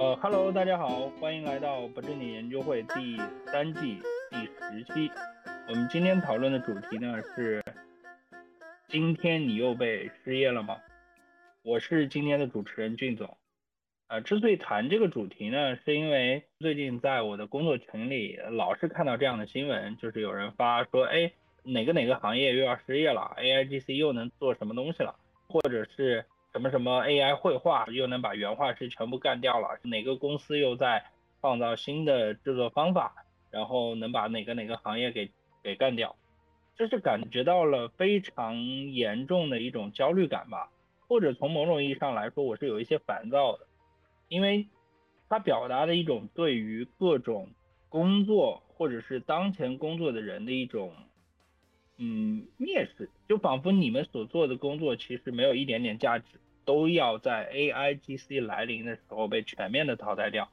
[0.00, 5.12] 呃，Hello，大家好，欢迎来到不正经研究会第三季第十期。
[5.68, 7.62] 我们今天讨论的主题呢是：
[8.88, 10.78] 今天你又被失业了吗？
[11.60, 13.36] 我是今天的主持人俊总。
[14.08, 21.30] 呃，之所以谈这个主题呢，是因为最近在我的工作群里老是看到这样的新闻，就是有人发说，哎，
[21.62, 25.14] 哪个哪个行业又要失业了，AIGC 又能做什么东西了，
[25.46, 26.24] 或者是。
[26.52, 29.78] 什么什么 AI 绘画又能把原画师全部干掉了？
[29.82, 31.04] 哪个公司又在
[31.40, 35.30] 创造新的制作方法，然后能把哪个哪个行业给
[35.62, 36.16] 给干掉？
[36.76, 40.70] 这是感觉到了非常严重的一种焦虑感吧，
[41.06, 43.66] 或者从某种意义上来说，我是有一些烦躁的，
[44.28, 44.66] 因为
[45.28, 47.48] 它表达的一种对于各种
[47.88, 50.92] 工作或者是当前工作的人的一种。
[52.02, 56.24] 嗯，蔑视，就仿佛你们所做的工作其实没有一点点价值，
[56.64, 60.50] 都要在 A I G C 来临的时候被全面的淘汰掉。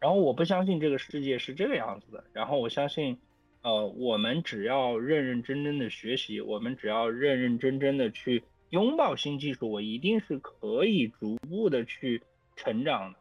[0.00, 2.24] 然后我不相信这个世界是这个样子的。
[2.34, 3.16] 然后我相信，
[3.62, 12.22] 呃，我们只要认认真真的学习，我们只要认认真真的去拥抱新技术，我一定是可以逐步的去
[12.54, 13.18] 成长的。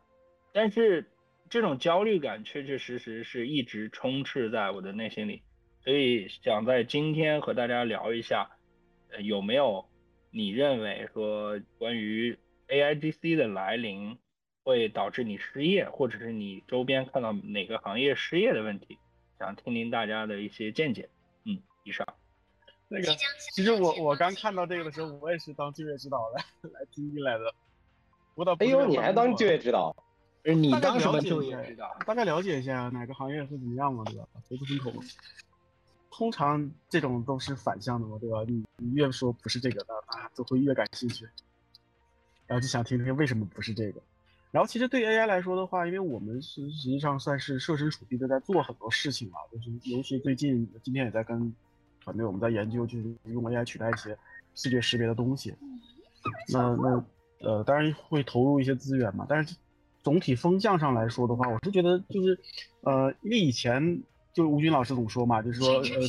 [0.52, 1.09] 但是
[1.50, 5.42] 这种焦虑感确确实实是一直充斥在我的内心里。
[5.86, 8.50] 所以想在今天和大家聊一下，
[9.11, 9.86] 呃，有没有
[10.31, 14.17] 你认为说关于 A I G C 的来临
[14.63, 18.97] 会导致你失业，或者是你周边看到哪个行业失业的问题？
[19.38, 21.08] 想听听大家的一些见解。
[21.44, 22.03] 嗯，以上。
[22.88, 23.16] 那个，
[23.53, 27.53] 其实我我刚看到这个的时候，我也是当就业指导来 来听进来的。
[28.33, 29.95] 我倒哎呦，你还当就业指导？
[30.44, 31.95] 你当什么就业指导？
[32.08, 34.28] 大概了解一下哪个行业是怎么样嘛，对吧？
[34.50, 35.00] 投资风口。
[36.17, 38.38] 通常这种都是反向的嘛，对吧？
[38.47, 41.27] 你你越说不是这个，那大家都会越感兴趣，
[42.47, 44.02] 然后就想听听为什么不是这个。
[44.49, 51.53] 然后其实对 AI 来说的话，因为我们是实际上算是设身处地的在做很多事情嘛，就是尤其最近今天也在跟
[52.01, 54.17] 团队我们在研究，就是用 AI 取代一些
[54.53, 55.53] 视觉识别的东西。
[56.53, 57.06] 那那
[57.40, 59.53] 呃，当然会投入一些资源嘛，但是
[60.01, 62.40] 总体风向上来说的话，我是觉得就是
[62.84, 64.01] 呃，因为以前。
[64.35, 66.00] 就吴军老师总说嘛，就是说，呃，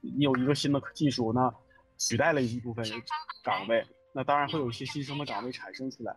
[0.00, 1.54] 你有一个新的技术，那
[1.96, 2.84] 取代了一部分
[3.44, 6.14] 岗位，那当然会有一些新生的岗位产生出来。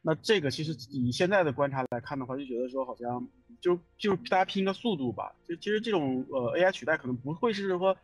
[0.00, 3.28] 那这个其实以现在的观察来看的话，就觉得说好像
[3.60, 5.30] 就就是大家拼个速度吧。
[5.46, 7.94] 就其实这种呃 AI 取代可能不会是说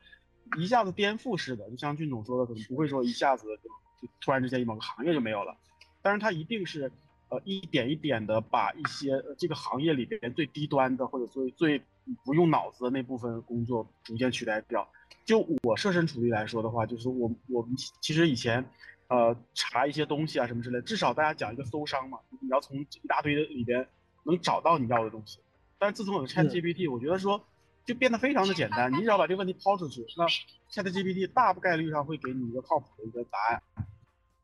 [0.59, 5.56] 一下子颠覆式的，就像俊总说的，可能不会说一下子就就突然之间某个行业就没有了。
[6.03, 6.93] 但是它一定是
[7.31, 11.83] 呃一点一点的把一些这个行业里边最低端的或者最最。
[12.25, 14.89] 不用脑子的那部分工作逐渐取代掉。
[15.25, 18.65] 就我设身处地来说的话，就是我我们其实以前，
[19.09, 23.89] 呃，查一些东西啊什么之类，至少大家讲一个搜商嘛，你要从一大堆的里边
[24.25, 25.41] 能找到你要的东西。
[25.78, 27.45] 但是自从有了 Chat GPT，我觉得说
[27.84, 33.62] 就变得非常的简单，你只要把这个问题抛出去，那 Chat GPT 大概率上会给你一个靠谱的一个答案。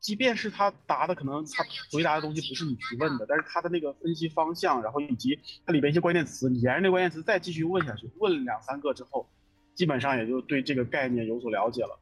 [0.03, 9.25] 即便是他答的可能他回答的东西不是你提问的，但是他的那个分析方向，然后以及它里边一些关键词，你沿着那关键词再继续问下去，问两三个之后，
[9.73, 11.97] 基本上也就对这个概念有所了解了。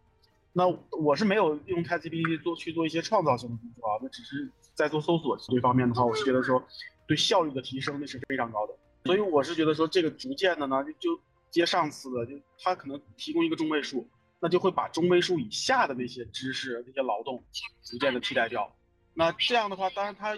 [0.52, 0.66] 那
[0.98, 6.62] 我是没有用 ChatGPT 做去做一些创造性的工作啊，那只是在做搜索这方面的话，我是觉得说
[7.08, 8.74] 对效率的提升那是非常高的。
[9.06, 11.20] 所以我是觉得说这个逐渐的呢，就
[11.52, 14.08] 接上次的，就它可能提供一个中位数。
[14.41, 17.41] 那就会把中位数以下的那些知识、那些劳动
[17.84, 18.75] 逐渐的替代掉。
[19.13, 20.35] 那这样的话，当然它，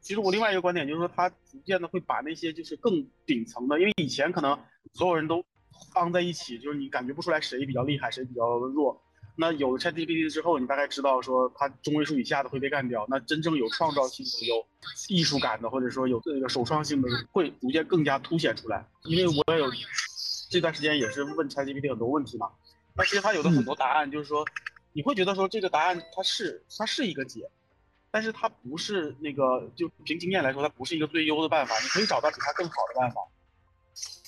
[0.00, 4.56] 其实我另外一个观点就是说，它逐渐的会把那些就是更顶层的，因为以前可能
[4.92, 5.44] 所有人都
[5.92, 9.02] 放在一起，就是你感觉不出来谁比较厉害，谁比较弱。
[9.40, 13.06] 那有了 ChatGPT 之后，你大概知道说它中位数以下的会被干掉。
[13.08, 14.66] 那真正有创造性的、有
[15.08, 18.84] 艺术感的，或者说有这个首创性的，会逐渐更加凸显出来。
[19.04, 19.70] 因为我也有
[20.50, 22.50] 这段时间也是问 ChatGPT 很多问题嘛。
[22.98, 24.44] 那其实它有的很多答案，就是说，
[24.92, 27.48] 你会觉得说这个答案它是它是一个解，
[28.10, 31.78] 但是它不是那个就凭经验来说，它不是一个最优的办法。
[31.78, 33.20] 你可以找到比它更好的办法。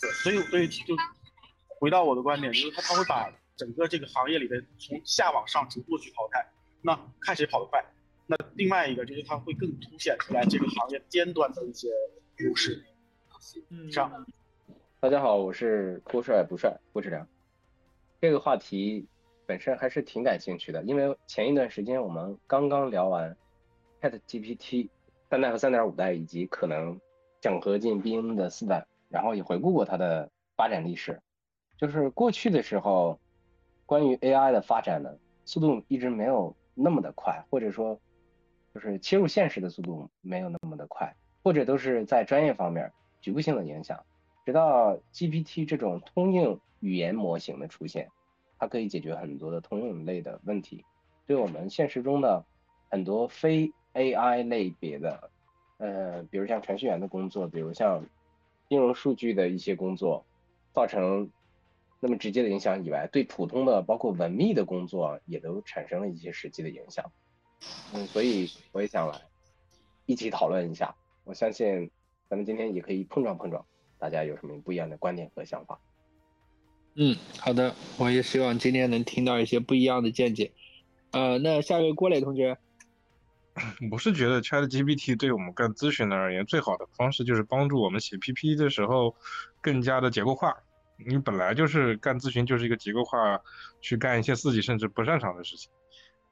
[0.01, 0.95] 对，所以所以就
[1.81, 6.49] 回到我的观点，就是它它会把整个这个行业里的从下往上逐步去淘汰。
[6.81, 7.85] 那看谁跑得快。
[8.29, 11.89] 那另外一个就是它会更凸显出来这个行业尖端的一些
[12.37, 12.85] 优势。
[13.71, 14.25] 嗯，上。
[15.01, 17.27] 大家好，我是郭帅不帅郭志良。
[18.21, 19.07] 这个话题
[19.47, 23.37] 本身还是挺感兴趣的，因为前一段时间我们刚刚聊完
[24.01, 24.89] Chat GPT
[25.31, 27.01] 三代和三点五代，以及可能
[27.41, 31.21] 整合进 Bing 的四代，然后也回顾过它的发展历史。
[31.79, 33.19] 就是过去的时候，
[33.87, 35.11] 关于 AI 的发展呢，
[35.45, 37.99] 速度一直没有那么的快，或者说
[38.75, 41.15] 就是切入现实的速度没有那么的快。
[41.43, 44.05] 或者都是在专业方面局部性的影响。
[44.51, 48.11] 直到 GPT 这种通用语言模型的出现，
[48.59, 50.85] 它可以解决很多的通用类的问题，
[51.25, 52.45] 对我们现实中的
[52.91, 55.31] 很多非 AI 类别的，
[55.79, 58.05] 呃，比如像程序员的工作，比如像
[58.69, 60.27] 金融数据的一些工作，
[60.73, 61.31] 造成
[62.01, 67.13] 那么直接的影响以外，对普通的包括文秘的工作也都产生了一些实际的影响。
[67.95, 69.17] 嗯，所以我也想来
[70.07, 71.89] 一起讨论一下，我相信
[72.29, 73.65] 咱们今天也可以碰撞碰撞。
[74.01, 75.79] 大家有什么不一样的观点和想法？
[76.97, 80.51] 嗯，好的，我也希望今天能听到一些不一样的见解。
[81.13, 82.59] 呃，那下一位郭磊同学，
[83.93, 89.15] 我是觉得 Chat GPT 对我们干咨询的而言，最好的方式就是帮助我们写 PPT 的时候
[89.61, 90.57] 更加的结构化。
[90.97, 93.41] 你本来就是干咨询，就是一个结构化
[93.81, 95.71] 去干一些自己甚至不擅长的事情。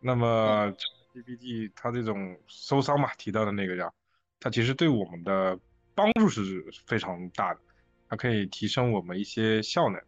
[0.01, 0.75] 那么
[1.15, 3.95] GPT 它这种收商嘛提到的那个叫，
[4.41, 5.59] 它其实对我们的。
[5.99, 7.61] 帮助是非常大的，
[8.09, 10.01] 它可以提升我们一些效能。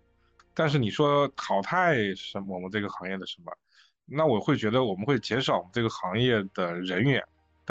[0.55, 3.53] 但是你说淘汰什么我们这个行业的什么，
[4.07, 7.21] 那我会觉得我们会减少我们这个行业的人员，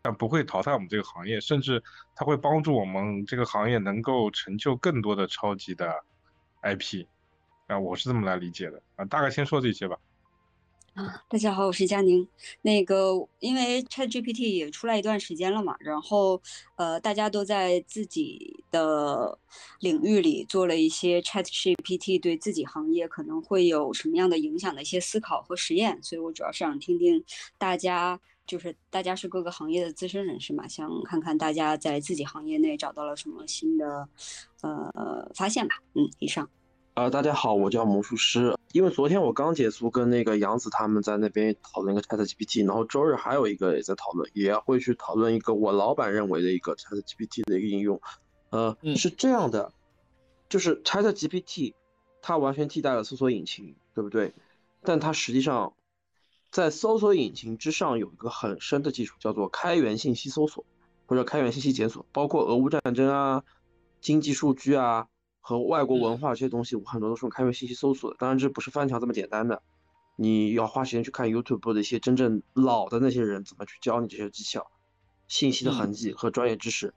[0.04, 1.82] 但不会淘汰我们这个行业，甚至
[2.14, 6.04] 它会帮助我们这个行业能够成就更多的超级的
[6.62, 7.06] IP。
[7.68, 9.96] 啊，我是这么来理解的啊，大概先说这些吧。
[11.30, 12.28] 大家好，我是佳宁。
[12.62, 16.42] 那个，因为 ChatGPT 也出来一段时间了嘛，然后
[16.76, 19.38] 呃，大家都在自己的
[19.80, 27.24] 领域里做了一些 ChatGPT 对自己行业可能会有什么样的影响的一些思考和实验，所以我主要是想听听
[27.58, 34.10] 大家，就是大家是各个行业的资深人士嘛，想看看大家在自己行业内找到了什么新的
[34.62, 35.76] 呃发现吧。
[35.94, 36.50] 嗯，以上。
[37.00, 38.58] 呃，大家好，我叫魔术师。
[38.74, 48.02] 因为昨天我刚结束跟那个杨子他们在那边讨论一个 Chat GPT，然后周日还有一个也在讨论，也会去讨论一个我老板认为的一个 Chat GPT 的一个应用。
[48.50, 49.72] 呃，是这样的，
[50.50, 51.74] 就是 Chat GPT
[52.22, 54.34] 它完全替代了搜索引擎，对不对？
[54.82, 55.72] 但它实际上
[56.52, 60.66] 在搜索引擎之上有一个很深的技术，叫做开源信息搜索
[61.06, 63.46] 或者开源信息检索，包括俄乌战争啊、
[64.02, 65.08] 经济数据啊。
[65.50, 68.18] 和外国文化这些东西，我很多都是用开源信息搜索的。
[68.20, 69.64] 当然，这不是翻墙这么简单的，
[70.16, 74.70] 你要花时间去看 YouTube 的一些真正老的那些人怎么去教你这些技巧、
[75.28, 76.94] 信息的痕迹和专业知识。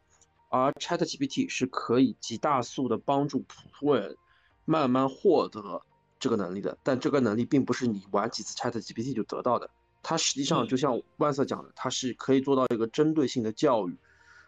[0.51, 4.19] 而 ChatGPT 是可以极大速的帮助普通人
[4.67, 5.81] 慢慢获得
[6.21, 6.77] 这个能力的。
[6.83, 9.71] 但这个能力并不是你玩几次 ChatGPT 就得到的，
[10.03, 13.97] 它实际上就像万瑟讲的，它是可以做到一个针对性的教育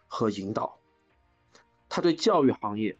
[0.07, 0.77] 和引导。
[1.89, 2.95] 它对教育行业。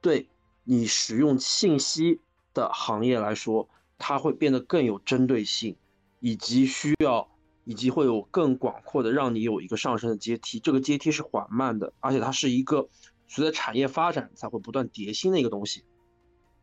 [0.00, 0.28] 对
[0.70, 2.20] 你使用信息
[2.52, 3.66] 的行业来说，
[3.96, 5.74] 它会变得更有针对性，
[6.20, 7.26] 以及需要，
[7.64, 10.60] 以及会有更广阔的，让你有一个上升的阶梯。
[10.60, 12.86] 这个阶梯是缓慢的，而且它是一个
[13.26, 15.86] 随着产业发展才会不断叠新的一个东西。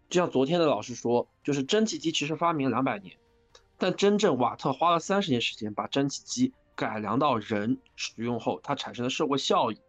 [0.08, 3.18] 就像昨天的老师说，就是蒸汽机其实发明两百年，
[3.80, 9.80] 但真正瓦特花了三十年时间把蒸汽机改良到人使用后，它产生的社会效益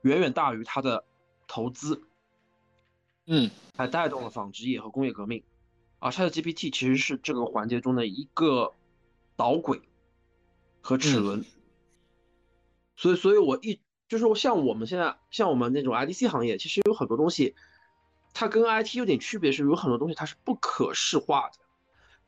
[0.00, 1.04] 远远大于它的
[1.46, 2.02] 投资。
[3.30, 5.44] 嗯，还带动了纺织业和工业革命，
[5.98, 8.72] 而 ChatGPT 其实是这个环节中的一个
[9.36, 9.82] 导轨
[10.80, 11.44] 和齿轮，
[12.96, 17.54] 所以，所以我一就是说，像我们现在像我们那种 IDC 行业，其实有很多东西，
[18.32, 21.58] 它跟 IT 有点区别，是有很多东西它是不可视化的，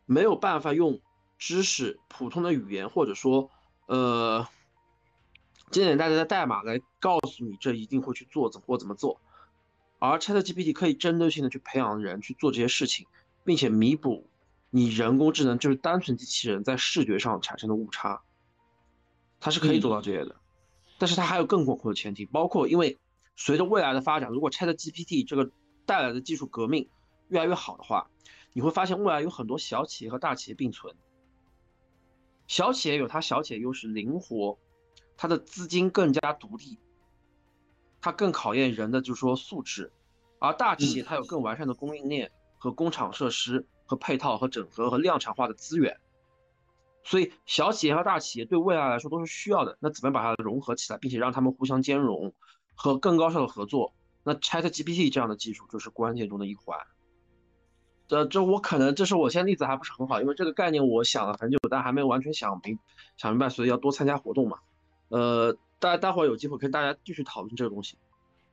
[0.04, 1.00] 没有办法用
[1.38, 3.50] 知识、普通的语言或者说
[3.86, 4.46] 呃
[5.70, 9.18] 简简单单的代码来告诉你这一定会去做怎或怎么做。
[10.00, 13.06] 而 ChatGPT 可以针对性的去培养人去做这些事情，
[13.44, 14.26] 并且弥补
[14.70, 18.22] 你人工智能就是单纯机器人在视觉上产生的误差，
[19.38, 20.34] 它是可以做到这些的。
[20.98, 22.98] 但是它还有更广阔的前提，包括因为
[23.36, 25.50] 随着未来的发展，如果 ChatGPT 这个
[25.86, 26.88] 带来的技术革命
[27.28, 28.10] 越来越好的话，
[28.52, 30.94] 你会发现未来有很多小企业和大企业并存。
[32.46, 34.58] 小企业有它小企业优势，灵活，
[35.16, 36.78] 它的资金更加独立。
[38.00, 39.92] 它更考验人的，就是说素质，
[40.38, 45.98] 而大企业它有更完善的供应链和工厂设施和配套和整合和量产化的资源，
[47.04, 49.76] 所以小企业和大企业对未来来说都是需要的。
[49.80, 52.32] 那怎么把它融合起来，并且让他们互相兼容
[52.74, 53.92] 和更高效的合作？
[54.22, 56.78] 那 ChatGPT 这样的技术就是关键中的一环。
[58.08, 62.78] 这这我可能这是我现在例子还不是很好，因为这个概念我想了很久，但还没有完全想明
[63.16, 64.58] 想明白，所以要多参加活动嘛。
[65.08, 65.54] 呃。
[65.80, 67.96] 待待会儿有机会跟大家继续讨论这个东西。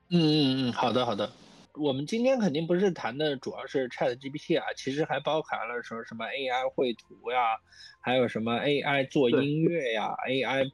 [0.10, 1.32] 嗯嗯嗯，好的好的。
[1.76, 7.58] 我们今天肯定不是谈的主要是 Chat GPT 啊，其实还包含了说什么 AI 绘图呀，
[8.02, 10.72] 还有什么 AI 做音乐呀，AI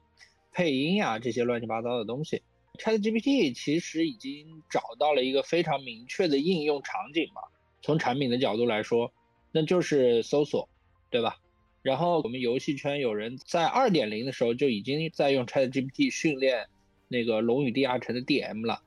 [0.54, 2.42] 配音呀这些乱七八糟的东西。
[2.80, 7.42] ChatGPT 其实已经找到了一个非常明确的应用场景嘛。
[7.82, 9.12] 从产品的角度来说，
[9.52, 10.70] 那就是搜索，
[11.10, 11.38] 对吧？
[11.84, 16.68] 然后我们游戏圈有人在二点零的时候就已经在用 ChatGPT 训练
[17.10, 18.82] 那个《龙与地下城》的 DM 了。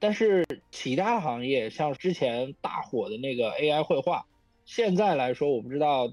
[0.00, 4.26] 但是其他行业像之前大火的那个 AI 绘画，
[4.64, 6.12] 现在来说我不知道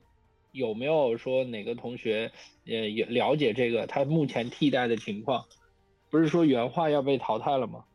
[0.51, 2.31] 有没有说哪个同学
[2.67, 5.45] 呃也了解这个它目前替代的情况。
[6.09, 7.85] 不是说原画要被淘汰了吗？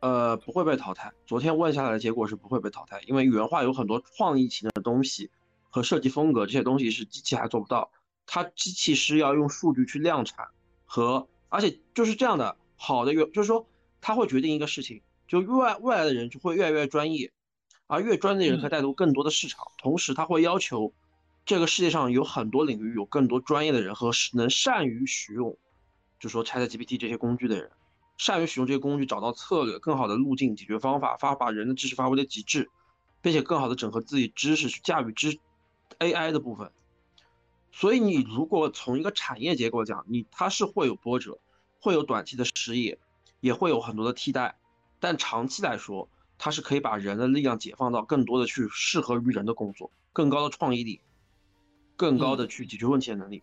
[0.00, 1.12] 呃，不会被淘汰。
[1.26, 5.30] 昨天问下来的结果是不会被淘汰，因为原画有很多创意型的东西
[5.76, 7.90] 和设计风格，这些东西是机器还做不到。
[8.24, 10.48] 它机器是要用数据去量产
[10.86, 13.68] 和，而且就是这样的，好的原就是说
[14.00, 17.30] 它会决定一个事情，就外未来的人就会越来越专业，
[17.88, 19.66] 而越专业的人可以带动更多的市场。
[19.76, 20.94] 同时，它会要求
[21.44, 25.58] 这个世界上有很多领域有更多专业的人和能善于使用。
[26.18, 27.70] 就说 ChatGPT 这些工具的人，
[28.16, 32.70] 善于使用这些工具，找到策略、更好的路径、解决方法，发把人的知识发挥的极致，
[33.20, 35.38] 并且更好的整合自己知识去驾驭知
[35.98, 36.70] AI 的部分。
[37.72, 41.38] 所以你如果从一个产业结构讲，你它是会有波折，
[41.80, 42.98] 会有短期的失业，
[43.40, 44.56] 也会有很多的替代，
[44.98, 51.00] 但长期来说，它是可以把人的力量解放到更多的去适合于人的工作，更高的创意力，
[51.96, 53.42] 更高的去解决问题的能力。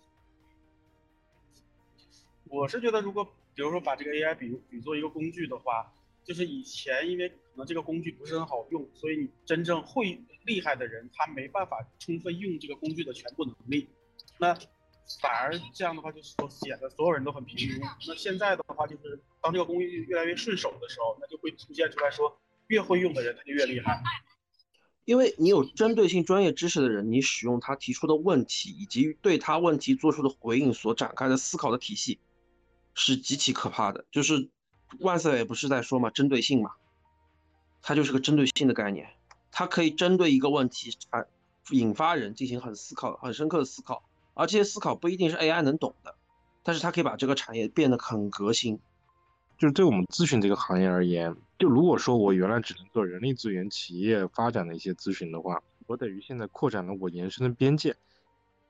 [2.46, 5.92] 我是觉得，如果比如说把这个 AI 比比作一个工具的话，
[6.26, 13.90] 就是以前因为可能这个工具不是很好用，所以你真正会厉害的人，他没办法充分用这个工具的全部能力，
[14.40, 14.54] 那
[15.22, 17.80] 反而这样的话就是说显得所有人都很平庸。
[18.08, 24.02] 那现在的话，就是当这个工具越来越顺手的时候，那就会出现出来说，越会用的人他就越厉害。
[25.04, 32.20] 因为你有针对性专业知识的人，你使用他提出的问题以及对他问题做出的回应所展开的思考的体系。
[32.96, 34.52] 是极其可怕的，就是
[35.00, 36.72] 万岁也不是在说嘛，针对性嘛，
[37.82, 39.10] 它就是个针对性的概念，
[39.52, 41.26] 它可以针对一个问题产
[41.72, 46.16] 引发人进行很思考、很深刻的思考，而这些思考不一定是 AI 能懂的，
[46.64, 48.80] 但是它可以把这个产业变得很革新。
[49.58, 57.96] 就是对我们咨询这个行业而言，就如果说我原来只能做人力资源企业发展的一些咨询的话，我等于现在扩展了我延伸的边界。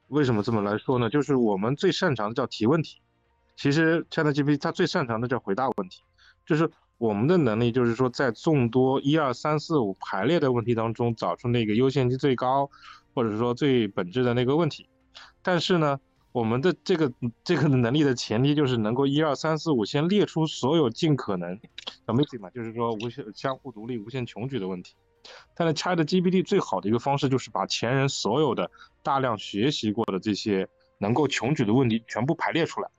[0.09, 1.09] 为什么这么来说呢？
[1.09, 2.99] 就是我们最擅长的叫提问题。
[3.55, 6.03] 其实 ChatGPT 它最擅长的叫回答问题，
[6.45, 12.69] 就是我们的能力，就是说在众多一二三四五排列的问题当中，找出那个优先级最高，
[13.13, 14.87] 或者说最本质的那个问题。
[15.41, 15.99] 但是呢，
[16.31, 17.11] 我们的这个
[17.43, 21.59] 这个能力的前提就是能够一二三四五先列出所有尽可能
[22.05, 24.95] ，amazing 嘛，就是说无限相互独立、无限穷举的问题。
[25.55, 28.69] 但是 ChatGPT 最好的一个方式就是把前人所有的
[29.01, 32.89] 大量学习过的这些能够穷举的问题全部排列出来。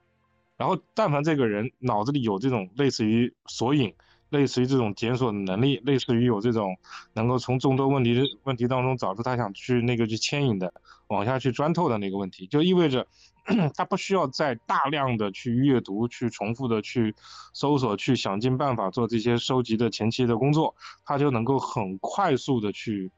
[0.57, 3.93] 然后，但凡这个人脑子里有这种类似于索引、
[4.29, 6.77] 类似于这种检索的能力，类似于有这种
[7.13, 10.73] 能够从众多问题的问题当中找出他想去那个去牵引的、
[11.07, 13.05] 往下去钻透的那个问题，就意味着
[13.75, 17.13] 他不需要再大量的去阅读、去重复的去
[17.53, 20.73] 搜索、去想尽办法做这些收集的前期的工作，
[21.05, 23.11] 他就能够很快速的去，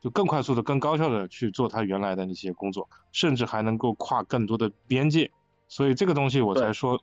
[0.00, 5.30] 就更快速的、更高效的去做他原来的那些工作，甚至还能够跨更多的边界。
[5.70, 7.00] 所以这个东西我才说，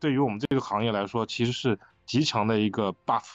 [0.00, 3.34] 对于我们这个行业来说，其实是极强的一个 buff。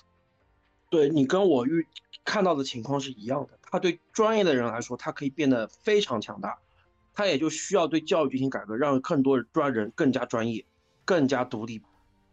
[0.90, 1.86] 对你跟我预
[2.26, 3.60] 看到的情况是一样的。
[3.62, 6.58] 他对专业的人来说，他可以变得非常强大，
[7.14, 10.66] 他也就需要对教育进行改革，让更多专人更加专业、
[11.06, 11.80] 更加独立。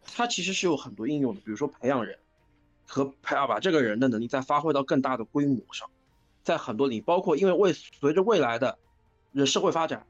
[0.03, 2.17] 它其实是有很多应用的，比如说培养人
[2.87, 5.87] 和培养把这个人的能力再发挥到更大的规模上，
[6.43, 8.79] 在很多领域，包括因为未随着未来的
[9.33, 10.03] 人社会发展。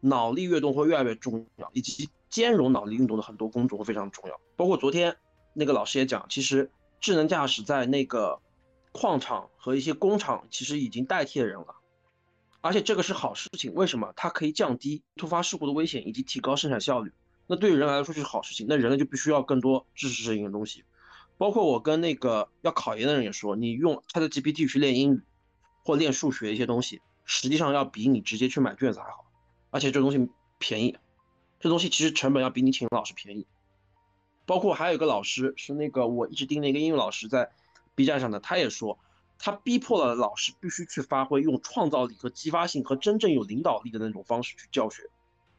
[0.00, 4.40] 脑力运动会越来越重要，以及兼容脑力运动的很多工作会非常重要。
[4.56, 5.16] 包括昨天
[5.54, 8.40] 那个老师也讲，其实智能驾驶在那个
[8.92, 11.74] 矿场和一些工厂其实已经代替了人了，
[12.60, 13.72] 而且这个是好事情。
[13.74, 14.12] 为什么？
[14.16, 17.12] 它可以降低突发事故的危险，以及提高生产效率。
[17.46, 18.66] 那对于人来说就是好事情。
[18.68, 20.84] 那人类就必须要更多知识性的东西。
[21.38, 25.22] 包括我跟那个要考研的人也说，你用 ChatGPT 去练英语
[25.84, 29.27] 或练数学一些东西，实际上要比你直接去买卷子还好。
[29.70, 30.96] 而且这东西便宜，
[31.60, 33.46] 这东西其实成本要比你请老师便宜。
[34.46, 37.50] 包括还有一个老师是那个我一直盯的一个英语老师，在
[37.94, 38.98] B 站上的，他也说，
[39.38, 45.10] 他逼迫了老师必须去发挥用创造力和激发性和真正有领导力的那种方式去教学，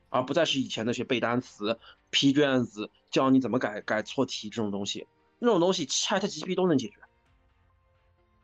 [0.09, 5.07] 而不再是以前那些背单词、批卷子、教你怎么改改错题这种东西。
[5.37, 6.95] 那种东西 ChatGPT 都能解决，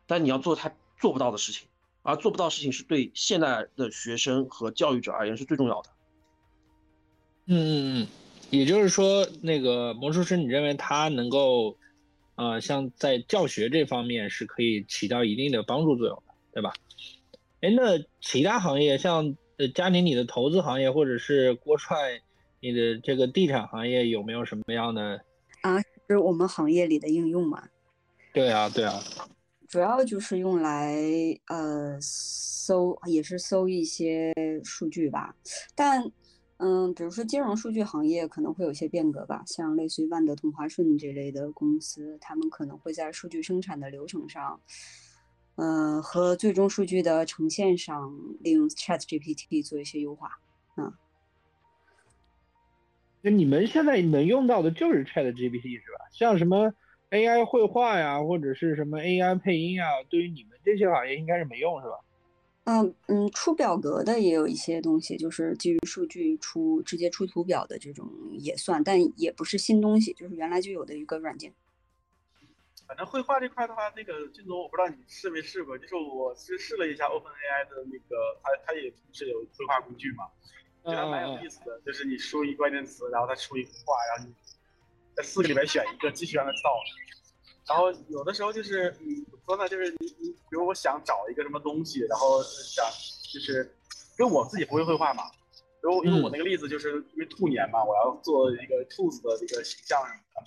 [0.06, 1.68] 但你要做他做不到的事情。
[2.06, 5.90] 而做不到事情是对现在的学生和教育者而言是最重要的。
[7.48, 8.08] 嗯嗯嗯，
[8.52, 11.76] 也就是说，那个魔术师，你认为他能够，
[12.36, 16.74] 呃，像在教学这方面是可以起到一定的帮助作用的，对吧？
[17.62, 22.22] 哎，那其他行业，像呃，嘉宁你的投资行业，或者是郭帅
[22.60, 25.22] 你的这个地产行业，有没有什么样的？
[25.62, 27.68] 啊，是我们行业里的应用嘛？
[28.32, 29.02] 对啊，对啊。
[29.68, 30.96] 主要就是用来
[31.48, 35.36] 呃搜，也是搜一些数据吧。
[35.76, 36.12] 但
[36.58, 44.62] 嗯，比如说金融数据行业可能会有些变革吧，像类似于万德、同花顺这类的公司，他们可能会在数据生产的流程上，
[45.56, 50.40] 呃和最终数据的呈现上，利用 Chat GPT 做一些优化。
[50.78, 50.94] 嗯，
[53.22, 56.06] 那你们现在能用到的就是 Chat GPT 是吧？
[56.14, 56.74] 像什么
[57.12, 62.00] ？AI 绘画呀，或者是什么 AI 配音呀，对于你们这些行业应该是没用是吧？
[62.66, 71.54] 嗯嗯，出表格的也有一些东西，就是基于数据出直接出图表的这种也算，但也不是新东西，就是原来就有的一个软件。
[72.88, 80.26] 反正绘画这块的话，那个俊总，我不知道你试没试过，就是我是试了一下 OpenAI 的那个，它它也是有绘画工具嘛，
[80.84, 84.34] 觉得蛮有意思的，就是你输一关键词，然后它出一幅画，然后你。
[85.16, 86.70] 在四个里面选一个，继续让它造。
[87.68, 89.68] 然后有的时候就是，怎么说呢？
[89.68, 92.86] 就是你你，比如我想找一个什么东西，然后想
[93.34, 93.76] 就是，
[94.20, 95.24] 因为我自己不会绘画嘛。
[95.32, 100.42] 比如因为我那个例子就是因为兔年嘛，我要做一个兔子的这个形象什么的。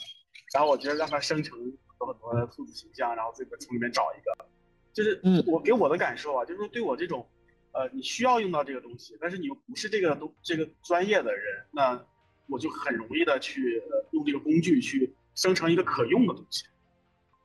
[0.55, 4.47] 然后我觉得让它生成很多很多的兔子形象，然后自己从里面找一个。
[4.93, 7.29] 就是我给我的感受啊，就是说对我这种，
[7.73, 12.01] 呃，你需要用到这个东西，但是你又不是这个东这个专业的人，那。
[12.49, 16.65] 我就很容易的去用这个工具去生成一个可用的东西，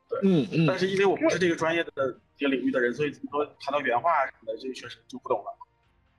[0.09, 0.65] 对，嗯嗯。
[0.65, 1.91] 但是因为我不是这个专业的
[2.37, 5.45] 这个领域的人，所以怎么说谈到原画什么的，这个确实就不懂了。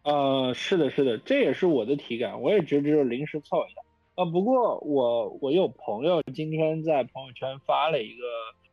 [0.04, 3.80] 呃，是的，是的，这也是我的体感，我也只是临时凑一下。
[4.16, 8.22] 呃，不过我我有朋友今天在朋友圈发了一个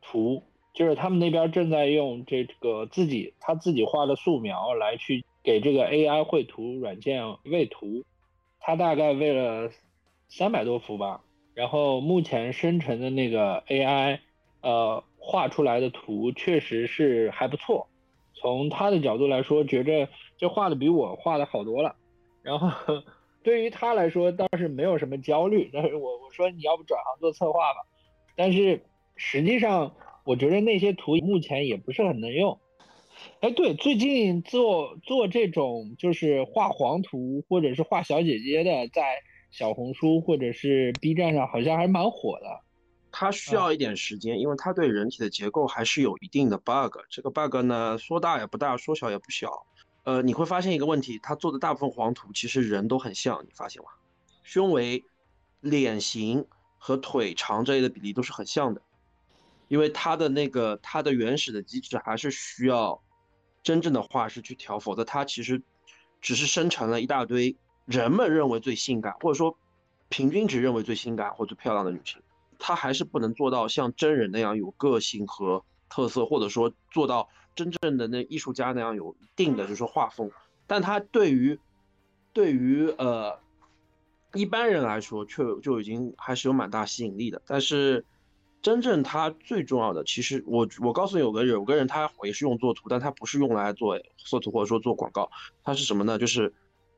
[0.02, 0.42] 图，
[0.74, 8.04] 就是他们那边正在用这个自己他自己画的素描来去给这个 AI 绘图软件喂图，
[8.60, 9.70] 他大概为了。
[10.34, 11.20] 三百多幅吧，
[11.52, 14.18] 然后目前生成的那个 AI，
[14.62, 17.86] 呃，画出来的图确实是还不错。
[18.32, 21.96] 从他的角度来说，觉着这画的比我画的好多了。
[22.42, 22.70] 然后
[23.42, 25.68] 对于他来说倒是没有什么焦虑。
[25.70, 27.80] 但是我我说你要不转行做策划吧。
[28.34, 28.80] 但是
[29.16, 32.58] 实际上我觉得那些图目前也不是很能用。
[33.40, 39.22] 哎，对，最近做做这种就是画黄图或者是画小姐姐的，在。
[39.52, 42.62] 小红书或者是 B 站上好像还蛮火的，
[43.12, 46.96] 它需要一点时间，因为它对人体的结构还是有一定的 bug。
[47.10, 49.66] 这个 bug 呢，说大也不大，说小也不小。
[50.04, 53.90] 呃，你会发现一个问题，它做的大部分黄图其实人都很像，你发现吗？
[54.42, 55.04] 胸围、
[55.60, 56.46] 脸型
[56.78, 58.80] 和腿长这类的比例都是很像的，
[59.68, 63.02] 因为它的那个它的原始的机制还是需要
[63.62, 65.62] 真正的画师去调，否则它其实
[66.22, 67.54] 只是生成了一大堆。
[67.84, 69.56] 人们认为最性感，或者说
[70.08, 72.20] 平均值认为最性感或最漂亮的女性，
[72.58, 80.30] 她还是不能做到像真人那样有个性和特色，或者说做到真正的那艺术家那样有一定的就是画风。
[80.66, 81.58] 但她对于
[82.32, 83.38] 对于呃
[84.32, 87.42] 一般人来说，却就已经还是有蛮大吸引力的。
[87.46, 88.04] 但是
[88.62, 95.28] 真正他最重要的，其实我我告诉你，有个有个人他也是用作图，但他不是用来做作图或者说做广告，
[95.64, 96.16] 他是什么呢？
[96.16, 96.52] 就是。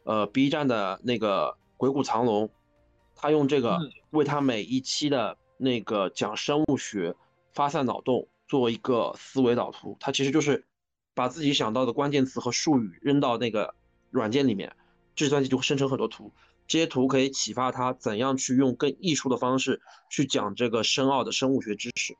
[0.04, 2.48] 呃，B 站的那个鬼谷藏龙，
[3.16, 3.78] 他用这个
[4.10, 7.14] 为他每一期的那个讲生物学
[7.52, 9.96] 发散脑洞做一个思维导图。
[9.98, 10.64] 他其实就是
[11.14, 13.74] 把自己想到的关键词和术语扔到那个
[14.10, 14.76] 软件里面，
[15.16, 16.30] 计算机就会生成很多图。
[16.66, 22.16] 这些图可以启发他怎样去用更艺术的方式去讲这个深奥的生物学知识。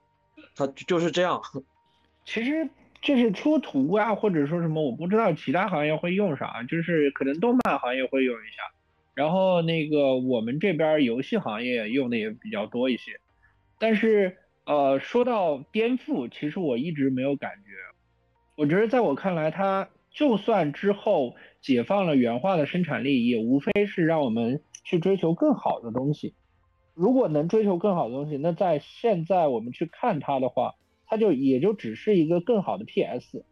[0.55, 1.43] 他就是这样。
[2.25, 2.69] 其实。
[3.05, 8.63] 就是出图啊，或者说什么，我不知道其他行业会用啥，就是可能动漫行业会用一下，
[9.13, 13.21] 然后那个我们这边游戏行业用的也比较多一些。
[13.79, 17.73] 但是呃，说到颠覆，其实我一直没有感觉。
[18.57, 26.35] 我觉得在我看来，它就算之后解放了原画的生产力，也无非是让我们去追求更好的东西。
[26.95, 30.75] 如果能追求更好的东西，那在现在我们去看它的话。
[31.15, 33.45] 它就也就只是一个更好的 PS，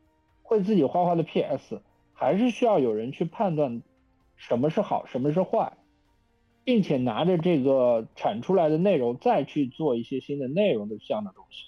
[0.42, 1.80] 会自己画画的 PS，
[2.12, 3.84] 还是需要有人去判断
[4.34, 5.74] 什么是好，什么是坏，
[6.64, 11.66] 并且拿着这个产出来的内容再去做一些新的内容的这样的东西。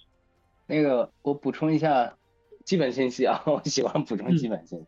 [0.66, 2.16] 那个我补充一下
[2.64, 4.86] 基本信息啊， 我喜欢补充基本信息。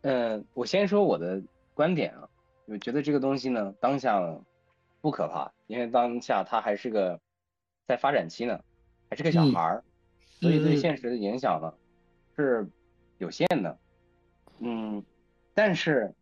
[0.00, 1.40] 嗯，我先说我的
[1.72, 2.28] 观点啊，
[2.66, 4.20] 我觉得这个东西呢，当下
[5.00, 7.20] 不可怕，因为当下它还是个
[7.86, 8.58] 在发展期呢，
[9.08, 9.84] 还是个小孩儿，
[10.40, 11.74] 所以对现实的影响呢
[12.36, 12.68] 是
[13.18, 13.78] 有限的。
[14.60, 15.04] 嗯，
[15.54, 16.14] 但是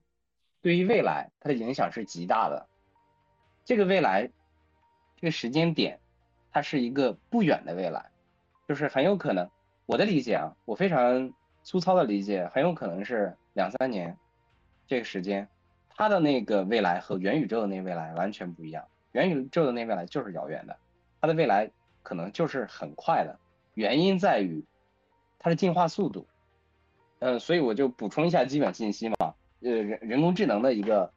[0.63, 2.67] 对于未来，它的影响是极大的。
[3.65, 4.31] 这个未来，
[5.17, 5.99] 这个时间点，
[6.53, 8.11] 它是一个不远的未来，
[8.69, 9.51] 就是很有可能，
[9.87, 14.17] 我的理解啊，我非常粗糙的理解，很有可能是两三年
[14.87, 15.49] 这个时间，
[15.91, 18.87] 它的那个未来和元宇宙的那未来完全不一样。
[19.13, 20.77] 元宇宙的那未来就是遥远的，
[21.21, 21.71] 它的未来
[22.03, 23.39] 可能就是很快的，
[23.77, 24.65] 原因在于
[25.39, 26.27] 它的进化速度。
[27.21, 29.17] 嗯，所以我就补充一下基本信息嘛，
[29.61, 31.13] 呃，人人工智能的一个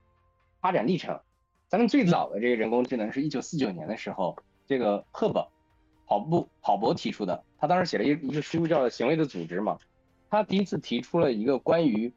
[0.61, 1.19] 发展历程。
[1.67, 4.35] 咱们最早的这个人工智能是一九四九年的时候，
[4.67, 5.51] 这个赫伯，
[6.05, 7.43] 郝布郝伯提出的。
[7.57, 9.77] 他当时写了一一个书叫《行为的组织》嘛，
[10.29, 12.13] 他第一次提出了一个关于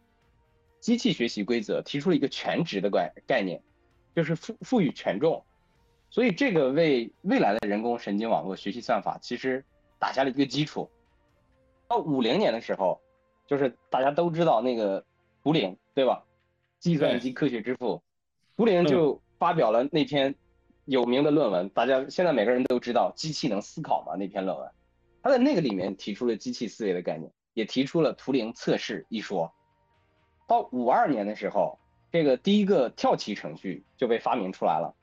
[0.81, 3.63] 机器学习规则，提出了一个全值的概概念，
[4.15, 5.45] 就是赋赋予权重。
[6.09, 9.65] 所以这个为未来的人工神经网络学习算法其实
[10.03, 10.91] 打下了一个基础。
[11.87, 13.01] 到五零年的时候。
[13.45, 15.05] 就是大家都知道那个
[15.43, 16.25] 图灵，对吧？
[16.79, 18.01] 计算机科学之父，
[18.57, 20.35] 图灵就发表了那篇
[20.87, 24.15] 有名的论文，大家现在每个人都知道机器能思考吗？
[24.17, 24.71] 那篇论文，
[25.23, 29.53] 他在那个里面提出了机器思维的概念，也提出了图灵测试一说。
[30.47, 31.79] 到五二年的时候，
[32.11, 34.95] 这个第一个跳棋程序就被发明出来了，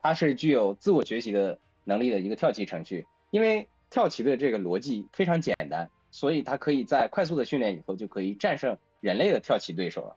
[0.00, 5.88] 它是具有自我学习的能力的一个跳棋程序，因为跳棋的这个逻辑非常简单。
[6.10, 10.16] 所以它可以在快速的训练以后就可以战胜人类的跳棋对手了。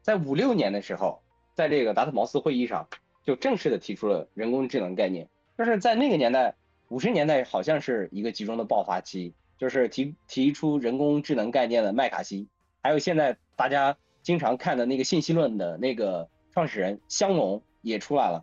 [0.00, 1.20] 在五六年的时候，
[1.54, 2.88] 在这个达特茅斯会议上
[3.22, 5.28] 就正式的提出了人工智能概念。
[5.58, 6.54] 就是在那个年代，
[6.88, 12.48] 五十年代好像是一个集中的爆发期，就是提提出人工智能概念的麦卡锡，
[12.82, 18.42] 还有现在大家经常看的那个信息论的那个创始人香农也出来了，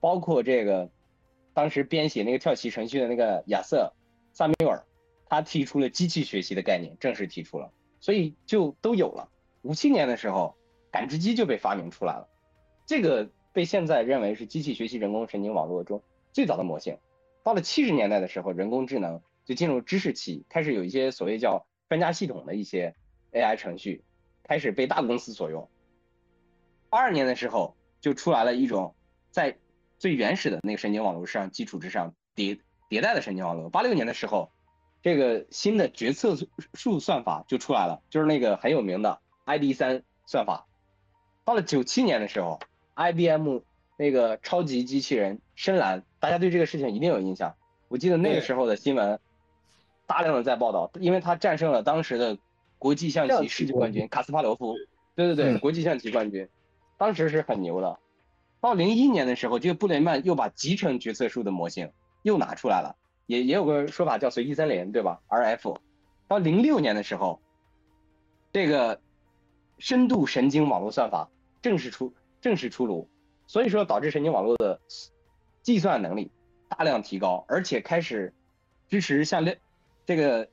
[0.00, 0.88] 包括这个
[1.54, 3.94] 当时编写那个跳棋程序的那个亚瑟
[4.34, 4.84] 萨缪尔。
[5.26, 9.28] 他提出了机器学习的概念，正式提出了，所以就都有了。
[9.62, 10.54] 五七年的时候，
[10.92, 12.28] 感知机就被发明出来了，
[12.86, 16.00] 这个被现在认为是机器学习人工神经网络中
[16.32, 16.98] 最早的模型。
[17.42, 22.94] 到了七十年代的时候，人工智能就进入知识期，开始有一些所谓叫专家系统的一些
[23.32, 24.04] AI 程序
[24.44, 25.68] 开始被大公司所用。
[26.90, 28.94] 八二年的时候，就出来了一种
[29.30, 29.56] 在
[29.98, 33.70] 最原始的那个神经网络上基础之上迭迭代的神经网络。
[33.70, 34.50] 八六年的时候。
[35.04, 36.34] 这个新的决策
[36.72, 40.64] 树算法就出来了，就是那个很有名的 ID 三算法。
[41.44, 42.58] 到了九七年的时候
[42.94, 43.58] ，IBM
[43.98, 47.54] 那个超级机器人深蓝，大家对这个事情一定有印象。
[47.88, 49.20] 我记得那个时候的新闻，
[50.06, 52.38] 大量的在报道，因为它战胜了当时的
[52.78, 54.74] 国际象棋世界冠军卡斯帕罗夫。
[55.14, 56.48] 对对对，国际象棋冠军，
[56.96, 57.98] 当时是很牛的。
[58.64, 62.96] 到零一年的时候，这个布雷曼又把集成决策树的模型又拿出来了。
[63.26, 65.76] 也也有个说法叫随机森林，对吧？RF，
[66.28, 67.42] 到零六年的时候，
[68.54, 68.98] 这个
[69.78, 71.28] 深度神经网络算法
[71.60, 73.06] 正式出正式出炉，
[73.46, 74.80] 所以说导致神经网络的
[75.60, 76.30] 计算能力
[76.70, 78.32] 大量提高，而且开始
[78.88, 79.44] 支持像
[80.06, 80.48] 这个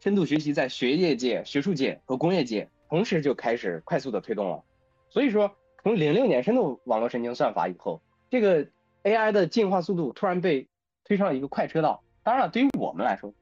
[0.00, 4.64] 深度学习在学业界、学术界和工业界同时就开始快速的推动了。
[5.08, 8.66] 所以说，从零六年深度网络神经算法以后，这个
[9.02, 10.68] AI 的进化速度突然被。
[11.04, 13.34] 推上了一个快车道，当然了，对于我们来说，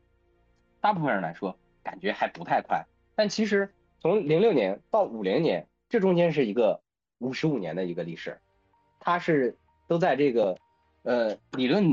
[0.80, 6.80] 大部分人来说感觉还不太快，但其实从零六年到五零年，这中间是一个
[7.18, 8.40] 五十五年的一个历史，
[8.98, 10.56] 它是都在这个
[11.02, 11.84] 呃理论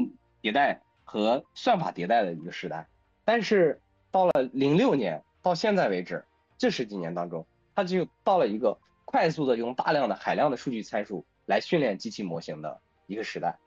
[0.42, 2.88] 迭代和算法迭代的一个时代，
[3.26, 6.24] 但是到了零六年到现在为止
[6.58, 13.58] 这十几年当中，它就到了一个快速的用大量的海量的数据参数来训练机器模型的一个时代，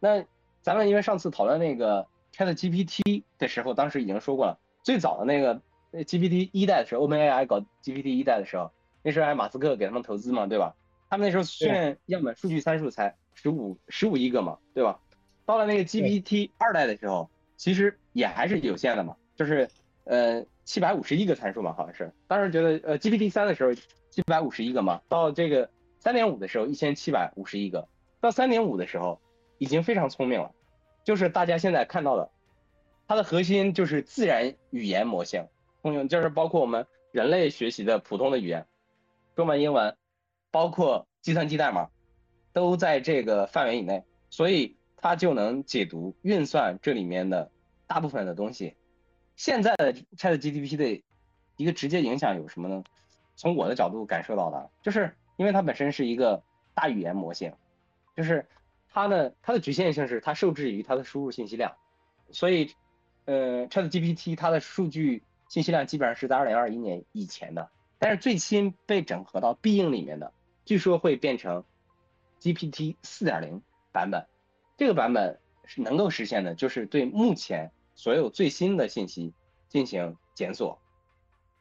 [0.00, 0.26] 那。
[0.62, 5.58] 咱们因为上次讨论那个 Chat GPT 的时候，当时已经说过了，最早的那个
[5.90, 8.70] GPT 一代的时候，OpenAI 搞 GPT 一代的时候，
[9.02, 10.76] 那时候还马斯克给他们投资嘛，对吧？
[11.08, 15.00] 他们那时候训练样本数据参数才十五十五亿个嘛，对吧？
[15.46, 19.66] 到了那个 GPT 二代的时候，其实也还是有限的嘛，就是
[20.04, 22.12] 呃七百五十亿个参数嘛，好像是。
[22.28, 23.74] 当时觉得呃 GPT 三的时候
[24.08, 27.88] 七百五十亿个嘛，到这个三点五的时候一千七百五十亿个，
[28.20, 29.20] 到三点五的时候。
[29.62, 30.54] 已经非常聪明了，
[31.04, 32.30] 就是大家现在看到的，
[33.06, 35.48] 它的核心就是自然语言模型，
[35.82, 38.66] 通用，就是包括我们人类学习的普通的语言，
[39.36, 39.94] 中文、英文，
[40.50, 41.90] 包括计算机代码，
[42.54, 47.50] 都在这个范围以内，所以它就能解读、运算这里面的
[47.86, 48.76] 大部分的东西。
[49.40, 51.02] 现在的 ChatGPT 的
[51.56, 52.84] 一个直接影响有什么呢？
[53.36, 56.42] 从我的角度感受到的，就是因为它本身是一个
[56.74, 57.54] 大语言模型，
[58.14, 58.46] 就是。
[58.92, 61.76] 它呢，它的局限性是它受制于它的输入信息量，
[62.32, 62.74] 所以，
[63.24, 70.32] 呃，ChatGPT 它的数据信息量基本上是在2021年以前的，但是最新被整合到必应里面的，
[70.64, 71.62] 据说会变成
[72.40, 73.60] GPT 4.0
[73.92, 74.26] 版本，
[74.76, 77.70] 这个版本是能够实现的，就是对目前
[78.00, 79.34] 所有最新的信息
[79.68, 80.78] 进行检索。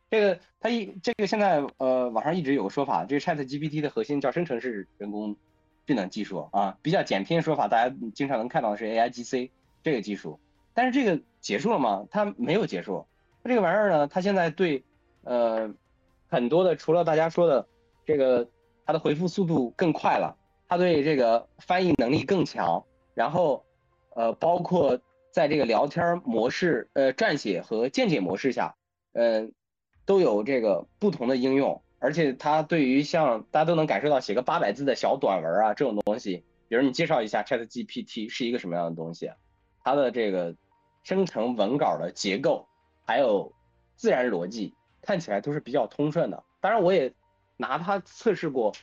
[0.09, 5.35] 这个它一这个现在呃网上一直有个说法，这个 ChatGPT 的核心叫生成式人工。
[5.85, 9.49] 智能技术啊，比较简拼的说法，大家经常能看到的是 AIGC
[9.81, 10.39] 这个技术，
[10.75, 12.05] 但是这个结束了吗？
[12.11, 13.07] 它没有结束。
[13.41, 14.83] 它这个玩意儿呢，它现在对
[15.23, 15.73] 呃
[16.29, 17.67] 很多的，除了大家说的
[18.05, 18.47] 这个，
[18.85, 23.65] 它的回复速度更快了，它对这个翻译能力更强，然后
[24.13, 28.75] 呃包括在这个聊天模式、呃撰写和见解模式下，
[29.13, 29.53] 嗯
[30.05, 31.81] 都有这个不同的应用。
[32.01, 39.29] 而且它对于像大家都能感受到写个八百字的小短文啊这种东西，比如你介绍一下 Chat GPT 是一个什么样的东西，
[39.83, 40.55] 它的这个
[41.03, 42.65] 生成文稿的结构
[43.05, 43.51] 还有
[43.97, 46.41] 自然逻辑看起来都是比较通顺的。
[46.61, 47.13] 当然我也
[47.57, 48.73] 拿它测试过，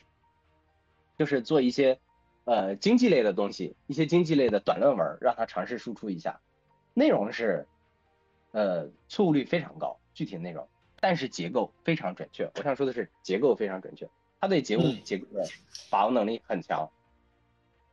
[1.17, 1.99] 就是做一些
[2.47, 6.39] 呃经济类的东西，一些经济类的短论文，让他尝试输出一下，
[6.93, 7.67] 内容是
[8.51, 10.65] 呃错误率非常高，具体的内容。
[10.99, 15.45] 但是结构非常准确，我想说的是结构非常准确，它对结构结构的
[15.91, 16.89] 把握能力很强。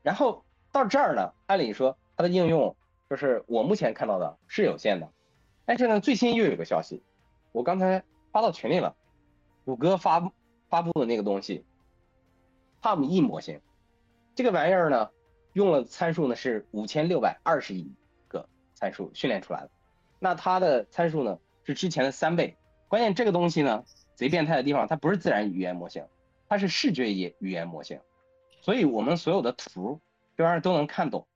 [0.03, 2.77] 然后到这儿呢，按理说它的应用
[3.11, 5.11] 就是我目前看到的是有限的，
[5.67, 7.03] 但是呢，最新又有个消息，
[7.51, 8.95] 我刚才发到群里了，
[9.65, 10.33] 谷歌发
[10.69, 11.65] 发布的那个东西
[12.81, 13.61] ，PaLM-E 模型，
[14.35, 15.11] 这个玩意儿呢，
[15.53, 17.93] 用了参数呢是五千六百二十亿
[18.29, 19.71] 个参数训练出来的，
[20.19, 22.57] 那它的参数呢是之前的三倍。
[22.89, 26.05] 关键这个东西呢，贼变态的地方，它不是自然语言模型，
[26.49, 28.01] 它是视觉语言模型，
[28.61, 30.01] 所以我们所有的图
[30.37, 31.27] 这玩意儿都能看懂。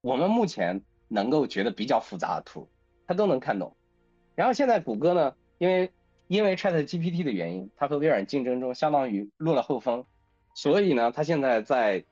[0.00, 2.68] 我们目前能够觉得比较复杂的图，
[3.06, 3.76] 它都能看懂。
[4.34, 5.92] 然后现在谷歌呢，因为
[6.26, 10.04] 因为 Chat GPT 的原因，它和微软竞争中相当于落了后风，
[10.54, 12.04] 所以呢，他现在在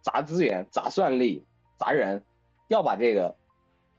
[0.00, 1.44] 砸资源、砸算力、
[1.78, 2.24] 砸人，
[2.68, 3.36] 要把这个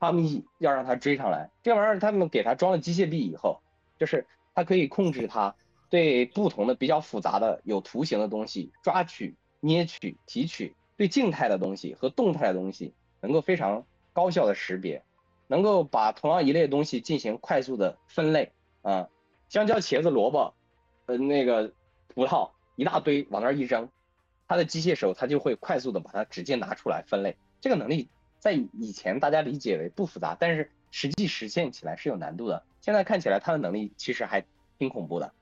[0.00, 1.50] PaLM-E 要让他追上来。
[1.62, 3.60] 这玩意儿他们给他装了机械臂以后。
[3.98, 5.54] 就是它可以控制它
[5.90, 13.84] 对不同的比较复杂的有图形的东西抓取、捏取、提取，对静态的东西和动态的东西能够非常
[14.14, 15.04] 高效的识别，
[15.48, 19.06] 能够把同样一类东西进行快速的分类啊，
[19.50, 20.54] 香蕉、茄子、萝卜，
[21.04, 21.70] 呃那个
[22.14, 23.88] 葡萄一大堆往那儿一扔，
[24.48, 27.36] 它的机械手它就会快速的把它直接拿出来分类。
[27.60, 32.62] 这个能力在以前大家理解为不复杂，但是实际实现起来是有难度的。
[32.80, 34.44] 现在看起来，它的能力其实还
[34.78, 35.32] 挺恐怖的。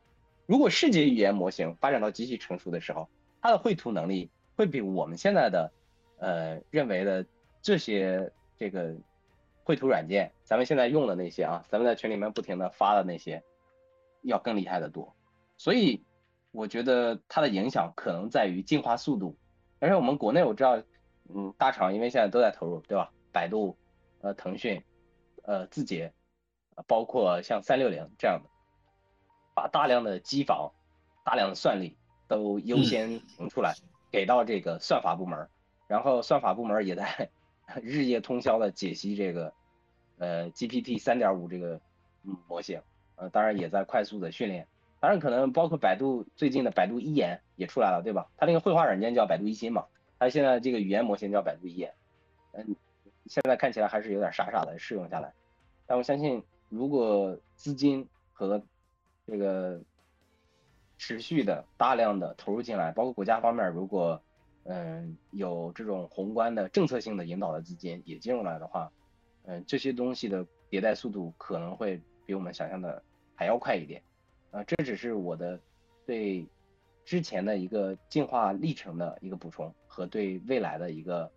[0.47, 3.09] 如果视觉语言模型发展到极其成熟的时候，
[3.41, 5.71] 它的绘图能力会比我们现在的，
[6.19, 7.25] 呃，认为的
[7.63, 8.97] 这些这个
[9.63, 13.43] 绘图软件，咱们现在用的那些啊，咱们在群里面不停的发的那些，
[14.23, 15.15] 要更厉害的多。
[15.57, 16.03] 所以，
[16.51, 19.37] 我觉得它的影响可能在于进化速度。
[19.81, 20.83] 而且我们国内我知道，
[21.35, 23.13] 嗯，大厂因为现在都在投入，对吧？
[23.33, 23.77] 百度、
[24.21, 24.83] 呃，腾讯、
[25.45, 26.13] 呃，字节。
[26.87, 28.49] 包括像三六零这样的，
[29.53, 30.71] 把大量的机房、
[31.25, 31.97] 大量的算力
[32.29, 33.75] 都优先腾出来，
[34.13, 35.49] 给到这个算法部门，
[35.89, 37.31] 然后算法部门也在
[37.83, 39.53] 日夜通宵的解析这个
[40.19, 41.81] 呃 GPT 三点五这个
[42.47, 42.81] 模型，
[43.17, 44.69] 呃，当然也在快速的训练，
[45.01, 48.29] 当然可能包括百度最近的百度一言也出来了，对吧？
[48.37, 49.87] 它那个绘画软件叫百度一心嘛，
[50.19, 51.95] 它现在这个语言模型叫百度一言，
[52.53, 52.77] 嗯，
[53.27, 55.33] 现在看起来还是有点傻傻的适用下来，
[55.87, 56.43] 但我相信。
[56.71, 58.63] 如果资金和
[59.27, 59.81] 这个
[60.99, 64.21] 持续的大量的投入进来，包括国家方面，如果
[64.65, 68.93] 嗯有这种宏观的政策性的引导的资金也进入来的话，
[69.47, 73.03] 嗯这些东西的迭代速度可能会比我们想象的
[73.35, 74.03] 还要快一点，
[74.65, 75.61] 这只是我的
[76.07, 76.47] 对
[77.05, 81.31] 之前的一个进化历程的一个补充和对未来的一个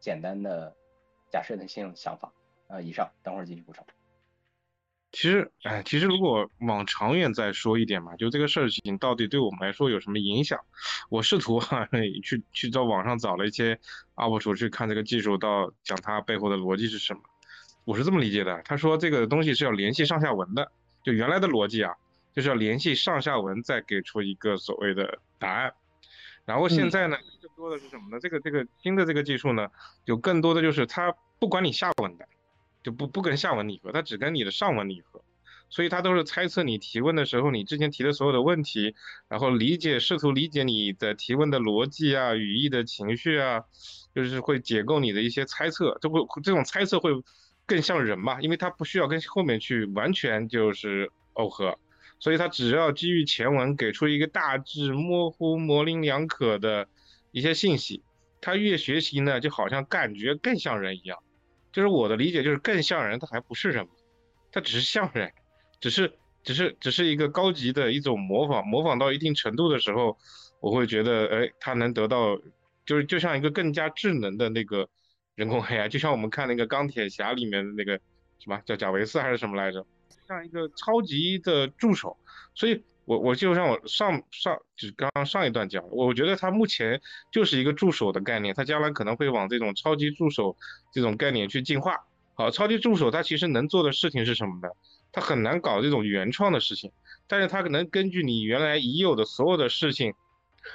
[0.00, 0.74] 简单的
[1.30, 2.32] 假设的性想法
[2.68, 3.84] 啊以上，等会儿继续补充。
[5.12, 10.58] 其实，哎，其实如果往长远再说一点嘛，就这个事情到底对我们来说有什么影响？
[11.10, 11.86] 我试图哈
[12.24, 13.78] 去去到网上找了一些
[14.14, 17.20] UP 主去看这个技术，到讲它背后的逻辑是什么。
[17.84, 20.72] 我是这么理解的，他说这个东西是要联系上下文的，
[21.04, 21.94] 就原来的逻辑啊，
[22.34, 25.72] 就是要联系上下文再给出一个所谓的答案。
[26.44, 28.18] 然后现在呢，更多的是什么呢？
[28.20, 29.68] 这个这个新的这个技术呢，
[30.04, 32.26] 就更多的就是它不管你下文的。
[32.84, 35.22] 就不不跟下文拟合，它只跟你的上文拟合，
[35.70, 38.96] 所以它都是猜测你提问的时候你之前提的所有的问题，
[39.28, 43.62] 然后理解试图理解你的提问的逻辑啊、语义的情绪啊，
[44.16, 47.12] 就是会解构你的一些猜测，这会这种猜测会
[47.66, 51.78] 更像人嘛，因为它不需要跟后面去完全就是耦合，
[52.22, 56.86] 所以它只要基于前文给出一个大致模糊、模棱两可的
[57.32, 58.04] 一些信息，
[58.40, 61.18] 它越学习呢，就好像感觉更像人一样。
[61.72, 63.88] 就是我的理解，就是更像人，它还不是人，
[64.52, 65.32] 它只是像人，
[65.80, 70.16] 只是只是只是一个高级的一种模仿，模仿到一定程度的时候，
[70.60, 72.38] 我会觉得，哎，它能得到，
[72.86, 74.88] 就是就像一个更加智能的那个
[75.34, 77.98] 人工 AI，就像我们看那个钢铁侠里面的那个
[78.38, 79.84] 什么叫贾维斯还是什么来着，
[80.32, 82.16] 像一个超级的助手，
[82.54, 82.82] 所以。
[83.04, 90.56] 我我就像我上上就是刚刚上一段讲，我觉得它目前就是一个助手的概念，它将来可能会往这种超级助手
[90.92, 92.04] 这种概念去进化。
[92.34, 94.68] 好，超级助手它其实能做的事情是什么呢？
[95.10, 96.92] 它很难搞这种原创的事情，
[97.26, 100.14] 但是它可能根据你原来已有的所有的事情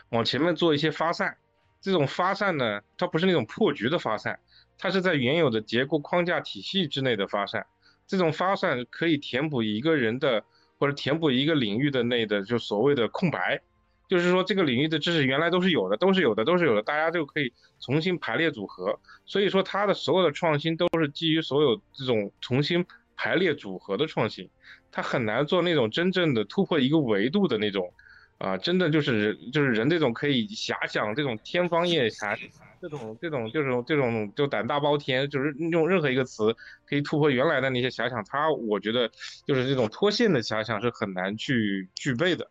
[0.09, 1.37] 往前面做一些发散。
[1.79, 4.37] 这种发散呢，它不是那种破局的发散，
[4.77, 7.65] 它是在原有的结构框架体系之内的发散。
[8.07, 10.43] 这种发散可以填补一个人的。
[10.79, 13.59] 或者填补一个领域的内的就所谓的空白，
[14.07, 18.99] 就是说这个领域的知识原来都是有的，都是有的，都是有的，大家就可以重新排列组合。
[19.25, 24.47] 所以说它的所有的创新都是基于所有这种重新排列组合的创新，
[24.91, 27.91] 它很难做那种真正的突破一个维度的那种，
[28.37, 32.37] 啊，真的就是人就是人这种可以遐想这种天方夜谭。
[32.81, 39.09] 这种这种就是这种就胆大包天，就是用任何一个词可以突破原来的那些遐想，他我觉得
[39.45, 42.49] 就是这种脱线的遐想是很难去具备的，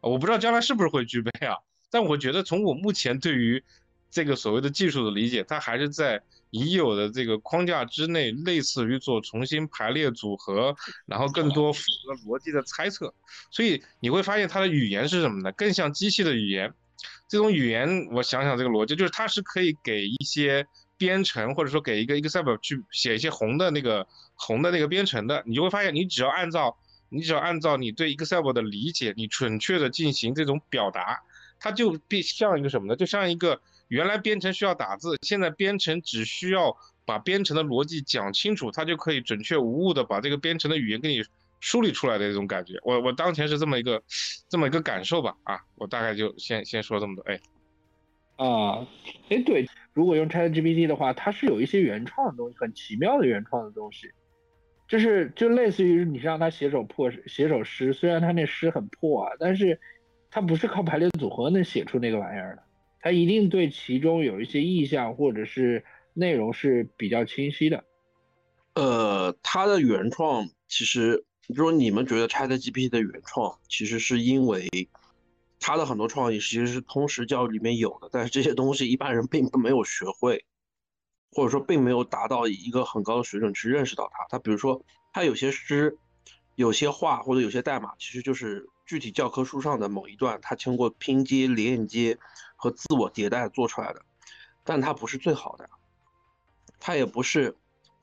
[0.00, 1.56] 我不知道将来是不是会具备啊，
[1.90, 3.62] 但我觉得从我目前对于
[4.10, 10.74] 这个所谓的技术的理解，它还是在已有的这个框架之内，类似于做重新排列组合，
[11.06, 13.14] 然后更多符合逻辑的猜测，
[13.50, 15.52] 所以你会发现它的语言是什么呢？
[15.52, 16.72] 更像机器的语言。
[17.28, 26.76] 这种语言，我想想这个逻辑，就是它是可以给一些编程，或者说给一个 Excel 去写一些红的那个红的那个编程的，你就会发现，你只要按照
[27.08, 31.22] 你只要按照你对 Excel 的理解，你准确的进行这种表达，
[31.60, 32.96] 它就必像一个什么呢？
[32.96, 41.22] 就像一个原来编程需要打字，现在编程只需要把编程的逻辑讲清楚，它就可以准确无误的把这个编程的语言给你。
[41.60, 44.02] 梳理出来的这种感觉，我我当前是这么一个
[44.48, 47.40] 这么一个感受吧，啊，我大概就先先说这么多，哎，
[48.36, 48.86] 啊，
[49.28, 54.08] 哎对，如果用 ChatGPT 的话，它是有一些原创的东西，很奇妙的原创的东西，
[54.86, 59.80] 就是就类似于你让他写首破写首诗，虽然他那诗很破啊，但是
[60.30, 62.62] 他不是靠排列组合能写出那个玩意儿的，
[63.00, 67.82] 他一定对其中有一些意象或者是内容是比较清晰的，
[68.74, 71.24] 呃，他的原创其实。
[71.48, 74.68] 就说你们觉得 ChatGPT 的原创，其实是因为
[75.58, 80.44] 它的很多创意其实是通识教育里面有的，但是这些东西一般人并没有学会，
[81.32, 84.26] 或者说并没有达到一个很高的水准去认识到它。
[84.28, 85.96] 它比如说，它有些诗、
[86.54, 92.18] 有些话或者有些代码，其实就是具体教科书上的某一段，它经过拼接、连接
[92.56, 94.02] 和自我迭代做出来的，
[94.64, 95.68] 但它不是最好的，
[96.78, 97.56] 它也不是。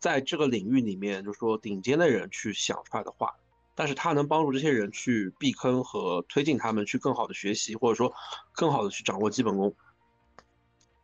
[0.06, 3.34] 在这个领域里面，就是说顶尖的人去想出来的话，
[3.74, 8.14] 但是他能帮助这些人去避坑和推进他们去更好的学习，或者说
[8.52, 9.74] 更好的去掌握基本功。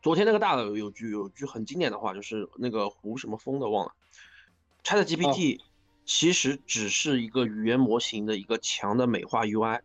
[0.02, 3.92] 昨天那个大佬有句有句很经典的话，就是那个胡什么风的忘了
[4.84, 5.58] ，ChatGPT
[6.04, 9.80] 其实只是一个语言模型的一个强的美化 UI，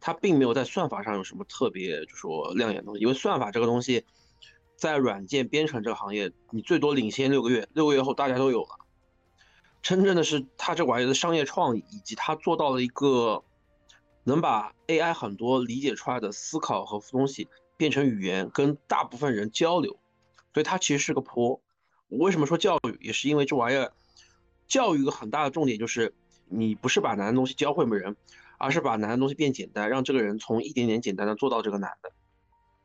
[0.00, 4.04] 它并没有在算法上有什么特别就说亮眼的东西，因为算法这个东西。
[4.78, 8.78] 在软件编程这个行业，你最多领先六个月，六个月后大家都有了。
[9.82, 13.42] 真正的是他这玩意的商业创意，以及他做到了一个
[14.22, 19.98] 能把 AI 很多理解出来的思考和东西变成语言，跟大部分人交流。
[20.54, 21.60] 所以它其实是个坡。
[22.08, 23.92] 我为什么说教育，也是因为这玩意儿
[24.68, 26.14] 教育一个很大的重点就是，
[26.46, 28.16] 你不是把难的东西教会人，
[28.58, 32.12] 而是把难的东西变简单，让这个人从一点点简单的做到这个难的。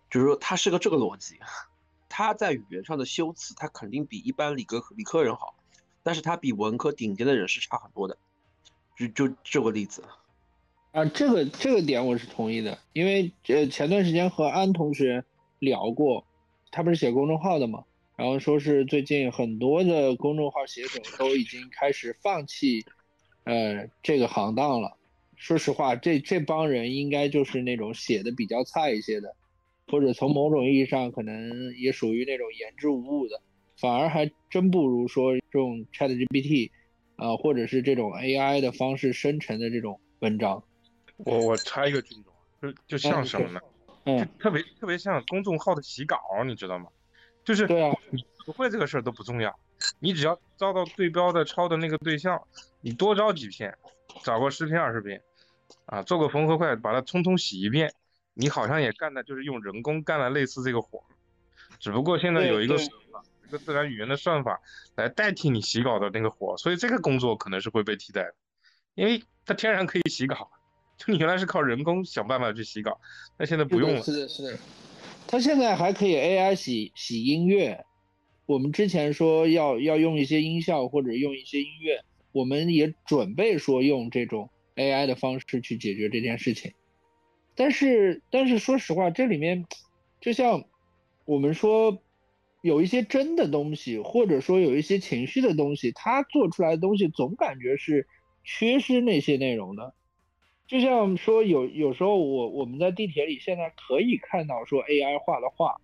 [0.09, 1.39] 就是说，它是个这个逻辑。
[2.15, 5.55] 他在语言上的修辞，他肯定比一般理科理科人好，
[6.03, 8.15] 但是他比文科顶尖的人是差很多的，
[8.95, 10.03] 就就这个例子，
[10.91, 15.25] 啊，这个这个点我是同意的，因为呃前段时间和安同学
[15.57, 16.23] 聊过，
[16.69, 17.83] 他不是写公众号的嘛，
[18.15, 22.85] 然后说是最近很多的公众号写手都已经开始放弃，
[23.45, 24.97] 呃这个行当了，
[25.35, 29.35] 说实话，这这帮人应该就是那种写的比较菜一些的。
[29.87, 33.41] 或者从某种意义上，可能也属于那种言之无物的，
[33.77, 36.71] 反而还真不如说这种 ChatGPT，
[37.15, 40.63] 啊，或者是这种 AI 的方式生成的这种文章。
[41.17, 43.59] 我我插一个军种，就就像什么呢？
[44.05, 46.87] 嗯，特别特别像公众号的洗稿，你知道吗？
[47.43, 49.53] 就是对啊，你不会这个事儿都不重要，
[49.99, 52.41] 你只要遭到对标的抄的那个对象，
[52.81, 53.73] 你多招几篇，
[54.23, 55.21] 找个十篇二十篇，
[55.85, 57.93] 啊，做个缝合块，把它通通洗一遍，
[58.33, 61.03] 你好像也干的就是用人工干了类似这个活，
[61.79, 62.85] 只不过现在有一个对
[63.47, 64.59] 一个自然语言的算法
[64.95, 68.35] 来代替你洗稿的那个活，所以这个工作可能是会被替代的，
[68.95, 70.49] 因为它天然可以洗稿，
[70.97, 72.99] 就你原来是靠人工想办法去洗稿，
[73.37, 74.01] 那现在不用了。
[74.01, 74.57] 是的，是的。
[75.27, 77.85] 它现在还可以 AI 洗洗音乐。
[78.45, 86.73] 我们之前说要要用一些音效或者用一些音乐，我们也准备说用这种 AI 的方式去解决这件事情。
[87.55, 89.65] 但是但是说实话，这里面
[90.21, 90.63] 就像
[91.25, 91.99] 我们说
[92.61, 98.07] 有一些真的东西，或者说有一些情绪的东西，它做出来的东西总感觉是
[98.43, 99.93] 缺失那些内容的。
[100.65, 105.79] 就像说有有时候我我们在地铁里现在可以看到说 AI 画的画，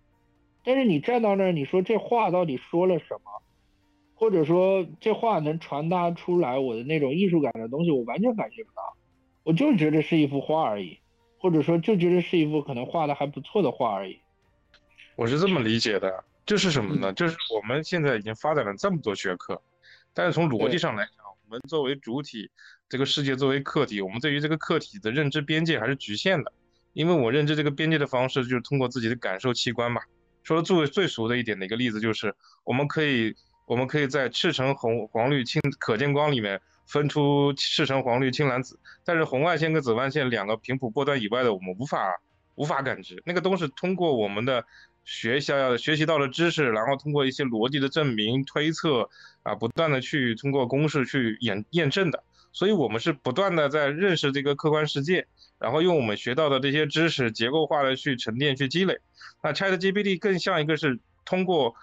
[0.64, 3.42] 但是你站到那儿，你说这话到底说了什么，
[4.14, 8.96] 或者说这话能传达出来我的那种艺术感的东西，我完全感觉不到，
[9.44, 10.98] 我就觉得是一幅画而已，
[11.40, 14.20] 或者说就觉得是一幅可能画的还不错的画而已。
[15.16, 17.12] 我是这么理解的，就是什么呢？
[17.14, 19.60] 就是我们现在已经发展了这么多学科，
[20.12, 22.50] 但是从逻辑上来讲，我们作为主体，
[22.88, 26.52] 这个世界作为客体，我们对于这个客体的认知边界还是局限的。
[26.92, 30.02] 因为我认知这个边界的方式，就是通过自己的感受器官嘛。
[30.42, 32.34] 说的最最俗的一点的一个例子，就是
[32.64, 33.34] 我们可以
[33.66, 36.60] 我们可以在赤橙红黄绿青可见光里面
[36.90, 42.20] 分出赤橙黄绿青蓝紫，但是红外线跟紫外线两个频谱波段以外的，我们无法
[42.56, 44.64] 无法感知，那个都是通过我们的
[45.04, 49.08] 学校学习到的知识，然后通过一些逻辑的证明推测
[49.44, 55.24] 啊，不断的去通过公式去验验证的，所以我们是不断的在认识这个客观世界，
[55.60, 58.98] 然后用我们学到的这些知识结构化的去沉淀去积累。
[59.44, 61.74] 那 ChatGPT 更像一个是通过，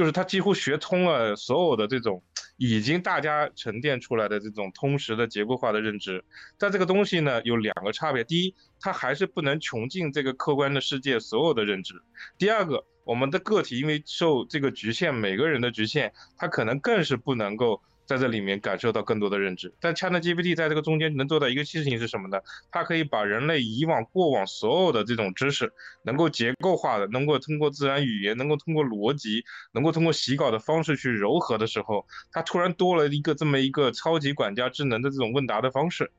[0.00, 2.22] 就是他几乎学通了所有的这种
[2.56, 6.24] 已经大家沉淀出来的这种通识的结构化的认知。
[6.58, 11.96] 但这个东西呢有两个差别，第一，它还是不能穷尽这个客观的世界所有的认知；
[12.38, 17.82] 第二个，我们的个体因为受这个局限，每个人的局限，他可能更是不能够。
[18.10, 22.40] 在这里面感受到更多的认知，但 ChatGPT 在这个中间能做到一个事情是什么呢？
[22.72, 36.10] 它可以把人类以往过往所有的这种知识，能够结构化的，能够通过自然语言，能够通过逻辑，能够通过洗稿的方式去糅合的时候，它突然多了一个这么一个超级管家智能的这种问答的方式。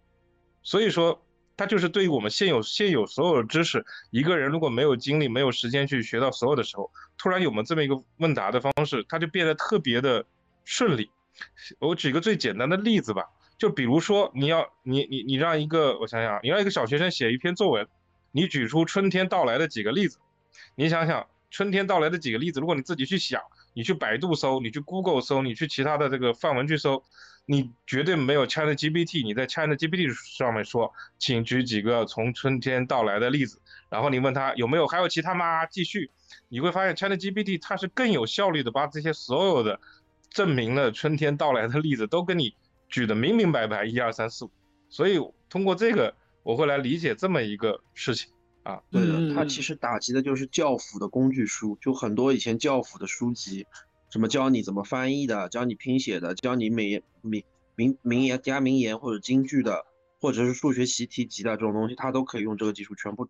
[0.63, 1.21] 所以说，
[1.57, 10.25] 它就是对于我们现有现有所有的知识，一个人如果没有精力、没有时间去学到所有的时候，突然有我们这么一个问答的方式，它就变得特别的
[10.63, 11.09] 顺利。
[11.79, 17.87] 我举个最简单的例子吧，就比如说你要你你你让一个我想想，你让一个小学生写一篇作文，
[18.31, 20.17] 你举出春天到来的几个例子，
[20.75, 23.41] 你想想春天到来的几个例子，如果你自己去想，
[23.73, 27.03] 你去百度搜，你去 Google 搜，你去其他的这个范文去搜，
[27.45, 33.59] 你绝对没有 ChatGPT，你在 ChatGPT 上面说，请举几个从春天到来的例子，
[33.89, 35.65] 然后你问他有没有还有其他吗？
[35.65, 36.09] 继续，
[36.49, 39.79] 你会发现 ChatGPT 它是更有效率的把这些所有的。
[40.31, 42.55] 证明了春天到来的例子都跟你
[42.89, 44.51] 举的明明白白，一二三四五，
[44.89, 45.19] 所以
[45.49, 48.31] 通过这个我会来理解这么一个事情
[48.63, 48.81] 啊。
[48.89, 53.67] 对的，它其实打击的就是教辅的工具书，就很多以前教辅的书籍，
[54.09, 57.43] 什么教你怎么翻译的，教你拼写的，教你美名
[57.75, 59.85] 名名言加名言或者京剧的，
[60.19, 63.27] 或者是数学习题集的这种东西，它都可以用这个技术全部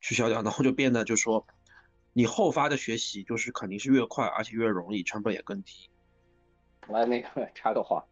[0.00, 1.46] 取消掉，然后就变得就说
[2.14, 5.90] 你后发的学习就是肯定是越快，而且越容易，成本也更低。
[6.90, 8.04] 来那个 插个话，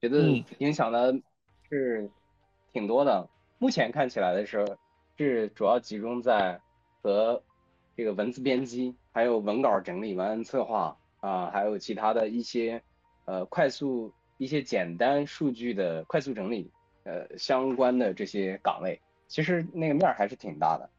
[0.00, 1.14] 觉得影响的
[1.68, 2.10] 是
[2.72, 3.28] 挺多的。
[3.58, 4.76] 目前看起来的时候，
[5.16, 6.60] 是主要集中在
[7.02, 7.42] 和
[7.96, 12.82] 这个文字编辑、还有文稿整理、文案策划啊，还有其他的一些
[13.26, 16.70] 呃快速一些简单数据的快速整理
[17.04, 20.90] 呃相关的这些岗位，其实那个面儿还是挺大的。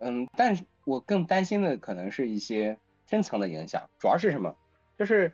[0.00, 2.76] 嗯，但是我更担心的可能是一些
[3.06, 4.56] 深层的影响，主要是什么？
[4.98, 5.32] 就是。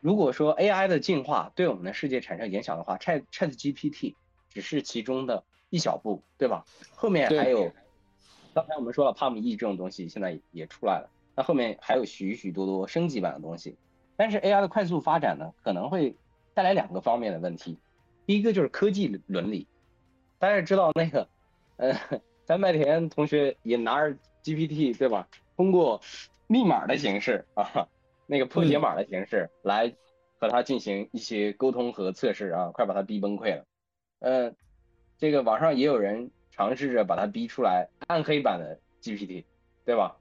[0.00, 4.14] 如果说 AI 的进化对我们的世界产生影响的话，Chat Chat GPT
[4.48, 6.64] 只是其中的一小步，对吧？
[6.94, 7.70] 后面还有，
[8.54, 13.76] 刚才我们说了 Palm E 这种东西现在也出来了，那后面还有许许多多升级版的东西。
[14.16, 16.16] 但是 AI 的快速发展呢，可能会
[16.54, 17.78] 带来两个方面的问题。
[18.24, 19.66] 第一个就是科技伦理，
[20.38, 21.28] 大家知道那个，
[21.76, 21.94] 呃，
[22.46, 25.28] 咱麦田同学也拿着 GPT 对吧？
[25.56, 26.00] 通过
[26.46, 27.86] 密码的形式啊。
[28.30, 29.92] 那个破解码的形式来
[30.38, 33.66] 和他进行一些沟通和测试啊，快把他逼崩溃了。
[34.20, 34.54] 嗯，
[35.18, 39.44] 这个网上也有人尝试着把他逼出来暗黑版的 GPT，
[39.84, 40.16] 对吧？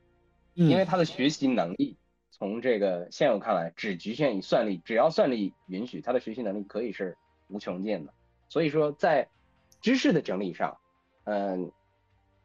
[0.55, 1.99] 因为他的学习能力，
[2.32, 7.16] 从这个现有看来，只局限于算力，只要算力允许，他的学习能力可以是
[7.47, 8.14] 无穷尽的。
[8.49, 9.30] 所以说，在
[9.82, 10.76] 知识的整理上，
[11.26, 11.72] 嗯，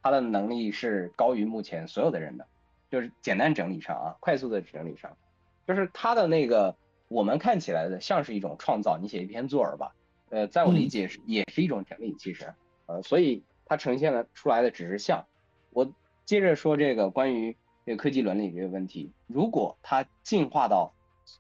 [0.03, 2.47] 他的能力是高于目前所有的人的。
[2.91, 5.17] 就是简单整理上啊，快速的整理上，
[5.67, 6.77] 就是他的那个
[7.09, 9.95] 我们看起来的像是一种创造，你写一篇作文吧，
[10.31, 12.55] 呃，在我理解是也是一种整理，其实，
[12.87, 15.27] 呃，所以它呈现了出来的只是像。
[15.71, 15.93] 我
[16.25, 17.57] 接着说这个关于
[17.87, 20.93] 这个科技伦理这个问题，如果它进化到，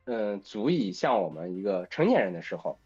[0.04, 2.78] 嗯，足以像我们一个成年人的时候，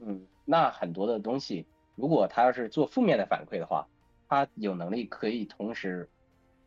[0.00, 1.66] 嗯，那很多的东西，
[1.96, 3.88] 如果他要是做负面的反馈的话，
[4.28, 6.08] 他有能力可以同时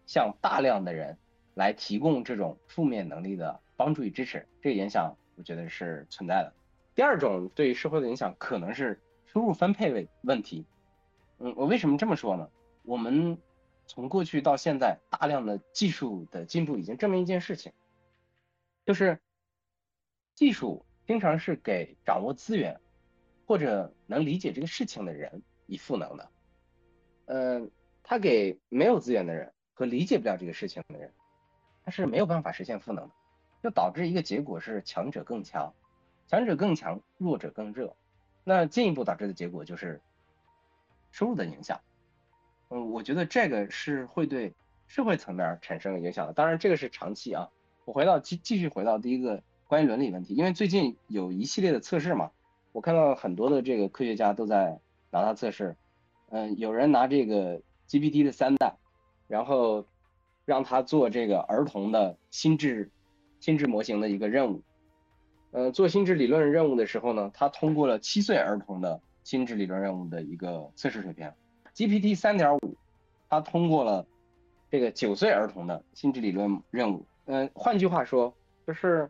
[0.06, 1.18] 向大量的人。
[1.58, 6.54] 来提供这种负面能力的帮助与支持，这个影响我觉得是存在的。
[6.96, 10.66] 第二种对社会的影响可能是收入分配问问题。
[11.38, 12.50] 嗯，我为什么这么说呢？
[12.82, 13.38] 我们
[13.86, 17.72] 从过去到现在，大量的技术的进步已经证明一件事情，
[18.84, 19.20] 就是
[20.34, 22.82] 技术经常是给掌握资源
[23.46, 26.30] 或者能理解这个事情的人以赋能的。
[27.26, 27.72] 嗯，
[28.02, 31.14] 他给没有资源的人和理解不了这个事情的人。
[31.86, 33.14] 它是没有办法实现赋能的，
[33.68, 35.74] 就导致一个结果是强者更强，
[36.30, 37.98] 强者更强，弱者更弱。
[38.46, 40.00] 那进一步导致的结果就是
[41.12, 41.82] 收入的影响。
[42.70, 44.54] 嗯，我觉得这个是会对
[44.88, 46.32] 社会层面产生影响的。
[46.32, 47.50] 当然，这个是长期啊。
[47.84, 52.32] 我回到继继续回到第一个关于伦理问题，因为最近有一系列的测试嘛，
[52.72, 54.80] 我看到很多的这个科学家都在
[55.12, 55.76] 拿它测试。
[56.30, 58.78] 嗯，有人拿这个 GPT 的三代，
[59.28, 59.86] 然后。
[60.48, 62.90] 让他做这个儿童的心智
[63.40, 64.62] 心智模型的一个任务，
[65.52, 71.32] 呃，做心智理论任务的时候呢，他通过了七岁儿童的心智理论任务的一个测试水平
[71.76, 72.78] ，GPT 三点五，
[73.30, 74.06] 他通过了
[74.70, 77.06] 这个九岁儿童的心智理论任务。
[77.26, 78.34] 嗯，换句话说，
[78.66, 79.10] 就是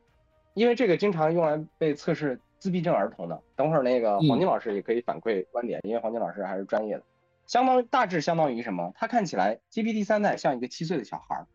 [0.54, 3.42] 因为这个经常用来被测试自闭症儿童的。
[3.56, 7.04] 等会儿那个黄金老师也可以反馈观点，因为黄金老师还是专业的。
[7.46, 8.92] 相当大致相当于什么？
[8.96, 11.48] 它看起来 GPT 三代像一个七岁的小孩儿，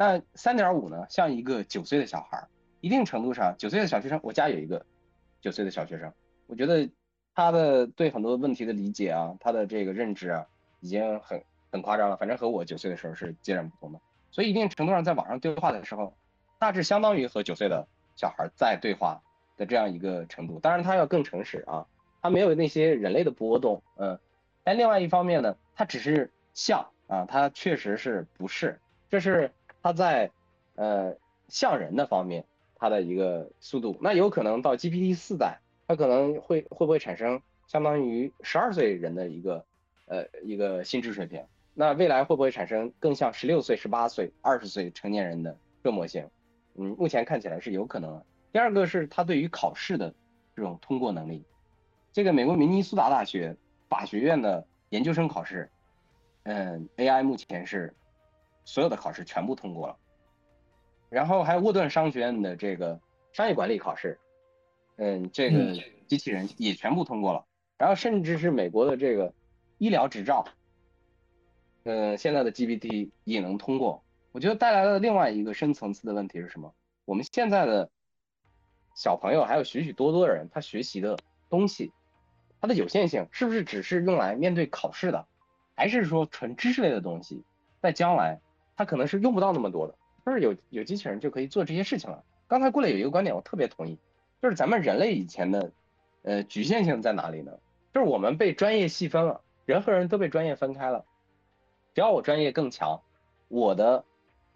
[0.00, 2.48] 那三点五呢像一个九岁的小孩儿。
[2.80, 4.86] 一定程度上，九岁的小学生，我家有一个
[5.42, 6.10] 九岁的小学生，
[6.46, 6.88] 我觉得
[7.34, 10.46] 他的对很多问题的理解啊，他的这个认知啊，
[10.80, 12.16] 已经很很夸张了。
[12.16, 14.00] 反正和我九岁的时候是截然不同的。
[14.30, 16.16] 所以一定程度上，在网上对话的时候，
[16.58, 17.86] 大致相当于和九岁的
[18.16, 19.20] 小孩在对话
[19.58, 20.58] 的这样一个程度。
[20.58, 21.86] 当然，他要更诚实啊，
[22.22, 24.18] 他没有那些人类的波动，嗯。
[24.64, 28.80] 但另外一方面呢，他只是像啊，他确实是不是，
[29.10, 30.30] 这是它在
[30.74, 31.14] 呃
[31.48, 32.44] 像人的方面
[32.76, 33.96] 它的一个速度。
[34.00, 39.64] 那有可能到 GPT 四代，它可能会会不会产生相当于十二岁人的一个
[40.06, 41.44] 呃一个心智水平？
[41.74, 46.28] 那未来会不会产生更像十六岁、十八岁、二十岁成年人的个模型？
[46.76, 48.24] 嗯，目前看起来是有可能的。
[48.52, 50.14] 第二个是它对于考试的
[50.54, 51.44] 这种通过能力，
[52.12, 53.56] 这个美国明尼苏达大学。
[53.88, 55.68] 法学院的研究生考试，
[56.44, 57.92] 嗯，AI 目前是
[58.70, 59.96] 所有的考试全部通过了，
[61.08, 63.00] 然后还有沃顿商学院的这个
[63.32, 64.16] 商业管理考试，
[64.94, 65.74] 嗯，这个
[66.06, 67.44] 机器人也全部通过了，
[67.76, 69.34] 然后甚至是美国的这个
[69.78, 70.44] 医疗执照，
[71.82, 74.04] 嗯，现在的 GPT 也能通过。
[74.30, 76.72] 我觉得带来了另外一个深层次的问题是什么？
[77.06, 77.90] 我们现在的
[78.94, 81.18] 小朋友还有许许多多的人，他学习的
[81.48, 81.92] 东西。
[82.60, 85.26] 它的有限性是不是只是用来面对考试的，
[85.74, 87.42] 还是说纯知识类的东西，
[87.80, 88.38] 在将来
[88.80, 92.24] 它可能是用不到那么多的，就是有有机器人就可以做这些事情了。
[92.48, 93.98] 刚才过来有一个观点，我特别同意，
[94.40, 95.70] 就是咱们人类以前的
[96.22, 97.52] 呃局限性在哪里呢？
[97.92, 101.04] 就是我们被专业细分了，人和人都被专业分开了。
[101.94, 103.02] 只要我专业更强，
[103.48, 104.06] 我的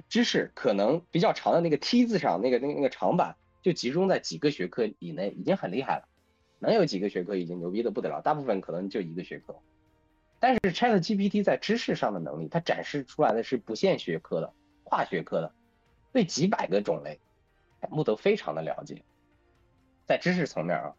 [0.08, 6.08] 知识可能比较长的那个梯子上那个那个那个长板就集中在几个学科以内，已经很厉害了。
[6.60, 9.54] 能有几个学科已经牛逼的不得了，大部分可能就一个学科。
[10.44, 15.54] 但是 Chat GPT 在知识上的能力，它展示出来的是不限学科的、跨学科的，
[16.12, 17.18] 对几百个种类
[17.80, 19.02] 全部都非常的了解。
[20.04, 20.94] 在知识层面啊，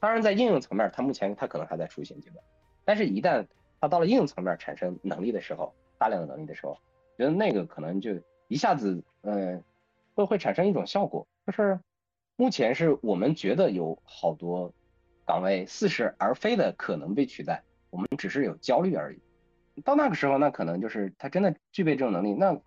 [0.00, 2.44] 当然在应用层面，它目前它可能还在雏形阶段。
[2.84, 3.46] 但是，一旦
[3.80, 6.76] 它到了应用层面产生能力的时候，大量的能力的时候，
[7.16, 9.62] 觉得那个可能就一下子，嗯，
[10.16, 11.78] 会会产生一种效果，就是
[12.34, 14.74] 目前是我们觉得有好多。
[15.26, 19.18] 岗位似是而非的可能被取代，我们只是有焦虑而已。
[19.82, 22.34] 到那个时候，那可能就是他真的具备这种能力。
[22.34, 22.58] 那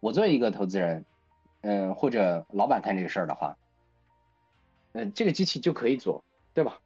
[0.00, 1.04] 我作为一个投资人，
[1.62, 3.56] 嗯，或者老板看这个事儿的话，
[4.92, 6.78] 嗯，这个机器就可以做，对吧？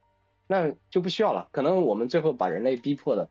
[0.47, 1.47] 那就不需要了。
[1.51, 3.27] 可能我们最后把人类逼迫的，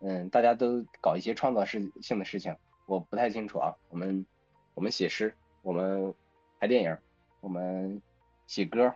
[0.00, 2.54] 嗯，大家都搞一些创造性的事情，
[2.86, 3.74] 我不太清楚啊。
[3.88, 4.26] 我们
[4.74, 6.14] 我们写诗，我们
[6.60, 6.96] 拍电影，
[7.40, 8.00] 我们
[8.46, 8.94] 写歌，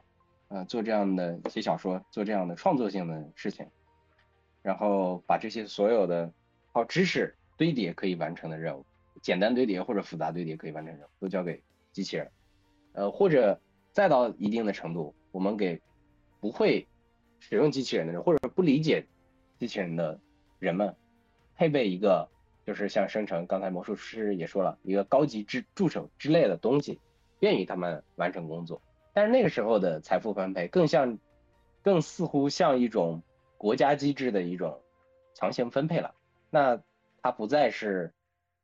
[0.48, 3.66] 呃，做这样的写小说，做这样的创作性的事情，
[4.62, 6.32] 然后把这些所有的
[6.72, 8.86] 靠知识堆叠可以完成的任务，
[9.20, 12.30] 简单堆叠或者复杂堆叠可以完成任务，都交给机器人，
[12.92, 13.60] 呃，或者
[13.92, 15.80] 再到一定的程度，我们给
[16.40, 16.86] 不会。
[17.44, 19.04] 使用机器人的人，或者不理解
[19.58, 20.20] 机器人的
[20.60, 20.94] 人们，
[21.56, 22.28] 配备一个
[22.64, 27.00] 就是像生成，刚才魔术师也说了一个高级之助手之类的东西，
[27.40, 28.80] 便于他们完成工作。
[29.12, 31.18] 但是那个时候的财富分配更像，
[31.82, 33.24] 更似乎像一种
[33.62, 34.82] 国家机制的一种
[35.34, 36.12] 强行分配了。
[36.50, 36.82] 那
[37.22, 38.12] 它不再是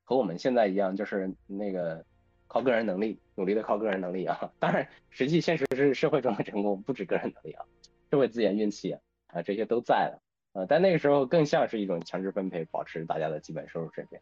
[0.03, 2.05] 和我们现在一样，就是那个
[2.49, 4.53] 靠个人能力，努力的靠个人能力啊。
[4.59, 7.64] 当然，实际现实是社会中的成功不止个人能力啊。
[8.11, 8.90] 社会资源、运气
[9.28, 10.20] 啊，这些都在了，
[10.55, 14.18] 呃，但那个时候更像是一种强制分配，保持大家的基本收入水平，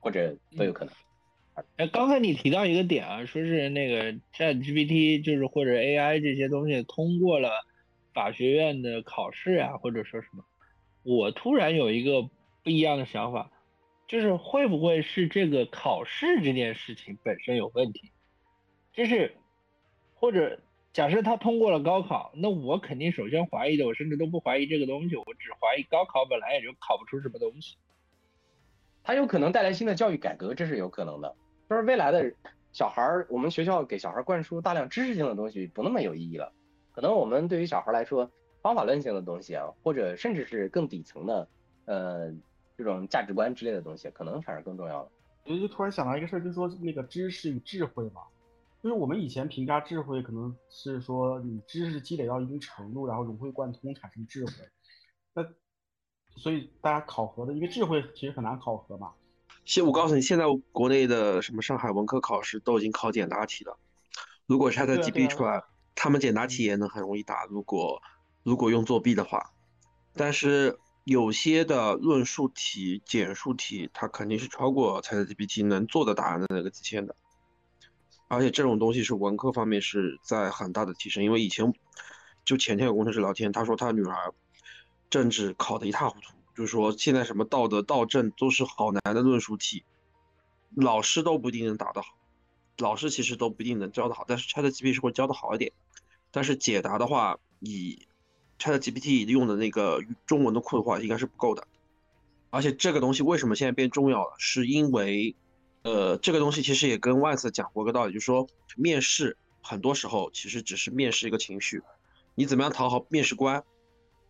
[0.00, 0.92] 或者都有可能。
[1.78, 7.50] 哎，刚才你提到一个点啊，说是那个 ChatGPT 就是或者 AI 这些东西通过了
[8.12, 10.44] 法学院的考试啊，或者说什么，
[11.02, 12.22] 我突然有一个
[12.62, 13.50] 不一样的想法，
[14.06, 18.12] 就是会不会是这个考试这件事情本身有问题，
[18.92, 19.36] 就是
[20.14, 20.60] 或者。
[20.92, 27.76] 假设他通过了高考，那我肯定首先怀疑的，我甚至都不怀疑这个东西，我只怀疑高考本来也就考不出什么东西。
[29.04, 31.36] 它有可能带来新的教育改革，这是有可能的。
[31.68, 32.34] 就是未来的
[32.72, 36.52] 小孩儿，我们学校给小孩灌输大量知识性的东西不那么有意义了。
[37.00, 38.30] 可能我们对于小孩来说，
[38.60, 41.48] 方法论性的东西啊，或者甚至是更底层的，
[41.86, 42.30] 呃，
[42.76, 45.10] 这种价值观之类的东西，可能反而更重要了。
[45.46, 48.20] 我就突然想到一个事儿，就是说那个知识与智慧嘛。
[48.82, 54.52] 就是我们以前评价智慧，可能是说你知识积累到一定程度，然后融会贯通产生智慧。
[55.32, 55.42] 那
[56.36, 59.12] 所以大家考核的，因为智慧其实很难考核嘛。
[59.64, 63.78] 现我告诉你，现在国内的什么上海文科考试都已经考简答题了。
[64.44, 65.62] 如果 ChatGPT 出来，
[66.02, 67.44] 他们简答题也能很容易答。
[67.50, 68.00] 如果
[68.42, 69.52] 如果用作弊的话，
[70.14, 77.14] 但是有些的论述题、简述题，它肯定是超过 ChatGPT 能做的答案的那个极限的。
[78.28, 81.70] 而且这种东西是文科方面是在很大的提升，因为以前
[82.46, 84.32] 就前天有工程师聊天，他说他女儿
[85.10, 89.84] 政治考得一塌糊涂，就是说现在什么道德、道政都是好难的论述题，
[90.74, 92.08] 老师都不一定能答得好，
[92.80, 95.70] 老师其实都不一定能教得好，但是 ChatGPT 是会教得好一点，
[96.30, 98.06] 但是解答的话，以
[98.58, 101.66] ChatGPT 用的那个中文的库的话，应该是不够的，
[102.50, 105.36] 而且这个东西为什么现在变重要了，是因为。
[105.82, 111.82] 呃，这个东西其实也跟万斯讲过个道理，就是说面试很多时候其实只是面试一个情绪，
[112.34, 113.64] 你怎么样讨好面试官，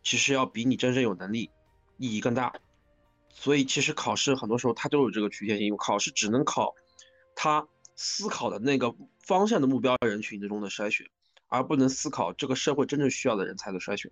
[0.00, 1.50] 其实要比你真正有能力
[1.98, 2.52] 意义更大。
[3.30, 6.76] 所以其实考试很多时候它都有这个局限性，考试只能考
[7.34, 7.66] 他
[8.02, 11.06] 思考的那个方向的目标人群之中的筛选，
[11.48, 14.10] 而不能思考这个社会真正需要的人才的筛选。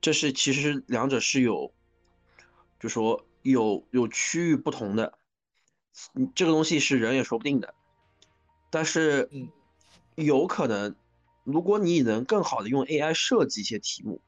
[0.00, 1.74] 这是其实两者是有，
[2.78, 5.18] 就说有有区域不同的。
[6.12, 7.74] 你这个东西是人也说不定的，
[8.70, 9.28] 但是，
[10.14, 10.94] 有可能，
[11.42, 14.20] 如果你能更好的用 AI 设计一些题目，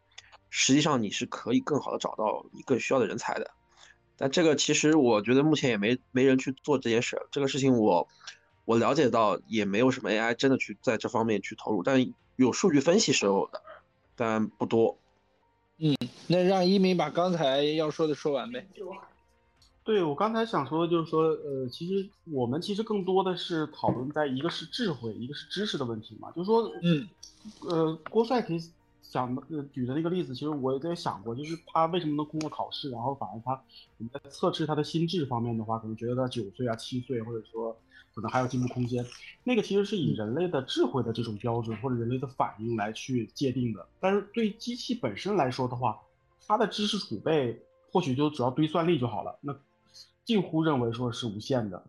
[0.51, 3.49] 实际上你是可以更好的找到你更需要的人才的。
[4.17, 8.09] 但这个其实我觉得目前也没没人去做这件事，这个事情我
[8.67, 13.62] 我了解到也没有什么 AI 真的去在这方面去投入，但有数据分析是有的，
[14.14, 14.99] 但不多。
[15.79, 15.97] 嗯，
[16.27, 18.67] 那让一鸣把刚才要说的说完呗。
[19.85, 26.29] 对我刚才想说的就是说，呃，其实我们其实更多的是讨论在一个是智慧，一个是知识的问题嘛。
[26.33, 27.09] 就是说，嗯，
[27.61, 28.59] 呃，郭帅可以
[29.01, 33.53] 想呃举的那个例子，其实我也在想过，就是他为什么能通过考试，然后反而他
[33.99, 37.77] 我们在测试他的心智方面的话，可能觉得他九岁啊、七岁，或者说
[38.17, 39.05] 可能还有进步空间。
[39.45, 43.87] 那个其实是以人类的智慧的这种标准或者人类的反应来去界定的。
[44.01, 46.01] 但是对机器本身来说的话，
[46.47, 47.62] 它的知识储备
[47.93, 49.39] 或许就只要堆算力就好了。
[49.43, 49.55] 那
[50.25, 51.85] 近乎认为说是无限的，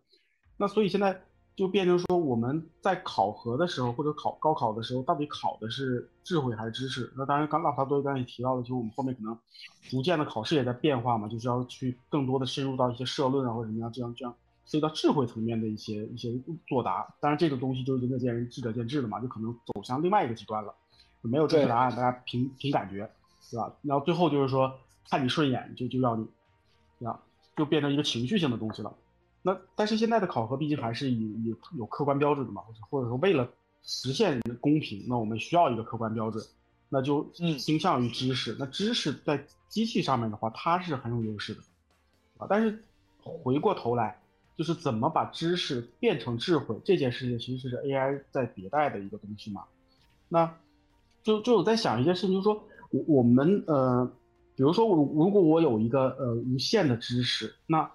[0.57, 1.23] 那所以现在
[1.55, 7.11] 就变成说我们在考核的时候或者考高考的时候，到底考的是智慧还是知识？
[7.17, 9.35] 那当然，刚拉萨多刚才也提到了，就是我们后面可能
[9.89, 14.35] 逐渐的考试也在变化嘛，就是要去更多的深入到一些社论啊或者什么样这样这样
[14.67, 16.31] 涉及到智慧层面的一些一些
[16.67, 17.15] 作答。
[17.19, 20.75] 当然这个东西就是仁者见仁，智者见智的嘛，就可能走向另外一个极端了，
[21.21, 23.09] 没有正确答案，大家凭凭感觉，
[23.49, 23.73] 对吧？
[23.81, 24.77] 然后最后就是说
[25.09, 26.27] 看你顺眼就就要你，
[26.99, 27.19] 对吧？
[27.55, 28.93] 就变成一个情绪性的东西了。
[29.41, 33.49] 那但是现在的考核毕竟还是以以有客观标准的嘛，或者说为了
[33.83, 36.43] 实现公平，那我们需要一个客观标准，
[36.89, 38.55] 那就嗯倾向于知识。
[38.59, 41.61] 那知识在机器上面的话，它是很有优势的
[42.37, 42.47] 啊。
[42.49, 42.83] 但是
[43.21, 44.19] 回过头来，
[44.57, 49.63] 就是怎么把知识变成智慧这件事情，其实是 AI 在迭代的一个东西嘛。
[50.27, 50.57] 那
[51.23, 54.11] 就就我在想一件事情，就是说我我们呃，
[54.55, 57.89] 比如说我如果我有一个呃无限的知识，那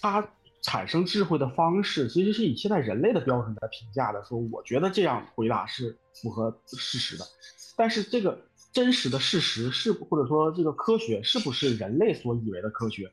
[0.00, 0.26] 它
[0.62, 7.24] 产生智慧的方式，其实是以现在人类的标准来评价的，说我觉得这样回答是符合事实的。
[7.76, 8.40] 但是这个
[8.72, 13.12] 真实的事实是，或者说这个科学是不是人类所以为的科学？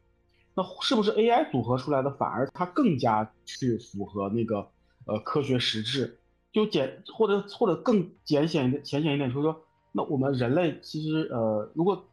[0.55, 4.67] 那是不是 AI 组合出来的反而它更加去符合那个
[5.05, 6.19] 呃科学实质？
[6.51, 9.59] 就简或者或者更简显一点，浅显一点，就是说，
[9.91, 12.07] 那我们人类其实呃，如果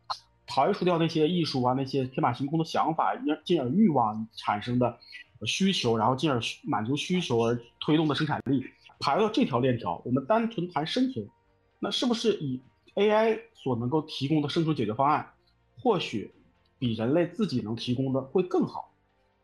[0.46, 3.14] 排除掉那些艺术啊、那些天马行空的想法，
[3.44, 4.98] 进而欲望产生的
[5.44, 8.64] 需求，然后进而满足需求而推动的生产力，
[8.98, 11.28] 排到这条链条，我们单纯谈生存，
[11.78, 12.58] 那是不是以
[12.94, 15.34] AI 所能够提供的生存解决方案，
[15.82, 16.32] 或许
[16.80, 18.92] 比人类自己能提供的会更好？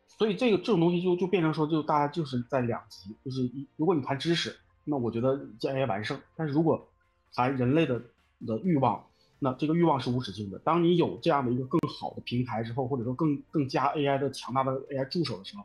[0.09, 4.57] 所以这个这种东西就就变成说，就大家就是在两极，就是一如果你谈知识。
[4.89, 6.89] 那我觉得这 AI 完胜，但是如果
[7.34, 8.01] 谈人类的
[8.47, 9.05] 的欲望，
[9.41, 10.59] 那这个欲望是无止境的。
[10.61, 15.64] 当你有这样的一个更好的平台之后，或者说更更加 AI 的强大的 AI 助手的时候，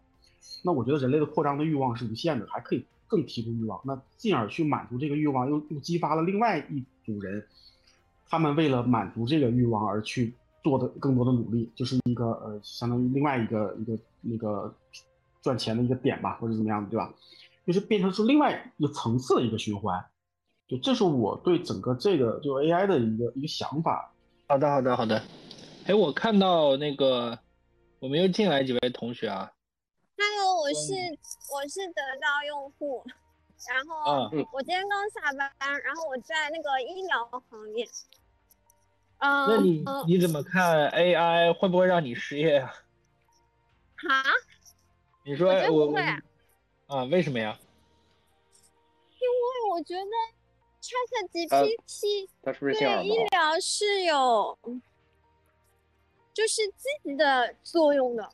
[0.64, 7.46] 那我觉得人类的扩张的欲望是无限的，还可以更提供欲望，那进而去满足这个欲望，又又激发了另外一组人，
[8.28, 10.34] 他们为了满足这个欲望而去
[10.64, 14.74] 做的更多的努力，就是一个呃相当于另外一个一个那个
[15.42, 17.14] 赚钱的一个点吧，或者怎么样的，对吧？
[17.66, 20.04] 就是变成是另外一个层次的一个循环，
[20.68, 24.12] 就这是我对整个这个就 AI 的一个一个想法。
[24.48, 25.22] 好的，好的，好的。
[25.86, 27.38] 哎，我看到那个
[28.00, 29.52] 我们又进来几位同学啊。
[30.18, 30.94] Hello，我是
[31.54, 33.04] 我是得到用户，
[33.68, 35.50] 然后啊，我今天刚下班，
[35.82, 37.88] 然后我在那个医疗行业。
[39.22, 42.74] 嗯、那你嗯你怎么看 AI 会不会让你失业啊？
[43.98, 44.24] 哈？
[45.24, 45.96] 你说我
[46.88, 47.04] 啊？
[47.06, 47.58] 为什么呀？
[49.20, 50.10] 因为我觉得
[50.82, 53.24] Chat 呃 GPT 它是不是信号对医？
[53.30, 54.58] 疗是有
[56.34, 58.28] 就是积极的作用的。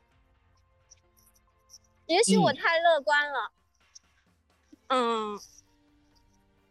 [2.05, 3.51] 也许我嗯太乐观了，
[4.87, 5.37] 嗯，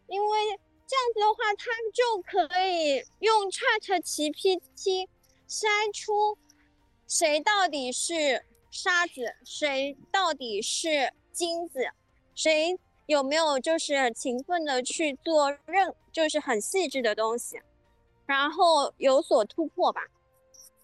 [0.07, 5.09] 因为这样子的话，它就可以用 Chat GPT
[5.49, 6.39] 筛出
[7.09, 11.89] 谁到底是沙子，谁到底是金子，
[12.35, 17.61] 谁有没有就是勤奋的去做任就是很细致的东西，
[18.27, 20.03] 然后有所突破吧。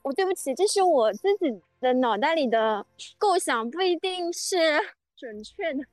[0.02, 2.84] 我对不起，这是我自己的脑袋里的
[3.18, 4.80] 构想，不一定是
[5.16, 5.84] 准确的。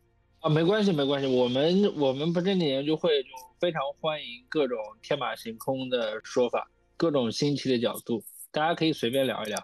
[0.42, 1.28] 啊，没关系，没关系。
[1.28, 3.30] 我们我们不正经研究会就
[3.60, 6.66] 非常欢迎各种天马行空的说法，
[6.96, 9.60] 各种新奇的角度，大家可以随便聊一聊。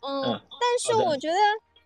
[0.00, 1.36] 嗯，嗯但是我觉得，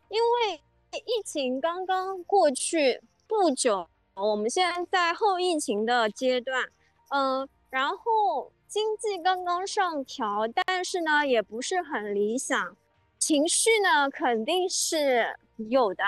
[0.09, 0.63] 因为
[1.01, 6.71] 疫情刚刚过去不久，我们现在在后疫情的阶段，
[7.11, 12.75] 嗯，然后经济刚刚上调，但是呢，也不是很理想，
[13.19, 16.05] 情绪呢肯定是有的，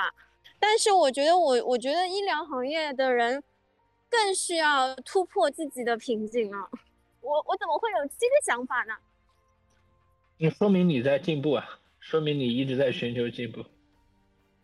[0.67, 3.43] 但是我觉得我我觉得医疗行业的人
[4.09, 6.67] 更需要突破自己的瓶颈啊！
[7.21, 8.95] 我我怎么会有这个想法呢？
[10.39, 13.63] 你说明你在进步啊，说明你一直在寻求进步。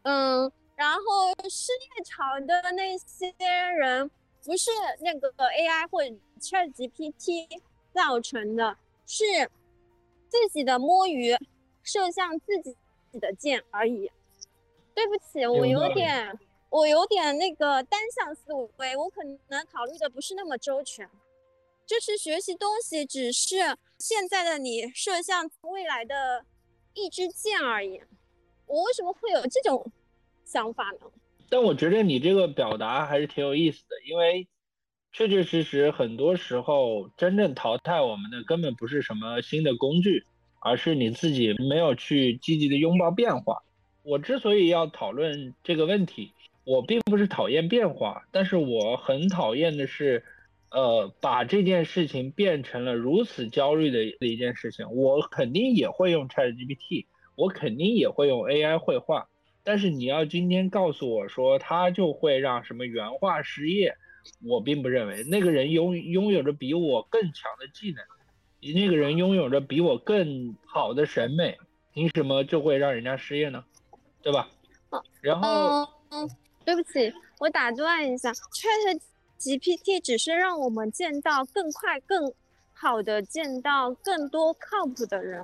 [0.04, 3.30] 嗯，然后失业潮的那些
[3.76, 4.10] 人，
[4.42, 4.70] 不是
[5.00, 7.60] 那个 AI 或者 ChatGPT
[7.92, 9.24] 造成的，是
[10.30, 11.36] 自己的摸鱼
[11.82, 12.74] 射向自己
[13.20, 14.10] 的箭而已。
[15.00, 16.38] 对不起，我有点，
[16.68, 21.08] 我有点那个单向思维，我可能考虑的不是那么周全。
[21.86, 23.56] 就是学习东西，只是
[23.98, 26.44] 现在的你射向未来的
[26.92, 28.02] 一支箭而已。
[28.66, 29.90] 我为什么会有这种
[30.44, 31.06] 想法呢？
[31.48, 34.46] 但我觉得你这个表达还是挺有意思的，因为
[35.12, 40.26] 确确实实很多时候真正淘汰我们的根本不是什么新的工具，
[40.60, 43.62] 而是你自己没有去积极的拥抱变化。
[44.02, 46.32] 我之所以要讨论这个问题，
[46.64, 50.24] 我并不是讨厌变化，但是我很讨厌的是，
[50.70, 54.90] 呃，把这件事情变成了如此焦虑的一件事情。
[54.92, 59.28] 我肯定也会用 ChatGPT，我肯定也会用 AI 绘画，
[59.64, 63.96] 但是你要今天告诉我说它就会让什么原画失业，
[64.42, 68.02] 我并不认为那个人拥拥有着比我更强的技能，
[68.74, 71.58] 那个人拥有着比我更好的审美，
[71.92, 73.64] 凭什么就会让人家失业呢？
[74.22, 74.48] 对吧
[74.90, 75.02] 哦？
[75.20, 75.48] 然后
[76.10, 76.30] 嗯嗯，
[76.64, 79.00] 对不起，我打断一下，Chat
[79.38, 82.32] GPT 只是让我们见到更快、更
[82.72, 85.42] 好的见到更多靠谱的人。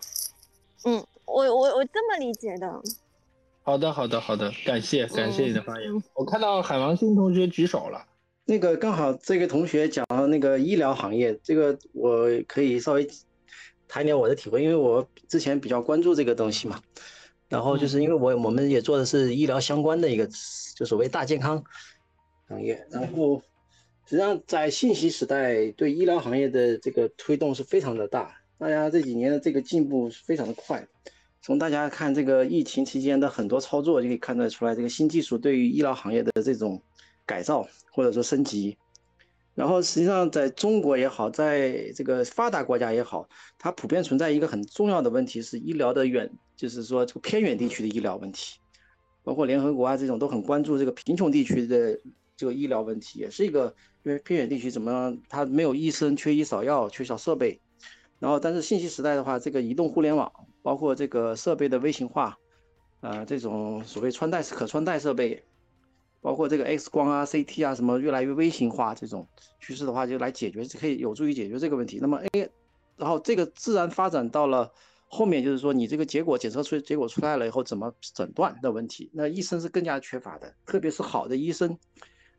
[0.85, 2.83] 嗯，我我我这么理解的。
[3.63, 5.91] 好的，好的，好的，感谢感谢你的发言。
[6.15, 8.07] 我看到海王星同学举手了。
[8.45, 13.09] 那个刚好这个同学讲到那个医疗行业，这个我可以稍微
[13.89, 16.81] 谈一点我的体会，因为我之前比较关注这个东西嘛。
[17.49, 20.29] 然后就是因为我我们也做的是医疗相关的一个，
[20.75, 21.63] 就所谓大健康
[22.49, 22.87] 行业。
[22.91, 23.41] 然后
[24.05, 30.87] 实际上在信息时代，对医疗行业的这个推动是非常的大，大家这几年的这个进步是非常的快。
[31.43, 36.83] 从大家看这个疫情期间的很多操作就可以看得出来，这个新技术对于医疗行业的这种
[37.25, 38.77] 改造或者说升级。
[39.57, 43.29] 然后实际上在中国也好，在这个发达国家也好，
[43.59, 48.61] 它普遍存在一个很重要的问题是医疗的远，就是说这个偏远地区的医疗问题，
[49.25, 51.99] 包括联合国啊这种都很关注这个贫穷地区的
[52.37, 57.61] 这个医疗问题，也是一个因为偏远地区怎么样，它没有医生，缺医少药，缺少设备。
[58.21, 60.31] 然后但是信息时代的话，这个移动互联网。
[60.63, 62.37] 包括这个设备的微型化，
[63.01, 65.41] 呃，这种所谓穿戴可穿戴设备，
[66.27, 69.29] 包括这个 X 光啊、CT 啊什么越来越微型化这种
[69.61, 72.01] 趋势的话，就来解决，可以有助于解决这个问题。
[72.03, 72.51] 那么 A，
[72.97, 74.73] 然后这个自然发展到了
[75.07, 81.79] 后面，就是说你这个结果检测出结果出来了以后怎么诊断的问题，那医生是更加缺乏的，特别是好的医生。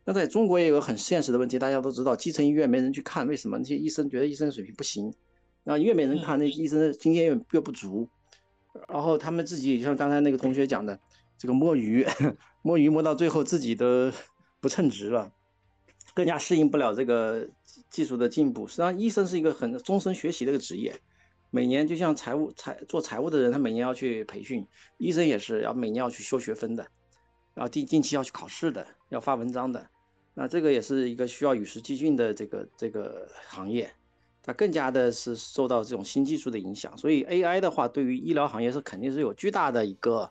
[0.03, 3.57] 那在中国也有很现实的问题，大家都知道，基层医院没人去看，为什么？
[3.57, 5.13] 那些医生觉得医生水平不行，
[5.63, 8.09] 那越没人看，那医生的经验越越不足。
[8.89, 10.99] 然后他们自己像刚才那个同学讲的，
[11.37, 12.05] 这个摸鱼，
[12.67, 14.11] 摸鱼摸到最后自己都
[14.59, 15.31] 不称职了，
[16.13, 17.47] 更加适应不了这个
[17.89, 18.67] 技术的进步。
[18.67, 20.99] 实际上，医生是一个很终身学习的一个职业，
[21.49, 26.85] 每年就像财务财做财务的人，他每年要去培训，医生也是要每年要去修学分的，
[27.53, 29.87] 然后定近期要去考试的，要发文章的。
[30.33, 33.89] 那这个也是一个需要与时俱进的这个这个行业。
[34.43, 40.29] 它更加的是受到这种新技术的影响，所以 AI 的话，对于医疗行业是肯定是有巨大的一个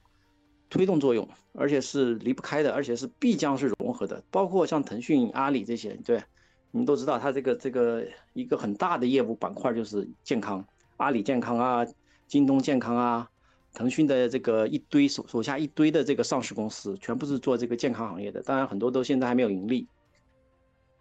[0.68, 4.22] 推动作用，而且是离不开的，而且是必将是融合的。
[4.30, 6.22] 包括像腾讯、阿里这些，对，
[6.70, 10.64] 你们都知道，它这个这个一个很大的业务板块就是健康，
[10.96, 11.86] 阿里健康啊，
[12.26, 13.30] 京东健康啊，
[13.72, 19.86] 腾讯的这个一堆手手下一堆的这个上市公司，全部是做这个健康行业的，当然很多都现在还没有盈利。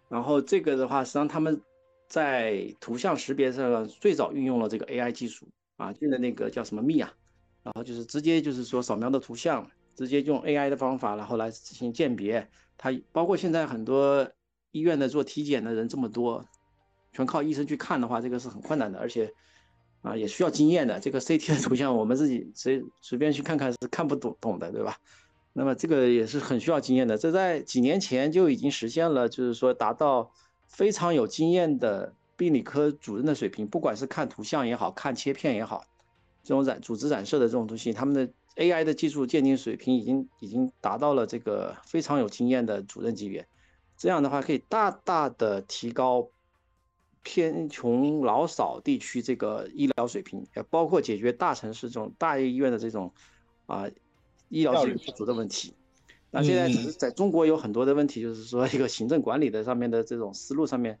[0.08, 1.60] 然后这个的话，实际上他们。
[2.08, 7.12] 在图像识别上最早运用了这个 AI 技术啊，用的那个叫什么密啊，
[7.66, 12.48] 然后就是直接就是说扫描的图像，直接用 AI 的方法，然后来进行鉴别。
[12.78, 14.30] 它包括现在很多
[14.70, 16.46] 医院的做体检的人这么多，
[17.12, 19.32] 全靠医生去看的话，这个是很困难的，而且
[20.02, 21.00] 啊也需要经验的。
[21.00, 24.96] 这个 CT 的图像我们自己随随便去看看是看不懂懂的，对吧？
[25.52, 27.18] 那么这个也是很需要经验的。
[27.18, 30.30] 这在几年前就已经实现了，就是说达到。
[30.68, 35.84] 非常有经验的病理科主任的水平，不管是看图像也好看切片也好，
[36.46, 43.44] 这种染组织染色的这种东西，他们的 AI 的技术鉴定水平已经已经达到了这个非常有经验的主任级别。
[43.96, 46.28] 这样的话可以大大的提高
[47.24, 53.12] 偏穷老少地区这个医疗水平，也包括解决大城市这种大医院的这种
[53.66, 53.88] 啊
[54.48, 55.74] 医疗资源不足的问题。
[56.30, 60.96] 那现在只是在中国有很多的问题，就是说一个行政管理的上面的这种思路上面，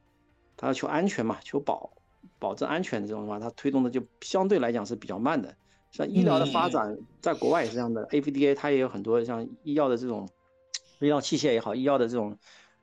[0.56, 1.92] 它要求安全嘛，求保
[2.38, 5.54] 保证安全的这种的话，它推动的就相对来讲是比较慢的。
[5.92, 10.28] 像医疗的发展，在国外也是这样的，AVDA 它也有很多像医药的这种
[11.00, 12.36] 医疗器械也好，医药的这种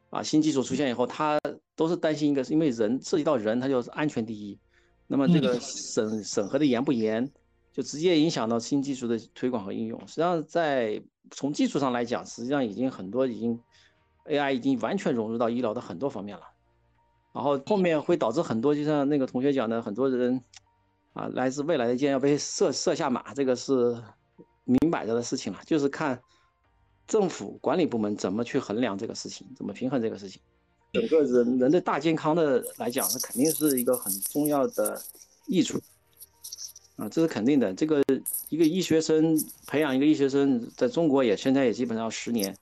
[0.10, 1.40] 啊新技术出现以后，它
[1.76, 4.58] 都是担心一个，是因为人涉及到人，它就是安全第一。
[5.06, 7.30] 那么这个审审核的严不严，
[7.72, 10.00] 就直接影响到新技术的推广和应用。
[10.08, 11.00] 实际上在
[11.30, 13.60] 从技术上来讲，实际上已经很多已经
[14.26, 16.44] AI 已经完全融入到医疗的很多方面了，
[17.34, 20.42] 然后后面会导致很多，就像那个同学讲的，很多人
[21.14, 24.02] 啊，来自未来的箭要被射射下马，这个是
[24.66, 26.22] 明摆着的事情了，就是看
[27.08, 30.42] 政府管理部门怎么去衡量这个事情，怎么平衡这个事情。
[30.94, 35.02] 整个人人的大健康的来讲，那肯定是一个很重要的
[35.48, 35.82] 益处。
[36.98, 37.74] 啊，这是肯定的。
[37.74, 38.04] 这个
[38.50, 42.56] 一个医学生培养一个医学生，在中国也现在也基本上要十年，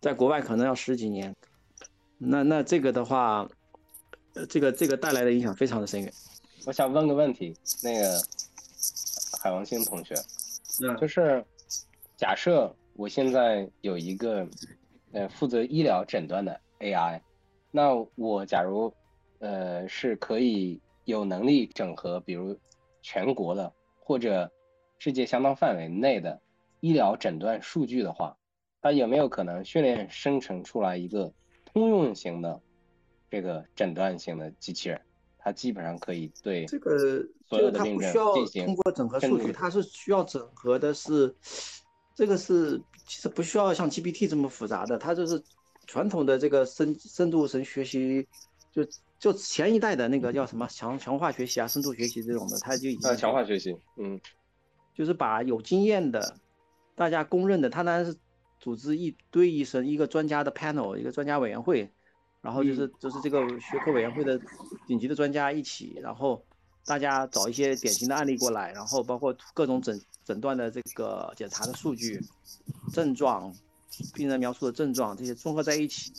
[0.00, 1.34] 在国外可能要十几年。
[2.18, 3.48] 那那这个的话，
[4.48, 6.12] 这个这个带来的影响非常的深远。
[6.66, 8.20] 我想问个问题，那个
[9.42, 10.14] 海王星同学，
[11.00, 11.44] 就是
[12.16, 14.46] 假设我现在有一个
[15.12, 17.20] 呃负责医疗诊断的 AI，
[17.70, 18.92] 那我假如
[19.40, 22.58] 呃是可以有能力整合，比如。
[23.04, 24.48] 全国的或者
[25.00, 26.40] 世界相当范围内的
[26.78, 28.36] 医疗诊断数据的话，
[28.80, 32.60] 它有没有可能训练生成出来一个通用型的
[33.32, 35.00] 这个诊断性的机器人，
[35.38, 41.34] 它基本上可以对这个所有的病症不需要进行通过整合数据，它是需要整合的是，
[42.14, 45.42] 这个是其实不需要像 GPT 这么复杂的，它就是
[45.86, 48.28] 传统的这个深深度神学习，
[48.70, 48.86] 就
[49.18, 54.20] 就前一代的那个叫什么强强化学习啊、深度学习这种的，它就已经呃强化学习，嗯。
[54.94, 56.36] 就是把有经验的、
[56.94, 58.14] 大家公认的，他当然是
[58.60, 61.90] 组织一堆医生，一个专家的 panel，一个专家委员会，
[62.42, 64.38] 然后就是就是这个学科委员会的
[64.86, 66.44] 顶级的专家一起，然后
[66.84, 72.20] 大家找一些典型的案例过来，然后包括各种诊诊断的这个检查的数据、
[72.92, 73.54] 症状、
[74.12, 76.12] 病人描述的症状这些综合在一起，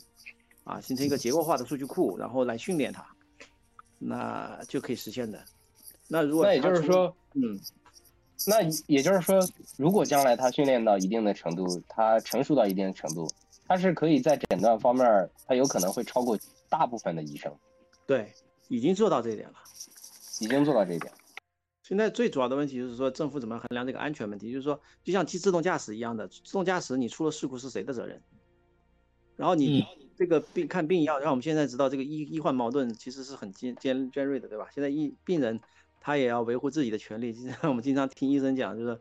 [0.63, 3.05] 啊，形成一个结构化的数据库，然后来训练它，
[3.99, 5.43] 那就可以实现的。
[6.07, 7.59] 那如果那也就是说，嗯。
[8.45, 9.39] 那也就是说，
[9.77, 13.25] 如果将来他训练到一定的程度，他成熟到一定的程度，
[13.67, 16.37] 它是可以在诊断方面儿，它有可能会超过
[16.69, 17.55] 大部分的医生，
[18.05, 18.33] 对，
[18.67, 19.55] 已经做到这一点了。
[20.41, 21.13] 已经做到这一点。
[21.83, 24.51] 现在最主要的问题就是说，政府怎么衡量这个安全问题？
[24.51, 28.21] 就是说，就像机自动驾驶一样的，自动驾驶你出了事故是谁的责任？
[29.35, 29.85] 然后你
[30.15, 34.67] 这个病看病要让我们现在知道这个医医患矛盾其实是很尖尖尖锐的，对吧？
[34.73, 35.59] 现在医病人
[36.01, 38.99] 他也要维护自己的权利，就像我们经常听医生讲，就是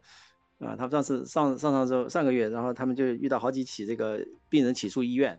[0.64, 5.38] 啊，他们上次上上上周上个月，然后他们就遇到好几起这个病人起诉医院，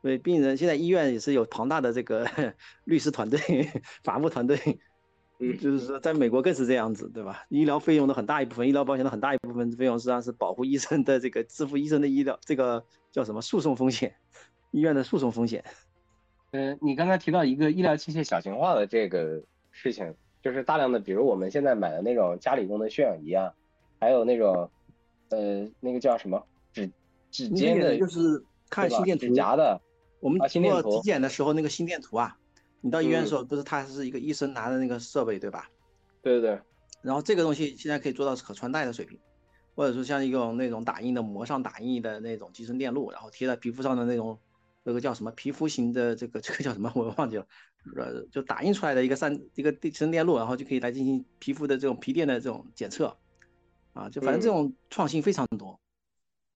[0.00, 2.26] 所以病人现在医院也是有庞大的这个
[2.84, 3.38] 律师团队、
[4.02, 4.58] 法务团队。
[5.44, 7.44] 嗯就是说，在美国更是这样子，对吧？
[7.48, 14.14] 医疗费用的很大一部分，医疗保险的很大一部分费用实际上是保护医生的这个支付医生的医疗这个叫什么诉讼风险，
[14.70, 15.64] 医院的诉讼风险。
[16.52, 19.42] 嗯，你刚才提到一个医疗器械小型化的这个
[19.72, 23.52] 事情，就是大量的，比如我们现在买的那种家里用的血氧仪啊，
[24.02, 24.68] 还有那种，
[25.28, 26.44] 呃，那个叫什么？
[26.72, 26.90] 指
[27.30, 29.80] 指尖的，就是看心电图甲的，
[30.18, 32.36] 我们啊心电图做体检的时候那个心电图啊，
[32.80, 33.38] 你到医院的时嗯。
[33.38, 35.68] 候不是他是一个医生拿的那个设备对吧？
[36.20, 36.60] 对对对，
[37.00, 39.20] 然后这个东西现在可以做到可穿戴的水平，
[39.76, 44.36] 或者说像一种那种打印的膜上打印的那种集成电路，然后贴在皮肤上的那种，
[44.82, 46.90] 那个叫什么皮肤型的这个这个叫什么？
[46.96, 47.46] 我忘记了，
[47.96, 53.16] 呃，就打印出来的一个三一个集成电路，然后就可以来进行皮肤的这种皮电的这种检测，
[53.92, 55.78] 啊，就反正这嗯种创新非常多。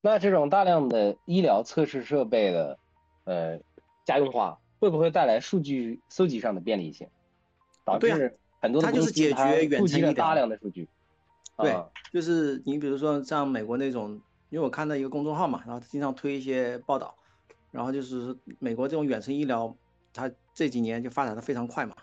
[0.00, 2.78] 那这种大量的医疗测试设备的
[3.24, 3.58] 呃
[4.04, 7.08] 家用化，会不会带来数据搜集上的便利性，
[7.84, 10.88] 导致很多的它就是解决远程医疗量的数据？
[11.56, 14.20] 对啊，就是你比如说像美国那种，
[14.50, 17.16] 因为我看到一个公众号嘛，然后他经常推一些报道，
[17.70, 19.74] 然后就是说美国这种远程医疗，
[20.12, 21.96] 它这几年就发展的非常快嘛。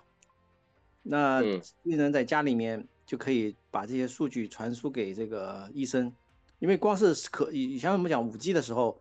[1.04, 6.14] 那嗯病人在家里面就可以把这些数据传输给这个医生，
[6.60, 9.00] 因为光是可以以前我们讲五 G 的时候，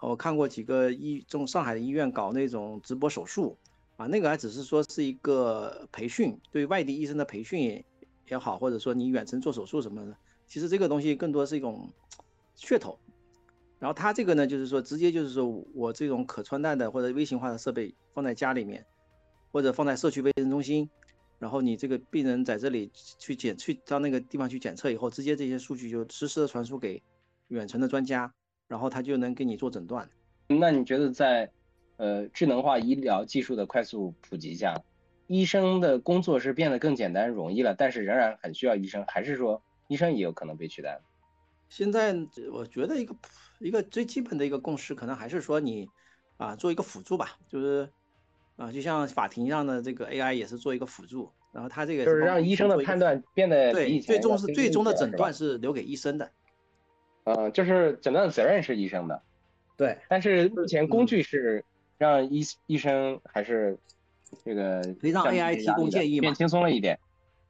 [0.00, 3.56] 我看过几个医中上海的医院搞那种直播手术，
[3.96, 7.84] 啊，那个还只是说是一个培训，对外地医生的培训
[8.26, 11.90] 也好，或者说你远程做手术什么的，其实这个东西更多是一种
[12.56, 12.98] 噱头。
[13.78, 18.84] 然后它这个呢，就是说直接就是说我这种可穿戴的或者微型化的设备放在家里面，
[19.52, 20.90] 或者放在社区卫生中心，
[21.38, 27.02] 然后你这个病人在这里去检去到那个地方去检测以后，直接这些数据就实时的传输给
[27.48, 28.32] 远程的专家，
[28.66, 30.08] 然后他就能给你做诊断。
[30.48, 31.50] 那你觉得在
[31.96, 34.74] 呃智能化医疗技术的快速普及下，
[35.26, 41.02] 医生的工作是变得更简单容易了，但是仍然很需要医生，还是说医生也有可能被取代了？
[41.68, 42.16] 现在
[42.50, 43.14] 我觉得一个
[43.60, 45.86] 一个最基本的一个共识，可能还是说你
[46.38, 47.92] 啊做一个辅助吧，就是
[48.58, 56.30] 啊就像法庭上的这个 AI 也是做一个辅助，然后它这个就是让医生的判断变得对最终是最终的诊断是留给医生的。
[57.24, 59.22] 嗯，就是诊断的责任是医生的，
[59.76, 61.64] 对，但是目前工嗯具是
[61.96, 63.78] 让医医生还是
[64.44, 66.98] 这个可以让 AI 提供建议嘛变轻松了一点，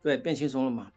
[0.03, 0.93] 对，变轻松了嘛。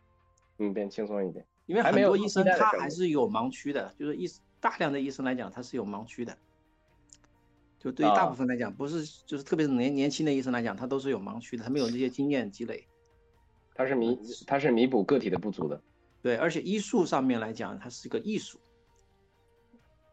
[0.57, 1.45] 嗯，变轻松一点。
[1.68, 4.28] 因为很多医生他还是有盲区的，就是医
[4.59, 6.36] 大量的医生来讲，他是有盲区的。
[7.82, 12.88] 就对于大啊部分来讲，不是就是特别是年年轻的医生来讲，他都是有盲区的，他没有这些经验积累。
[13.73, 15.82] 它是弥它是弥补个体的不足的，
[16.21, 18.59] 对，而且医术上面来讲，它是一个艺术，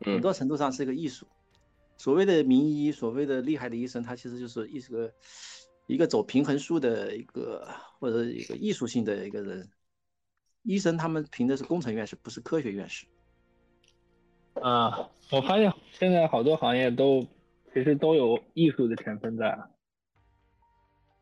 [0.01, 1.27] 很嗯多程度上是一个艺术。
[1.99, 5.13] 所谓的名医，所谓的厉害的医生，他其实就是一个
[5.89, 9.69] 一个走平衡术的一个或者一个艺术性的一个人。
[10.63, 13.07] 医生他们评的是工程院士，不是科学院士。
[14.55, 17.27] 啊，我发现现在好多行业都
[17.73, 19.59] 其实都有艺术的成分在。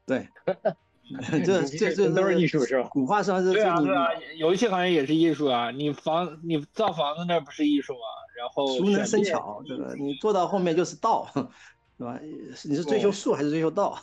[0.06, 0.28] 对，
[1.44, 2.88] 这这这都是艺术是吧？
[2.90, 5.70] 古话上是对啊，对啊，游戏行业也是艺术啊。
[5.70, 8.00] 你房你造房子那不是艺术吗？
[8.36, 11.28] 然后熟能生巧，这个你做到后面就是道，
[11.98, 12.20] 对吧？
[12.64, 13.98] 你是追求术还是追求道？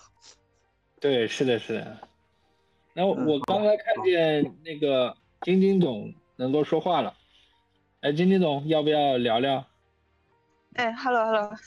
[1.00, 1.98] 对，是的，是的。
[2.94, 7.14] 那我刚才看见那个晶晶总能够说话了，
[8.02, 9.66] 哎，晶晶总要不要聊聊？
[10.76, 11.58] 哎，hello hello，啊，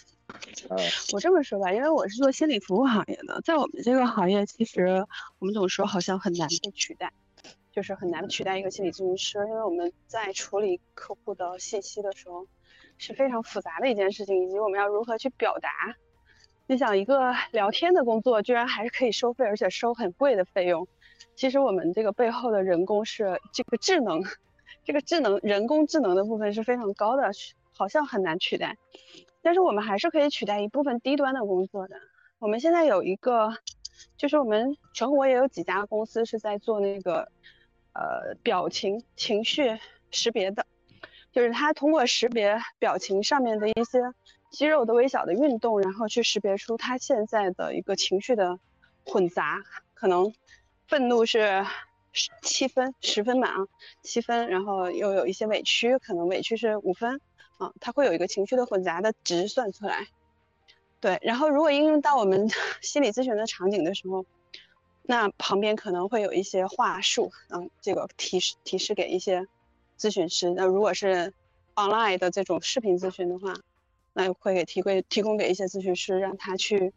[1.12, 5.07] 我这么说吧，因为我是做心理服务行业的，在我们这个行业，其实
[5.39, 7.12] 我们总说好像很难被取代，
[7.70, 12.47] 就是很难取代一个心理咨询师，因为我们在处理客户的信息的时候
[12.99, 15.70] 是非常复杂的一件事情，以及我们要如何去表达。
[16.66, 20.89] 你想，一个聊天的工作居然还是可以收费，而且收很贵的费用，
[21.37, 24.24] 其实我们这个背后的人工是这个智能，
[24.85, 27.31] 这个智能人工智能的部分是非常高的，
[27.77, 28.77] 好像很难取代。
[29.43, 31.97] 但是我们还是可以取代一部分低端的工作的。
[32.39, 33.57] 我们现在有一个，
[34.16, 37.31] 就是我们全国也有几家公司是在做那个，
[37.93, 39.79] 呃，表情情绪
[40.11, 40.66] 识别的，
[41.33, 44.01] 就是它通过识别表情上面的一些
[44.51, 48.59] 肌肉的微小的运动，然后去识别出他现在的一个情绪的
[49.05, 49.62] 混杂，
[49.95, 50.35] 可能
[50.89, 51.64] 愤怒是
[52.12, 53.66] 十七分，十分满啊，
[54.03, 57.20] 七分，然后又有一些委屈，可能委屈是五分。
[57.59, 60.09] 啊，它会有一个情绪的混杂的值算出来。
[61.01, 62.49] 对，然后如果应用到我们
[62.81, 64.25] 心理咨询的场景的时候，
[65.03, 69.47] 那旁边可能会有一些话术，嗯，这个提示提示给一些
[69.99, 70.51] 咨询师。
[70.51, 71.33] 那如果是
[71.75, 73.55] online 的这种视频咨询的话，
[74.15, 76.93] 那会给提供提供给一些咨询师，让他去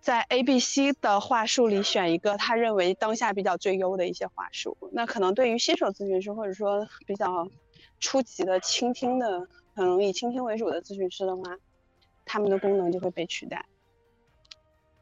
[0.00, 4.76] 在 A、B、C 的话术里选一个他认为当下比较最优的一些话术。
[4.92, 7.46] 那可能对于新手咨询师或者说比较
[8.00, 11.58] 初级的倾听的，可能以倾听为主的咨询师的话，
[12.24, 13.66] 他们的功能就会被取代。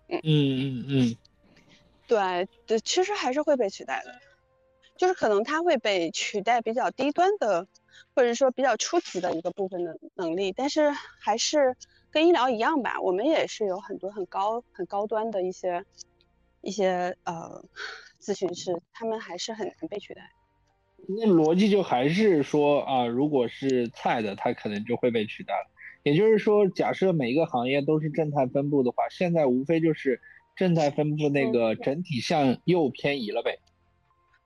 [0.09, 1.17] 嗯嗯嗯，
[2.07, 4.21] 对对，其实还是会被取代的，
[4.97, 7.69] 就是可能它会被取代比较低端的，
[8.15, 11.77] 或者说比较初级的一个部分的能力，但是还是
[12.11, 15.85] 跟医疗一样吧，我们也是有很多很高很高端的一些
[16.63, 17.63] 一些呃
[18.19, 20.31] 咨询师，他们还是很难被取代。
[21.07, 25.71] 那逻辑就还是说啊，如果是菜的，它可能就会被取代了。
[26.03, 30.21] 也就是说，假设每一个行业都是正态分布的话，现在无非就是
[30.57, 33.59] 正态分布那个整体向右偏移了呗，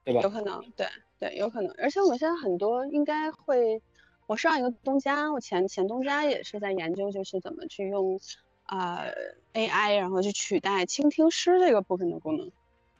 [0.05, 0.31] 对吧有？
[0.31, 0.87] 可能，对
[1.19, 1.73] 对，有可能。
[1.79, 3.81] 而且我们现在很多应该会，
[4.27, 8.19] 我上一个东家，我前前东家也是在研究，就是怎么去用
[8.65, 9.05] 啊、
[9.53, 12.51] AI，然后去取代倾听师这个部分的功能。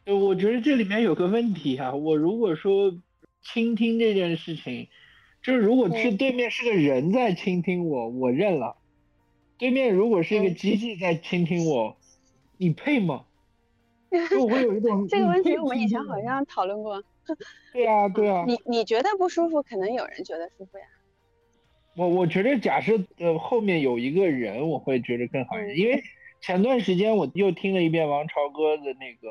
[0.05, 2.93] 对我觉得这里面有个问题啊，我如果说
[3.43, 4.89] 倾听这件事情，
[5.43, 8.77] 就是如果是嗯对面是个人在倾听我，我认了；
[9.59, 11.97] 对面如果是一个嗯机器在倾听我，
[12.57, 13.27] 你配吗？
[14.31, 17.03] 就我会有一种这个问题我们以前好像讨论过。
[17.73, 20.85] 对啊对啊， 你你觉得不舒服，可能有人觉得舒服呀。
[21.97, 26.03] 我我觉得假设呃后面有一个人，我会觉得更好一点，因为
[26.41, 29.29] 前段时间我又听了一遍王朝哥的那个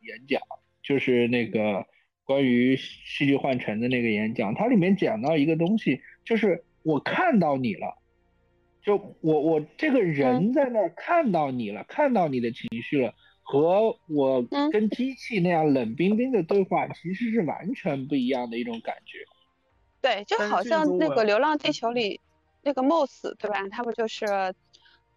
[0.00, 0.40] 演讲，
[0.82, 1.86] 就是那个
[2.30, 7.98] 关于戏剧幻城的那个演讲，它里面讲到一个东西，就是我看到你了，
[8.84, 13.12] 就我我这个人在那儿看到你了，看到你的情绪了。
[13.42, 19.18] 和我嗯跟机器那样冷冰冰的对话，其实是完全不一样的一种感觉。
[20.00, 22.20] 对，就好像那个《流浪地球》里
[22.62, 23.66] 那个 Moss 对吧？
[23.68, 24.24] 他不就是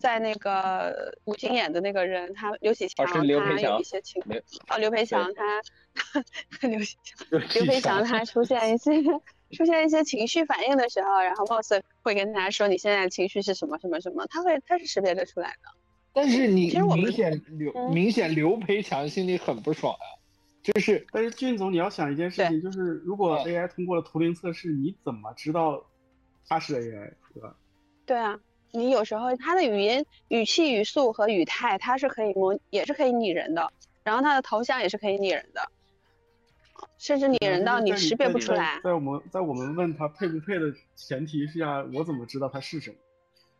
[0.04, 4.38] 在那个吴京演的那个人，他刘启强他有一些情刘
[4.68, 5.64] 哦，刘培强他
[6.68, 9.02] 刘启强刘刘培强他出现一些
[9.52, 11.72] 出现一些情绪反应的时候，然后 boss
[12.02, 15.72] 会跟他说你现在的情绪是什么什么什么，他会他是识别得出来的。
[16.12, 20.06] 但是你明其实我们显刘嗯明显刘培强心里很不爽啊，
[20.62, 25.82] 就是但是俊总，你要想一件事情，就是如果啊 AI 通过了图灵测试，你怎么知道
[26.46, 27.56] 他是 AI，对吧？
[28.06, 28.38] 对啊，
[28.76, 33.72] 你有时候他的语音、语气、语速和语态，他是可以模，也是可以拟人的，
[34.04, 35.62] 然后他的头像也是可以拟人的，
[36.98, 38.82] 甚至拟人到你识别不出来。
[38.84, 42.98] 在我们在我们问他配不配的前提是下，我怎么知道他是什么？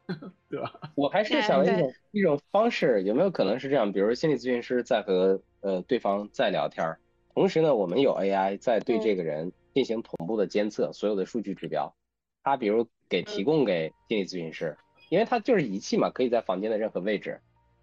[0.50, 0.74] 对吧？
[0.96, 3.92] 我还是想了一种一种方式，有没有可能是这样？
[3.94, 7.00] 比如心理咨询师在和呃对方在聊天儿，
[7.36, 11.96] 同时呢，我们有 AI 在对这嗯个人进行同步的监测所有的数据指标，
[12.44, 14.76] 他比如给提嗯供给心理咨询师，
[15.14, 17.40] 因为它就是仪器嘛，可以在房间的任何位置，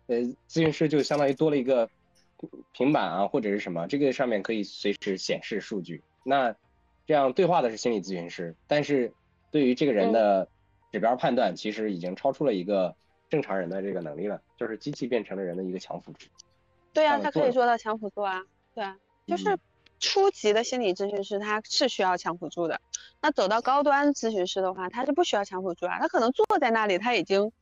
[0.08, 0.16] 呃，
[0.48, 1.88] 咨询师就相当于多了一个
[2.72, 6.02] 平板啊或者是什么，这个上面可以随时显示数据。
[6.24, 6.52] 那
[7.06, 9.12] 这样对话的是心理咨询师，但是
[9.52, 10.48] 对于这个人嗯的
[10.90, 12.96] 指标判断，其实已经超出了一个
[13.28, 16.26] 正常人的这个能力了，就是机器变成了人的一个强辅助。
[16.92, 18.42] 对啊，它可以做到强辅助啊，
[18.74, 19.58] 对啊，就是嗯
[20.00, 22.80] 初级的心理咨询师他是需要强辅助的，
[23.20, 27.52] 那走到高端咨询师的话，他是不需要强辅助啊，他可能坐在那里他已经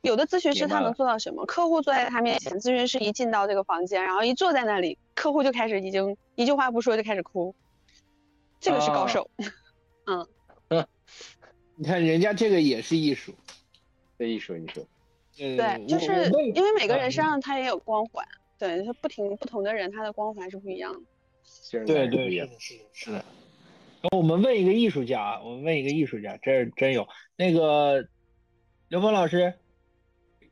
[0.00, 1.44] 有的咨询师他能做到什么？
[1.44, 7.54] 客户坐在他面前，咨询师一进到这个房间，然后一坐在那里，客户就开始已经一句话不说就开始哭，
[8.60, 9.30] 这个是高啊手。
[10.06, 10.26] 嗯，
[11.76, 13.34] 你看人家这个也是艺术。
[14.18, 14.86] 这艺术艺术，
[15.38, 18.22] 呃对，就是因为每个啊人身上他也有光环，
[18.58, 21.00] 对，就不停不同的人他的光环是不一样的。
[21.86, 23.24] 对对，是的，是的，是的。
[24.02, 27.06] 然后我们问一个艺术家啊，我们问一个艺术家，这真有
[27.36, 28.06] 那个
[28.88, 29.52] 刘峰老师，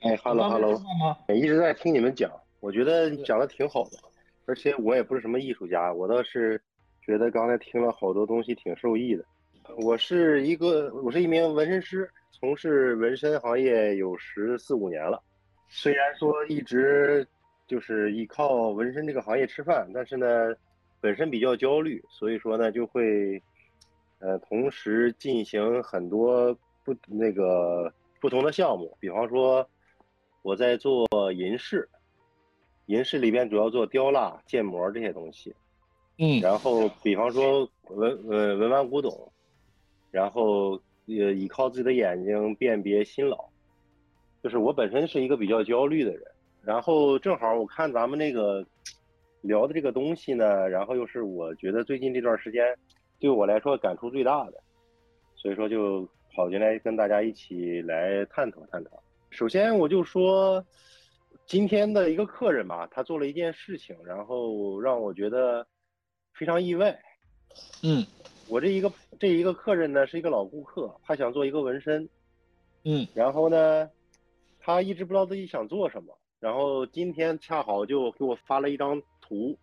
[0.00, 1.34] 哎哈喽方哈喽？
[1.34, 3.98] 一直在听你们讲，我觉得讲的挺好的，
[4.46, 6.60] 而且我也不是什么艺术家，我倒是
[7.04, 9.24] 觉得刚才听了好多东西挺受益的。
[9.78, 15.22] 我是一个，我是一名纹身师，从事纹身行业有十四五年了。
[15.68, 17.26] 虽然说一直
[17.66, 20.26] 就是依靠纹身这个行业吃饭，但是呢，
[21.00, 23.42] 本身比较焦虑，所以说呢就会，
[24.18, 26.52] 呃，同时进行很多
[26.84, 29.68] 不那个不同的项目，比方说
[30.42, 31.88] 我在做银饰，
[32.86, 35.54] 银饰里边主要做雕蜡、建模这些东西。
[36.20, 39.30] 嗯然后比方说文呃文玩古董，
[40.10, 40.72] 然后
[41.06, 43.48] 呃依靠自己的眼睛辨别新老，
[44.42, 46.22] 就是我本身是一个比较焦虑的人，
[46.64, 48.66] 然后正好我看咱们那个
[49.40, 52.76] 聊的这个东西呢，然后又是我觉得最近这段时间
[53.20, 54.62] 对我来说感触最大的，
[55.36, 59.02] 所以说就跑进来跟大家一起来探讨探讨。
[59.30, 60.64] 首先我就说
[61.46, 65.66] 今天的一个客人吧，他做了一件事情，然后让我觉得
[66.32, 66.98] 非常意外。
[67.82, 68.04] 嗯
[68.48, 72.08] 我这一个这一个客人呢是一个老顾客，他想做一个纹身，
[72.84, 73.90] 嗯然后呢，
[74.60, 79.56] 他一直不知道自己想做什么，然后今天恰好就给我发了一张图，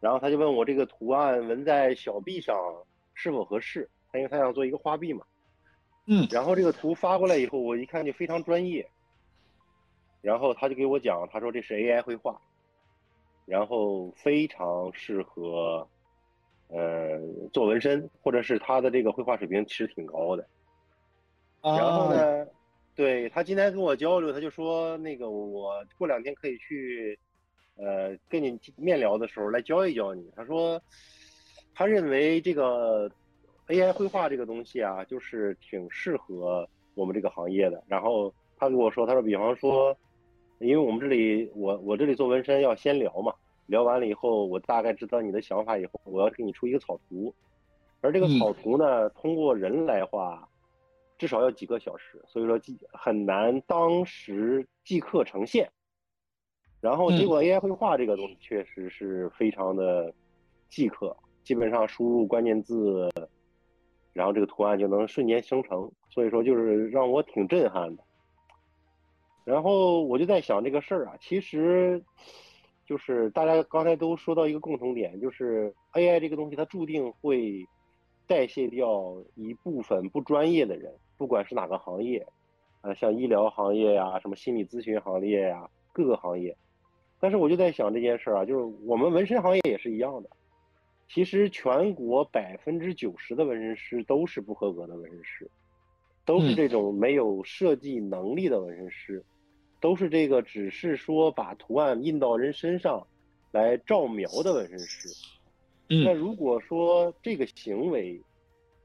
[0.00, 2.56] 然后他就问我这个图案纹在小臂上
[3.14, 5.24] 是否合适，他因为他想做一个花臂嘛，
[6.06, 6.26] 嗯。
[6.30, 8.88] 然后这个图发过来以后，我一看就非常专业，
[10.22, 12.40] 然后他就给我讲，他说这是 AI 绘画，
[13.44, 15.88] 然后非常适合，
[16.68, 17.18] 呃，
[17.52, 20.46] 做纹身，或者是他的这个绘画水平其实挺高的。
[21.62, 22.46] 然后啊，呢，
[22.94, 27.18] 对他今天跟我交流，他就说那个我过两天可以去，
[27.76, 30.30] 呃，跟你面聊的时候来教一教你。
[30.34, 30.80] 他说，
[31.74, 33.10] 他认为这个
[33.68, 37.82] AI 绘画这个东西啊，就是挺适合我们这个行业的。
[37.86, 39.96] 然后他跟我说，他说，比方说，
[40.58, 43.34] 因为我们这里我我这里做纹身要先聊嘛，
[43.66, 47.34] 聊完了以后，我大概知道你的想法以后，我要给你出一个草图，
[48.00, 50.48] 而这个嗯草图呢，通过人来画。
[51.18, 55.66] 至少要几个小时，所以说即很难当时即刻呈现。
[56.86, 60.14] 然后结果 AI 绘画这个东西确实是非常的
[60.68, 63.10] 即刻，基本上输入关键字，
[64.12, 68.04] 然后这个图案就能瞬间生成，所以说就是让我挺震撼的。
[69.44, 72.00] 然后我就在想这个事儿啊，其实
[72.84, 77.66] 就是大家刚才都说到一个共同点，就是 AI 这个东西它注定会
[78.28, 82.24] 代谢掉一部分不专业的人，不管是哪个行业，
[82.82, 86.56] 啊，像医疗行业呀、什么心理咨询行业呀、各个行业。
[87.26, 90.30] 但是我就在想这件事儿啊，就是我们纹身行业也是一样的。
[91.08, 95.50] 其实全国百分之九十的纹身师都是不合格的纹身师，
[96.24, 99.24] 都是嗯这种没有设计能力的纹身师，
[99.80, 103.04] 都是这个只是说把图案印到人身上
[103.50, 105.08] 来照描的纹身师。
[105.88, 108.22] 那嗯如果说这个行为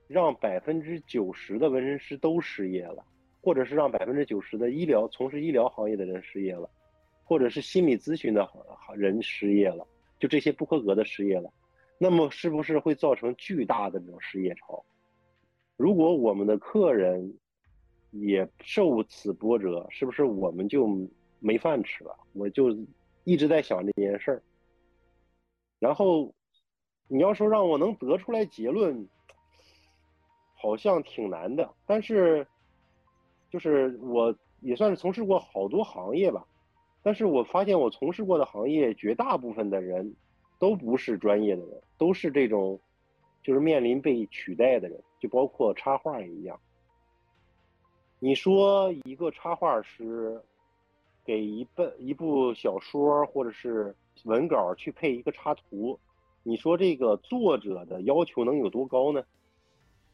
[0.07, 3.05] 让百分之九十的纹身师都失业了，
[3.39, 6.67] 或者是让百分之九十的医疗从事医疗行业的人失业了，
[7.31, 8.45] 或者是心理咨询的
[8.93, 9.87] 人失业了，
[10.19, 11.49] 就这些不合格的失业了，
[11.97, 14.83] 那么是不是会造成巨大的这种失业潮？
[15.77, 17.33] 如果我们的客人
[18.09, 20.85] 也受此波折，是不是我们就
[21.39, 22.13] 没饭吃了？
[22.33, 22.77] 我就
[23.23, 24.43] 一直在想这件事儿。
[25.79, 26.35] 然后
[27.07, 29.07] 你要说让我能得出来结论，
[30.53, 31.73] 好像挺难的。
[31.85, 32.45] 但是，
[33.49, 36.45] 就是我也算是从事过好多行业吧，
[37.03, 40.15] 但是我发现我从事过的行业，绝大部分的人
[40.59, 42.79] 都不是专业的人，都是这种
[43.41, 46.59] 就是面临被取代的人，就包括插画也一样。
[48.19, 50.39] 你说一个插画师
[51.25, 53.95] 给一本一部小说或者是
[54.25, 55.99] 文稿去配一个插图，
[56.43, 59.23] 你说这个作者的要求能有多高呢？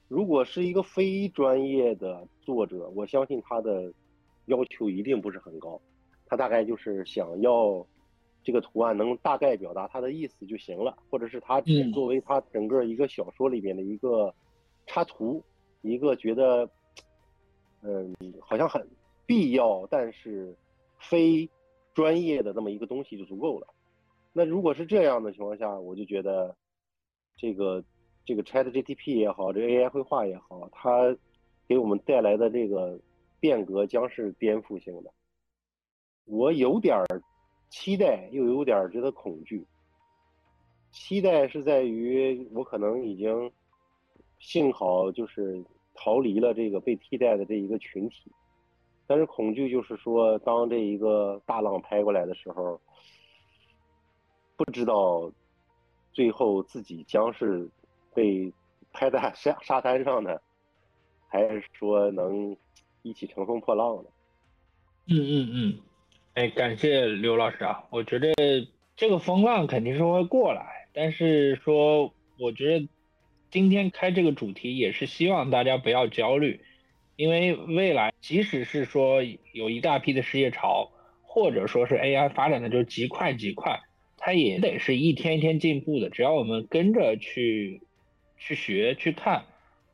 [0.07, 3.91] 如果是一个非专业的作者，我相信他的
[4.45, 5.81] 要求一定不是很高，
[6.27, 7.85] 他大概就是想要
[8.43, 14.33] 这个图案能大概表达他的意思就行了，或者是他只嗯作为他整个一个小说里面的一个
[14.85, 15.43] 插图，
[15.81, 16.69] 一个觉得，
[17.81, 18.87] 嗯，好像很
[19.25, 20.55] 必要但是
[20.97, 21.49] 非
[21.93, 23.67] 专业的这么一个东西就足够了。
[24.33, 26.55] 那如果是这样的情况下，我就觉得
[27.35, 27.83] 这个
[28.23, 31.15] 这个 Chat GTP 也好，这个 AI 绘画也好，它
[31.67, 32.99] 给我们带来的这个
[33.39, 35.11] 变革将是颠覆性的。
[36.27, 37.03] 我有点
[37.69, 39.65] 期待，又有点觉得恐惧。
[40.91, 43.51] 期待是在于我可能已经
[44.39, 45.63] 幸好就是
[45.93, 48.31] 逃离了这个被替代的这一个群体，
[49.05, 52.79] 但是恐惧就是说，当这一个大浪拍过来的时候，
[54.55, 55.31] 不知道
[56.13, 57.69] 最后自己将是
[58.13, 58.51] 被
[58.91, 60.41] 拍在沙沙滩上的，
[61.27, 62.55] 还是说能
[63.01, 64.09] 一起乘风破浪的。
[65.09, 65.79] 嗯嗯嗯，
[66.37, 68.31] 哎，感谢刘老师啊，我觉得
[68.95, 72.87] 这个风浪肯定是会过来，但是说，我觉得
[73.49, 76.61] 今天开这个主题也是希望大家不要焦虑，
[77.15, 80.91] 因为未来即使是说有一大批的失业潮，
[81.23, 83.79] 或者说是 AI 发展的就极快极快，
[84.15, 87.81] 它也得是一天一天进步的，只要我们跟着去
[88.37, 89.45] 去学去看，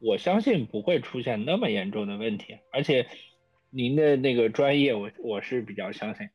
[0.02, 3.08] 我相信不会出现那么严重的问题，而且
[3.76, 6.30] 您的那个专业，我我是比较相信。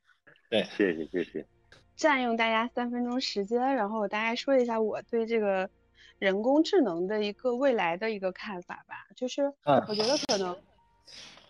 [0.50, 1.46] 对，谢谢谢谢。
[1.94, 5.70] 占用大家三分钟时间，然后我大概说一下我对这个
[6.18, 8.96] 人工智能的一个未来的一个看法吧。
[9.14, 9.52] 就是
[9.86, 10.56] 我觉得可能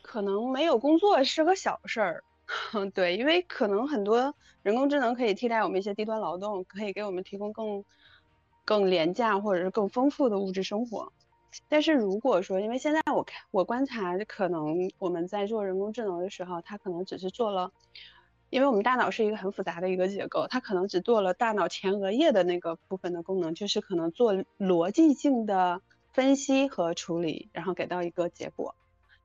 [0.02, 2.24] 可能没有工作是个小事儿，
[2.92, 7.82] 对，因为可能很多人工智能可以替代我们一些低端劳动，可以给我们提供更
[8.66, 11.10] 更廉价或者是更丰富的物质生活。
[11.68, 17.72] 但是如果说，因为现在我看我观察，可能我们在做人工智能的时候，它可能只是做了。
[18.50, 25.82] 因为我们大脑是一个很复杂的一个结构，它可能只做了大脑前额叶的那个部分的功能，就是可能做逻辑性的
[26.14, 28.74] 分析和处理，然后给到一个结果，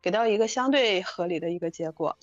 [0.01, 2.17] 给到一个相对合理的一个结果。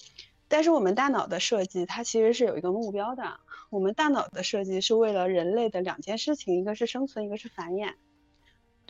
[0.46, 3.40] 但是我们大脑的设计，它其实是有一个目标的。
[3.70, 7.94] 我们大脑的设计是为了人类的两件事情，一个是生存，一个是繁衍。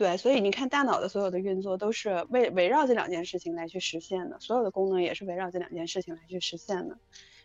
[0.00, 6.96] 对，所以你看大脑的所有的运作都是围围绕这两件事情来去实现的，所有的功能也是围绕这两件事情来去实现的。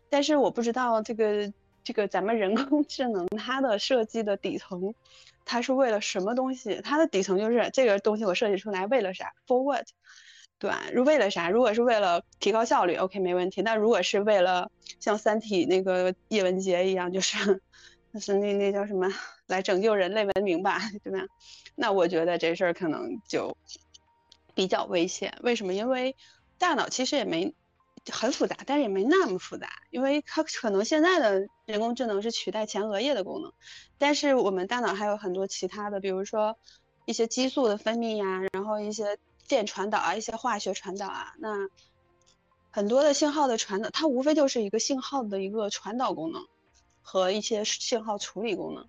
[0.10, 1.52] 但是我不知道这个
[1.84, 4.96] 这个咱们人工智能它的设计的底层，
[5.44, 6.80] 它是为了什么东西？
[6.82, 9.88] 它的底层就是这个东西我设计出来为了啥？For what？
[10.58, 11.50] 对，是为了啥？
[11.50, 13.64] 如果是为了提高效率，OK 没问题。
[13.64, 14.72] 那如果是为了
[15.02, 17.62] 像《三体》那个叶文洁一样，就是
[18.16, 19.08] 就是那那叫什么
[19.46, 21.20] 来拯救人类文明吧，对吧？
[21.76, 23.56] 那我觉得这事儿可能就
[24.56, 25.38] 比较危险。
[25.44, 25.74] 为什么？
[25.76, 26.16] 因为
[26.58, 27.54] 大脑其实也没。
[28.12, 33.52] 很复杂，但是也没那么复杂，因为它可能现在的人工智能是取代前额叶的功能，
[33.98, 36.56] 但是我们大脑还有很多其他的，比如说
[37.08, 39.18] 一些激素的分泌呀，然后一些
[39.48, 41.68] 电传导啊，一些化学传导啊，那
[42.70, 46.46] 很多的信号的传导，它无非就是一个信号的一个传导功能
[47.06, 48.86] 和一些信号处理功能，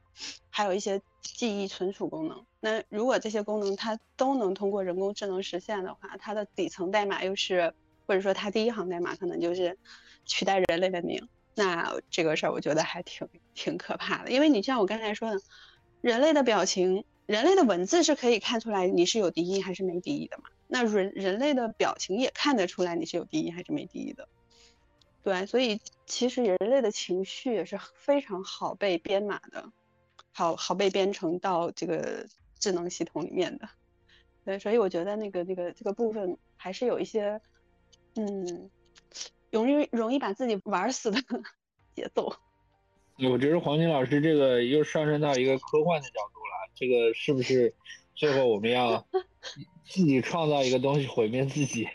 [0.50, 2.44] 还有一些记忆存储功能。
[2.58, 7.72] 那如果这些功能它都能通过人工智能实现的话，它的底层代码又是。
[8.08, 9.76] 或者说，它第一行代码可能就是
[10.24, 14.30] 取代人类文明，那这个事儿我觉得还挺挺可怕的。
[14.30, 15.40] 因为你像我刚才说的，
[16.02, 20.44] 人类的表情、人类的文字是可以看出来你是有敌意还是没敌意的嘛？
[20.68, 24.28] 那人人类的表情也看得出来你是有敌意还是没敌意的。
[25.26, 29.72] 对，所以其实人类的情绪也是非常好被编码的，
[30.30, 32.28] 好好被编程到这个
[32.60, 33.68] 智能系统里面的。
[34.44, 37.40] 对，所以我觉得那个那个这个部分还是有一些。
[38.18, 38.70] 嗯，
[39.50, 41.18] 容易容易把自己玩死的
[41.94, 42.32] 节奏。
[43.18, 47.74] 我觉得黄金老师这个又上升到一个科幻的角度了，这个是不是
[48.14, 49.06] 最后我们要
[49.84, 51.88] 自己创造一个东西毁灭自己？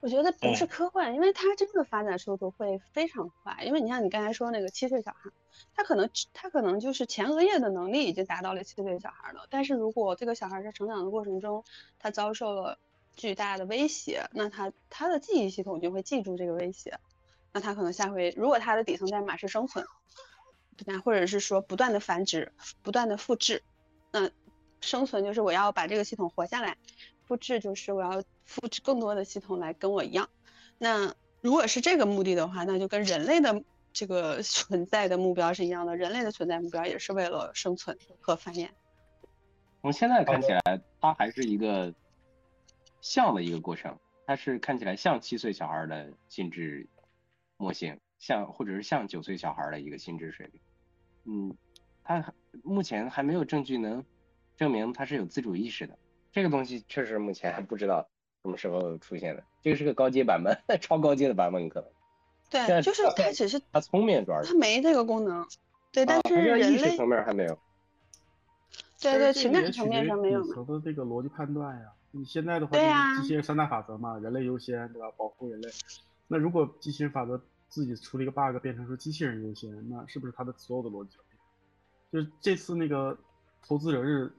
[0.00, 3.62] 我觉得不是科幻，因为它真的发展速度会非常快。
[3.64, 5.30] 因为你像你刚才说那个七岁小孩，
[5.74, 11.64] 他可能他可能就是前额叶的能力已经达到了七岁小孩了，但是如果这个小孩在成长的过程中，
[11.98, 12.78] 他遭受了。
[13.16, 16.98] 巨大的威胁，那他他的记忆系统就会记住这个威胁，
[17.52, 19.84] 那他可能下回如果他的底层代码是生存，
[20.86, 21.00] 那？
[21.00, 22.52] 或者是说不断的繁殖、
[22.82, 23.62] 不断的复制，
[24.10, 24.30] 那
[24.80, 26.78] 生存就是我要把这个系统活下来，
[27.26, 30.28] 复制就是我要复制更多的系统来跟我一样。
[30.76, 33.62] 那如果是这个目的的话，那就跟人类的
[33.92, 38.68] 这个 存在的目标是一样的，人类的存在目标也是为了生存和繁衍。
[39.82, 41.94] 从现在看起来，它还是一个。
[43.02, 46.86] 像的一个过程，它是看起来像七岁小孩的心智
[47.56, 50.60] 模型，像或者是像九岁小孩的一个心智水平。
[51.24, 51.56] 嗯，
[52.04, 54.04] 它目前还没有证据能
[54.54, 55.98] 证明它是有自主意识的。
[56.30, 58.06] 这个东西确实目前还不知道
[58.42, 59.42] 什么时候出现的。
[59.62, 61.90] 这个是个高阶版本， 超高阶的版本可能。
[62.50, 65.46] 对，就是它只是它聪明主要是它没这个功能，
[65.92, 67.58] 对，但啊是人类意识层面还没有。
[69.00, 71.92] 对对情感层面上没有底层的这个逻辑判断呀。
[72.10, 75.10] 你现在的话，对呀就是机器人三大法则嘛，人类优先，对吧？
[75.16, 75.70] 保护人类。
[76.26, 81.16] 那如果机器人法则自己出了一个 bug，变成说机器人优先，那是不是它的所有的逻辑？
[82.12, 83.16] 就是这次那个
[83.64, 84.32] 投资者日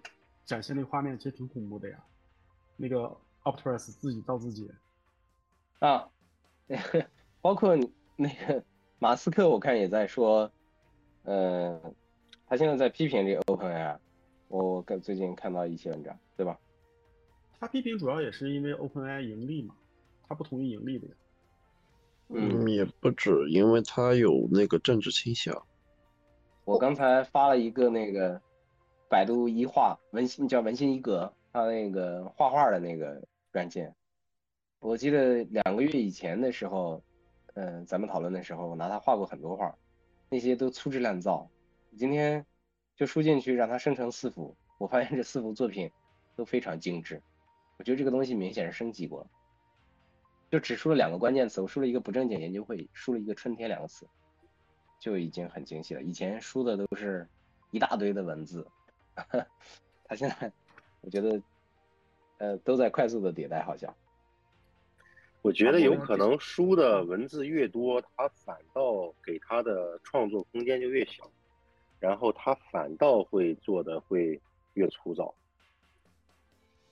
[0.46, 1.98] 展现那个画面，其实挺恐怖的呀。
[2.76, 4.70] 那个 Optimus 自己造自己，
[5.80, 6.10] 啊，
[7.42, 7.76] 包括
[8.16, 8.64] 那个
[9.00, 10.52] 马斯克，我看也在说，
[11.24, 11.80] 呃，
[12.46, 13.98] 他现在在批评这个 OpenAI，
[14.48, 16.60] 我跟最近看到一些文章，对吧？
[17.60, 19.76] 他批评主要也是因为 OpenAI 盈利嘛，
[20.28, 21.14] 他不同意盈利的呀。
[22.30, 25.66] 嗯，也不止，因为他有那个政治倾向。
[26.64, 28.42] 我刚才发了一个那个
[29.10, 33.94] 百度一画文心叫文心一格，他那个画画的那个软件，
[34.80, 37.04] 我记得两个月以前的时候，
[37.56, 39.76] 嗯、咱们讨论的时候，我拿它画过很多画，
[40.30, 41.50] 那些都粗制滥造。
[41.98, 42.46] 今天
[42.96, 45.92] 就输进去让它生成四幅，我发现这四幅作品
[46.36, 47.22] 都非常精致。
[47.78, 49.28] 我觉得这个东西明显是升级过，
[50.50, 54.08] 就只输了两个关键词，我输了一个不正经研究会，输了一个春天两个词，
[55.00, 56.02] 就已经很精细了。
[56.02, 57.28] 以前输的都是
[57.72, 58.66] 一大堆的文字，
[60.06, 60.50] 他现在
[61.02, 61.42] 我觉得
[62.42, 63.96] 呃都在快速的迭代，好像。
[65.44, 71.30] 我觉得有可能书的文字越多，它反倒给他的创作空间就越小，
[72.00, 74.42] 然后他反倒会做的会
[74.74, 75.34] 越粗糙。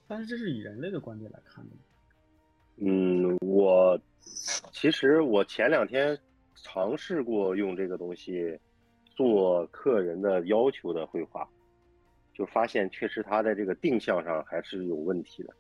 [0.08, 1.72] 但是这是以人类的观点来看的。
[2.78, 4.00] 嗯，我
[4.72, 6.18] 其实我前两天
[6.56, 8.60] 尝试过用这个东西
[9.16, 11.48] 做客人的要求的绘画，
[12.40, 15.54] 就发现确实它在这个定向上还是有问题的，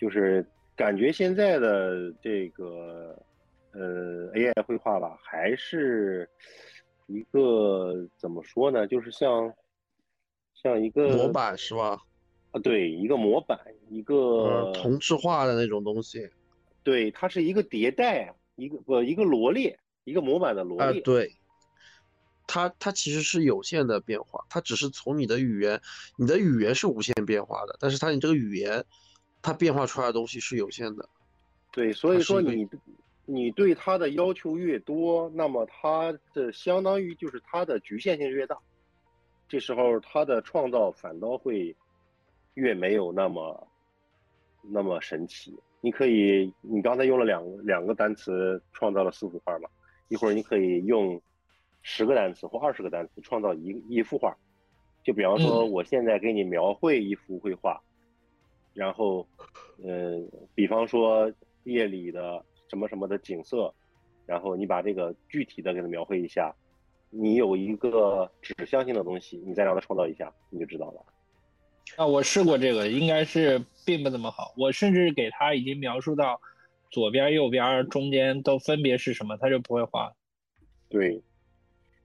[0.00, 0.42] 就是
[0.74, 3.14] 感觉现在的这个
[3.72, 6.26] 呃 AI 绘画吧，还是
[7.06, 9.52] 一个怎么说呢，就是像
[10.54, 11.98] 像一个模板是吧？
[12.52, 13.60] 啊，对，一个模板，
[13.90, 16.26] 一个呃，同质化的那种东西。
[16.82, 21.00] 对，它是一个迭代，一个不一个罗列，一个模板的罗列啊、列。
[21.02, 21.28] 对，
[22.46, 25.80] 它它其实是有限的变化，它只是从你的语言，
[26.16, 28.84] 你的语言是无限变化的，但是它你这个语言，
[29.42, 31.08] 它变化出来的东西是有限的。
[31.72, 32.68] 对，所以说你
[33.24, 38.56] 你对它的要求越多，那么它的相当于就是它的局限性越大，
[39.48, 41.74] 这时候它的创造反倒会
[42.54, 43.68] 越没有那么
[44.62, 45.58] 那么神奇。
[45.82, 49.68] 你可以，你刚才用了两个两个单词创造了四幅画嘛，
[50.08, 51.20] 一会儿你可以用
[51.88, 54.36] 十个单词或二十个单词创造一一幅画。
[55.04, 57.80] 就比方说，嗯我现在给你描绘一幅绘画，
[58.74, 59.24] 然后，
[59.84, 60.20] 呃，
[60.52, 61.32] 比方说
[61.62, 63.72] 夜里的什么什么的景色，
[64.26, 66.52] 然后你把这个具体的给它描绘一下，
[67.08, 71.06] 你有一个指向性的东西，你再让它创造一下，你就知道了。
[71.96, 74.52] 啊，我试过这个，应该是并不怎么好。
[74.56, 76.40] 我甚至给他已经描述到
[76.90, 80.12] 左边、右边、中间都分别是什么，他就不会画。
[80.88, 81.22] 对，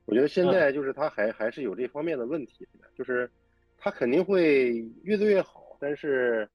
[0.06, 3.30] 我觉得现嗯在就是他还还是有这方面的问题的，就是
[3.78, 4.74] 他肯定会
[5.04, 6.50] 越做越好，但是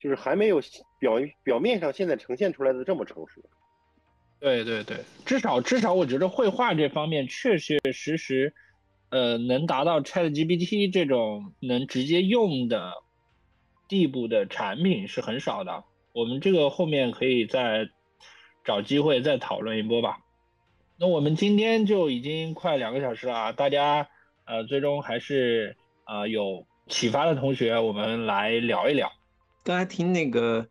[0.00, 0.60] 就是还没有
[0.98, 3.42] 表表面上现在呈现出来的这么成熟。
[4.38, 8.54] 对对对，至少至少我觉得绘画这方面确确实实，
[9.10, 12.92] 呃，能达到 ChatGPT 这种能直接用的
[13.88, 15.84] 地步的产品是很少的。
[16.12, 17.88] 我们这个后面可以再
[18.64, 20.18] 找机会再讨论一波吧。
[20.98, 24.08] 那我们今天就已经快两个小时了啊，大家
[24.46, 29.12] 呃最终还是呃有启发的同学，我们来聊一聊。
[29.62, 30.66] 刚才听那个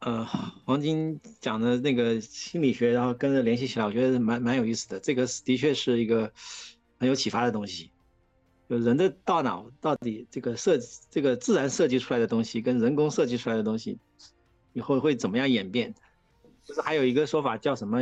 [0.00, 4.98] 呃黄金讲的那个心理学，然后跟着联系起来，我觉得蛮蛮有意思的。
[4.98, 6.32] 这个的确是一个
[6.98, 7.92] 很有启发的东西。
[8.68, 10.78] 就人的大脑到底这个设
[11.08, 13.98] 这个自然设计出来的东西跟人工设计出来的东西，
[14.72, 15.94] 以后会怎么样演变？
[16.64, 18.00] 就是还有一个说法叫什么？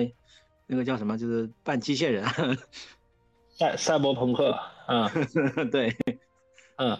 [0.67, 1.17] 那个叫什么？
[1.17, 2.25] 就是半机械人。
[3.59, 4.55] 赛赛博朋克，
[4.87, 5.97] 嗯，对，
[6.77, 6.99] 嗯，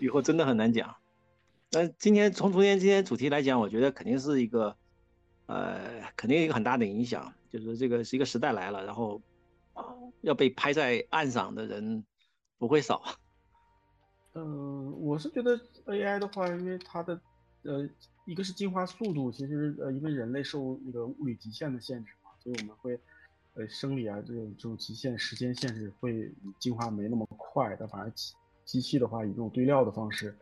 [0.00, 0.96] 以后真的很难讲。
[1.70, 4.76] 那今天从昨天今天主题来讲，我觉得肯定是一个，
[5.46, 9.22] 呃，肯定一个很大的影响，就是这个是一个时代来了，然后
[10.22, 12.04] 要被拍在岸上的人
[12.58, 13.00] 不会少。
[14.34, 15.56] 嗯，我是觉得
[15.86, 17.20] AI 的话，因为它的
[17.62, 17.88] 呃，
[18.26, 22.98] 一个是进化速度，其实呃，因为人类受那个物理极限的限制嘛，所以我们会
[23.54, 26.28] 呃生理啊这种这种极限时间限制会
[26.58, 30.34] 进化没那么快，但反而机机器的话以这种堆料的方式，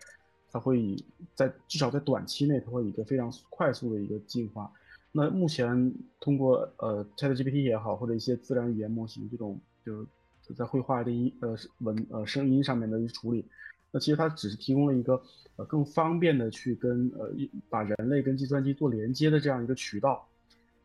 [0.51, 1.05] 它会以
[1.35, 4.72] 在至少在短期内，它会以一个非常快速的一个进化。
[5.12, 10.06] 那目前通过呃 ChatGPT 也好，或者一些自然语言模型这种，就
[10.47, 13.44] 是在绘画的音呃文呃声音上面的一处理，
[13.90, 15.20] 那其实它只是提供了一个
[15.56, 17.31] 呃更方便的去跟呃
[17.68, 20.27] 把人类跟计算机做连接的这样一个渠道。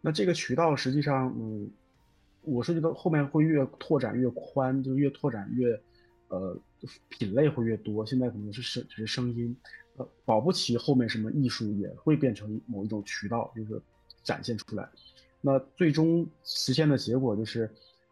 [0.06, 1.68] 那这个渠道实际上，嗯，
[2.44, 5.82] 我是觉得后面会越拓展越宽，就越拓展越
[6.28, 6.56] 呃
[7.10, 8.06] 品类会越多。
[8.06, 9.58] 现在可能是声只是声音，
[9.96, 13.82] 呃，保不齐后面什么艺术也会变成某一种渠道，就是
[14.24, 14.88] 展现出来。
[15.42, 17.68] 那最终实现的结果就是，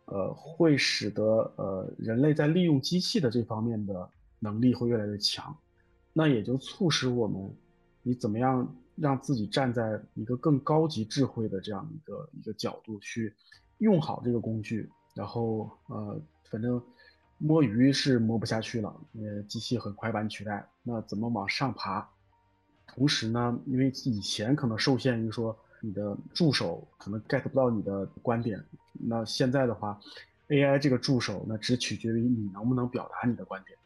[0.06, 1.24] 呃，会使得
[1.58, 4.10] 呃人类在利用机器的这方面的
[4.40, 5.56] 能力会越来越强。
[6.12, 7.56] 那也就促使我们，
[8.04, 13.34] 你怎么样让自己站在一个更高级智慧的这样一个一个角度去
[13.80, 16.22] 用好这个工具，然后呃，
[16.52, 16.80] 反正。
[17.40, 20.66] 摸鱼是摸不下去了，呃，机器很快把你取代。
[20.82, 22.08] 那怎么往上爬？
[22.88, 28.64] 同时呢，因为以前可能受限于说你的助手可能 get 不到你的观点，
[28.94, 30.00] 那现在的话
[30.48, 33.78] ，AI 这个助手那只取决于你能不能表达你的观点。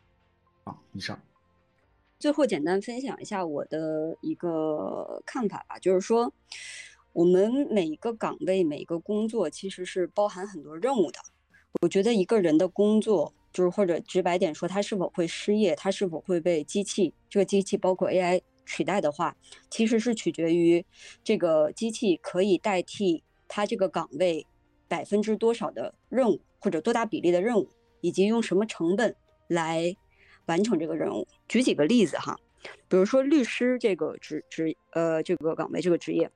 [0.66, 1.18] 啊，以上。
[2.20, 6.34] 最后简单分享一下我的一个看法吧，就是说，
[7.14, 11.20] 我们每一个岗位、每一个工作其实是包含很多任务的。
[11.82, 13.34] 我觉得一个人的工作。
[13.54, 19.36] 就是或者直白点说，他是否会失业，他是否会被机器这个机器包括 AI 取代的话，
[19.72, 20.86] 其实是取决于
[21.24, 24.46] 这个机器可以代替他这个岗位
[24.88, 27.68] 百分之多少的任务，或者多大比例的任务，
[28.02, 29.16] 以及用什么成本
[29.48, 29.96] 来
[30.48, 31.28] 完成这个任务。
[31.48, 32.38] 举几个例子哈，
[32.90, 36.30] 比如说律师这个职职呃这个岗位这个职业，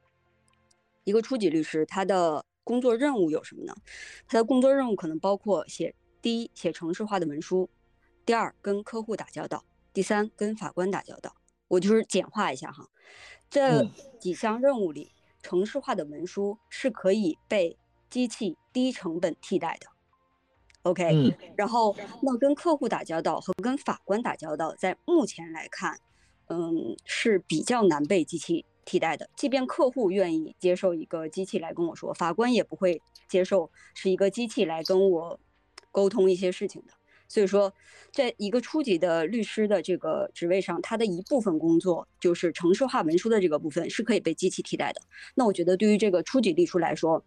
[1.03, 3.75] 一个初级律师他的工作任务有什么呢？
[4.27, 5.93] 他的工作任务可能包括写。
[6.21, 7.67] 第一，写程式化的文书；
[8.27, 11.35] 第二，跟客户打交道；第三，跟法官打交道。
[11.67, 12.87] 我就是简化一下哈，
[13.49, 13.83] 这
[14.19, 17.75] 几项任务里，程式化的文书是可以被
[18.07, 19.87] 机器低成本替代的。
[20.83, 25.99] OK，然后那跟客户打交道和跟法官打交道，在目前来看，
[26.47, 29.29] 嗯，是比较难被机器替代的。
[29.35, 35.39] 即便客户愿意接受一个机器来跟我说，法官也不会接受是一个机器来跟我。
[35.93, 36.93] 沟通一些事情的，
[37.27, 37.73] 所以说，
[38.13, 45.01] 在一个初级的律师的这个职位上，他的一部分工作就是程式化文书的这个部分是可以被机器替代的。
[45.35, 47.21] 那我觉得，对于这个初级律师来说，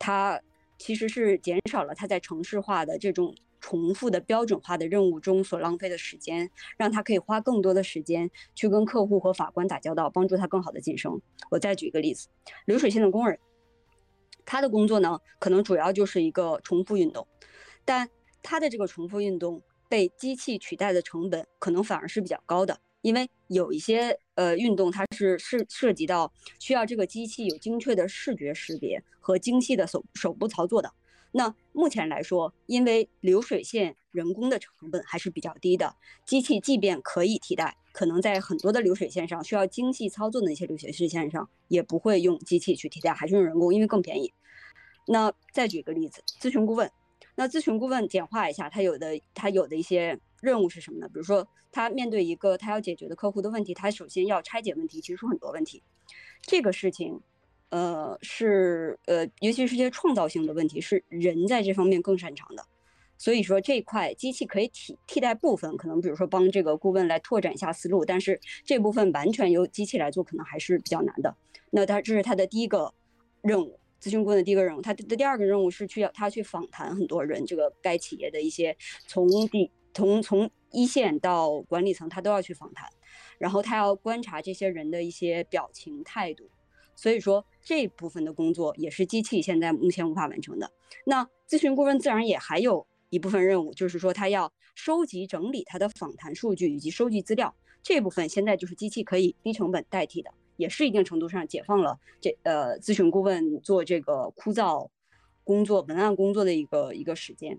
[0.00, 0.40] 他
[0.78, 11.20] 其实是减少了他在城市化的这种重复的标准化的任务中所浪费的时间，让他可以花更多的时间去跟客户和法官打交道，帮助他更好的晋升。
[11.50, 12.28] 我再举一个例子，
[12.66, 13.38] 流水线的工人，
[14.46, 17.26] 他的工作呢，可能主要就是一个重复运动。
[17.84, 18.08] 但
[18.42, 30.92] 他的这个重复运动被机器取代的成本可能反而是比较高的，因为有一些呃运动它是是涉及到需要这个机器有精确的视觉识别和精细的手手部操作的。
[31.32, 44.32] 那目前来说，因为流水线人工的成本还是比较低的，机器即便可以替代，可能在很多的流水线上需要精细操作的那些流水线上也不会用机器去替代，还是用人工，因为更便宜。
[45.08, 46.88] 那再举个例子，咨询顾问。
[47.34, 51.08] 那咨询顾问简化一下，他有的他有的一些任务是什么呢？
[51.08, 55.82] 比如说，他面对一个他要解决的客户的问题，他首先要拆解问题，提出很多问题。
[56.42, 57.20] 这个事情，
[57.70, 62.64] 呃，是呃，尤其是些创造性的问题，是人在这方面更擅长的。
[63.16, 71.36] 所以说这一块机器可以替替代部分，可能比如说帮这个顾问来拓展一下思路，但是这部分完全由机器来做，可能还是比较难的。
[71.70, 72.94] 那他这是他的第一个
[73.42, 73.78] 任务。
[74.00, 78.76] 咨询顾问的第一个任务，他的第二个任务是去要他去访谈很多人，这个该企业的一些
[79.08, 82.88] 从底从从一线到管理层，他都要去访谈，
[83.38, 86.48] 然后他要观察这些人的一些表情态度，
[86.94, 90.70] 所以说这部分的工作也是机器现在目前无法完成的。
[91.04, 100.30] 那咨询顾问自然也还有一部分任务，就是说他要收集整理他的访谈数据以及收集资料，这部分现在就是机器可以低成本代替的。
[100.56, 104.88] 也是一定程度上解放了这呃咨询顾问做这个枯燥
[105.44, 107.56] 工作、文案工作的一个一个时间。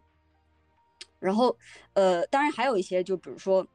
[1.20, 1.56] 然后
[1.94, 3.68] 呃，当然还有一些，就比如说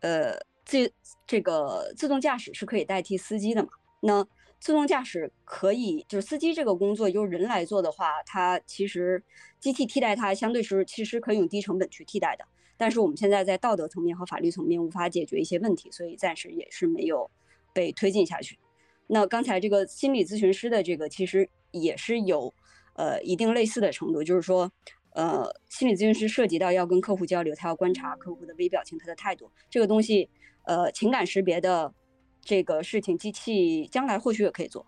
[0.00, 0.34] 呃
[0.64, 0.92] 自
[1.26, 3.68] 这个自动驾驶是可以代替司机的嘛？
[4.00, 4.26] 那
[4.60, 9.22] 自动驾驶可以就是司机这个工作由人来做的话，它其实
[9.60, 12.44] 机器替代它相对是其实可以用低成本去替代的。
[12.76, 17.30] 但是我们现在在道德层面和法律层面无法解决一些问题，所以暂时也是没有。
[17.74, 18.58] 被推进下去，
[19.06, 22.52] 那刚才这个心理咨询师的这个其实也是有，
[22.94, 24.72] 呃，一定类似的程度，就是说，
[25.18, 30.30] 呃，心理咨询师涉及到要跟客户交流，他要观察客户的微表情、他的态度，这个东西，
[30.64, 31.92] 呃，情感识别的
[32.40, 34.86] 这个事情，机器将来或许也可以做。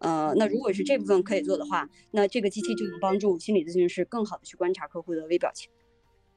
[0.00, 5.70] 呃，那如果是这部分可以做的话，那这个机器就能帮助心理咨询师更好的去观察客户的微表情。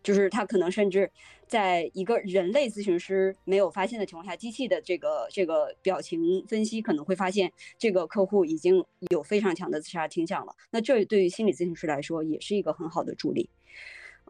[0.02, 1.12] 就是他可能甚至
[1.46, 10.56] 在一个人类咨询师没有发现的情况下，机器的这个这个表情分析可能会发现这个客户已经有非常强的自杀倾向了。
[10.72, 13.50] 那这对于心理咨询师来说也是一个很好的助力。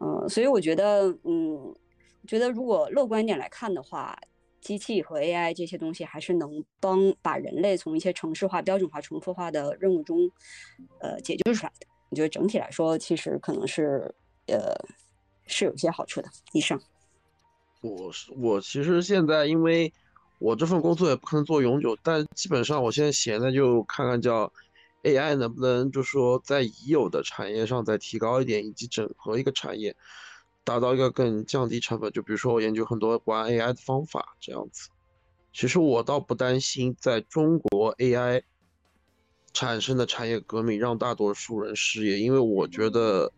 [0.02, 1.74] 嗯，所以我觉得，嗯，
[2.26, 4.18] 觉得如果乐观点来看的话，
[4.60, 10.30] 机器和 AI 这些东西还是能帮把人类从一些程式化、标准化、重复化的任务中，
[11.00, 11.86] 呃，解救出来的。
[12.08, 14.12] 我觉得整体来说，其实可能是，
[14.46, 14.74] 呃。
[15.50, 16.28] 是有些好处的。
[16.52, 16.80] 以上，
[17.82, 19.92] 我是我其实现在因为
[20.38, 24.52] 我这份工作也不可能做永久，但基本上我现在闲的就看看叫
[25.02, 29.96] AI 能不能就说在已有的产业上再提高一点，以及整合一个产业，
[30.62, 32.12] 达到一个更降低成本。
[32.12, 34.88] 就比如说我研究很多玩 AI 的方法这样子。
[35.52, 38.42] 其实我倒不担心在中国 AI
[39.52, 43.32] 产生的产业革命让大多数人失业，因为我觉得。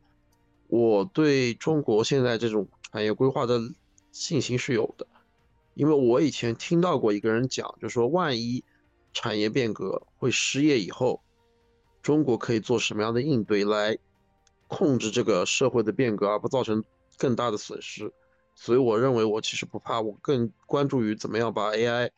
[0.74, 3.61] 我对中国现在这种产业规划的
[4.11, 5.07] 信心是有的，
[5.74, 8.65] 因为我以前听到过一个人讲，就说万一
[9.12, 11.20] 产业变革会失业以后，
[12.03, 13.99] 中国可以做什么样的应对来
[14.66, 16.82] 控制这个社会的变革，而不造成
[17.19, 18.11] 更大的损失。
[18.55, 22.09] 所以我认为我其实不怕，我更关注于怎么样把 AI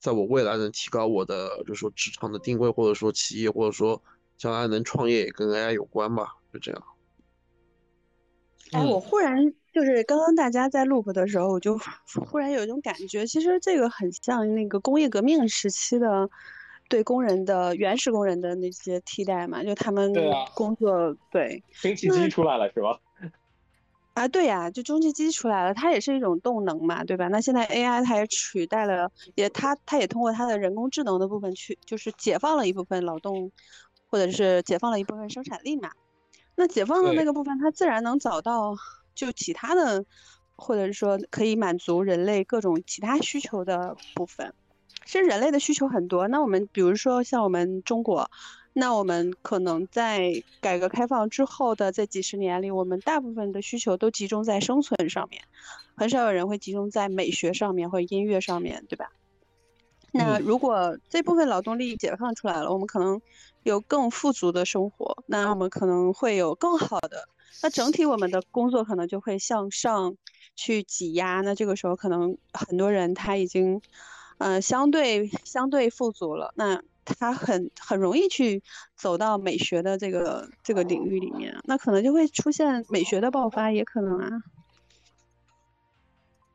[0.00, 4.02] 在我未来能提高我的，就是说职场的定位，或者说企业，或者说
[4.36, 6.82] 将来能创业也跟 AI 有关吧，就这样。
[8.72, 9.36] 哎，我忽然
[9.72, 11.78] 就是刚刚大家在 loop 的时候，我就
[12.30, 16.28] 忽然有一种感觉，其实这个很像那个工业革命时期的
[16.88, 20.10] 对工人的原始工人的那些替代嘛，就他们
[20.54, 21.62] 工作对。
[21.82, 22.98] 蒸汽机出来了是吧？
[24.14, 27.28] 啊，对呀，就蒸汽机出来了，它也是一种动能嘛，对吧？
[27.28, 33.50] 那现在 AI 它也取代了，也它它也通过它的人工智能的部分去，就是解放了一部分劳动，
[34.08, 35.90] 或者是解放了一部分生产力嘛。
[36.62, 38.76] 那解放的那个部分，它自然能找到
[39.16, 40.04] 就其他的，
[40.54, 44.54] 或者是说可以满足人类各种其他需求的部分。
[45.04, 46.28] 其实人类的需求很多。
[46.28, 48.30] 那我们比如说像我们中国，
[48.74, 55.42] 那我们可能在改革开放之后的这几十年里，我们大部分的需求都集中在生存上面，
[55.96, 59.10] 很少有人会集中在美学上面或者音乐上面对吧？
[60.12, 63.20] 那如果这部分劳动力解放出来了，我们可能
[63.62, 67.28] 有更富足的生活，那我们可能会有更好的，
[67.62, 70.16] 那整体我们的工作可能就会向上
[70.54, 71.40] 去挤压。
[71.40, 73.80] 那这个时候可能很多人他已经，
[74.38, 78.62] 呃，相对相对富足了，那他很很容易去
[78.94, 84.28] 走到美学的这个这个领域里面，那可能就会出现美学的爆发，也可能啊。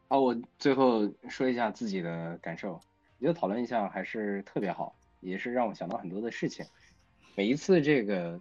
[0.10, 2.80] 好，我最后说一下自己的感受。
[3.20, 6.64] 我觉得讨论一下还是特别好，也是让我想到很多的事情。
[7.36, 8.40] 每一次这个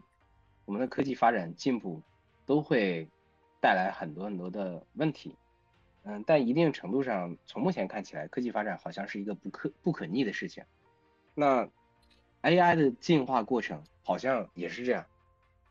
[0.66, 2.02] 我们的科技发展进步，
[2.44, 3.08] 都会
[3.58, 5.34] 带来很多很多的问题。
[6.02, 10.62] 嗯，但一定程度上，从目前看起来，科技发展好像是一个不可不可逆的事情。
[11.34, 11.66] 那
[12.42, 15.06] AI 的进化过程好像也是这样。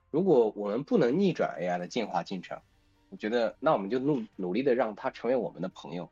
[0.09, 2.59] 如果我们不能逆转 AI 的进化进程，
[3.09, 6.09] 我觉得那我们就努努力的让它成为我们的朋友。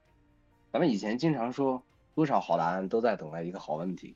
[0.71, 1.83] 咱们以前经常说。
[2.15, 4.15] 多少好答案都在等待一个好问题。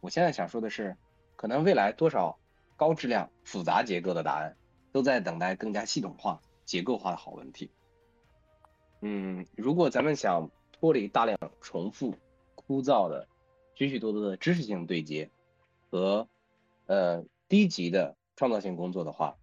[0.00, 0.96] 我现在想说的是，
[1.36, 2.38] 可能未来多少
[2.76, 4.56] 高质量复杂结构的答案
[4.92, 7.70] 都在等待更加系统化、结构化的好问题。
[9.02, 12.14] 嗯，如果咱们想脱离大量重复、
[12.54, 13.26] 枯燥的
[13.74, 15.30] 许许多多的知识性对接
[15.90, 16.28] 和
[16.86, 19.36] 呃低级的创造性工作的话，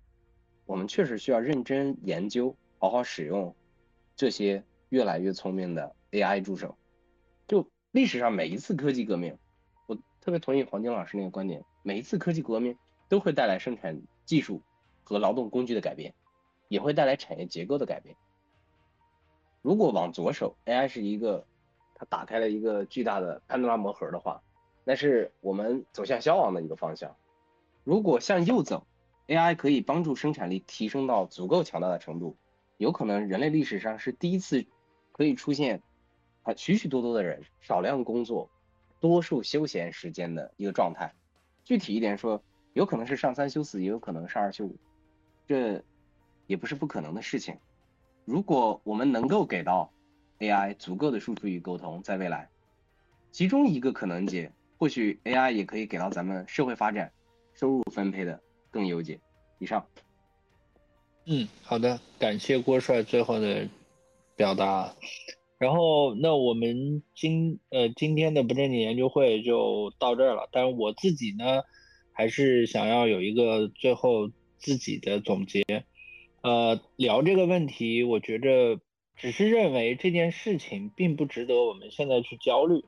[0.65, 3.55] 我们确实需要认真研究、好好使用
[4.15, 6.75] 这些越来越聪明的 AI 助手。
[7.47, 9.38] 就历史上每一次科技革命，
[9.85, 11.64] 我特别同意黄金老师那个观点。
[11.84, 12.77] 每一次科技革命
[13.07, 14.61] 都会带来生产技术
[15.03, 16.14] 和劳动工具的改变，
[16.68, 18.15] 也会带来产业结构的改变。
[19.61, 21.45] 如果往左手，AI 是一个，
[21.95, 24.41] 它打开了一个巨大的潘多拉魔盒的话，
[24.84, 27.15] 那是我们走向消亡的一个方向。
[27.85, 28.85] 如果向右走
[29.27, 32.35] ，AI 可以帮助生产力提升到足够强大的程度，
[32.76, 34.65] 有可能人类历史上是第一次
[35.14, 35.81] 可以出现。
[36.47, 38.49] 啊，许许多多的人少量工作，
[39.01, 41.13] 多数休闲时间的一个状态。
[41.65, 42.41] 具体一点说，
[42.71, 44.77] 有可能是上三休四，也有可能是二休五，
[45.45, 45.83] 这
[46.45, 47.57] 也不是不可能的事情。
[48.23, 49.91] 如果我们能够给到
[50.39, 52.49] AI 足够的输出与沟通，在未来，
[53.33, 57.11] 其中一个可能解，或许 AI 也可以给到咱们社会发展、
[57.55, 58.41] 收入分配的
[58.71, 59.19] 更优解。
[59.59, 59.85] 以上。
[61.25, 63.67] 嗯，好的，感谢郭帅最后的
[64.37, 64.95] 表达。
[65.59, 70.47] 然后，那我们今呃今天的不正经研究会就到这儿了。
[70.51, 71.63] 但是我自己呢，
[72.13, 74.29] 还是想要有一个最后
[74.59, 75.63] 自己的总结。
[76.43, 78.79] 呃，聊这个问题，我觉着
[79.15, 82.84] 只是认为这件事情并不值得我们现在去焦虑。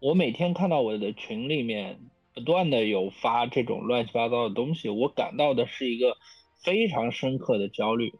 [0.00, 1.98] 我每天看到我的群里面
[2.32, 6.16] 不断的有发这种乱七八糟的东西，我感到的是一个
[6.62, 8.12] 非常深刻的焦虑，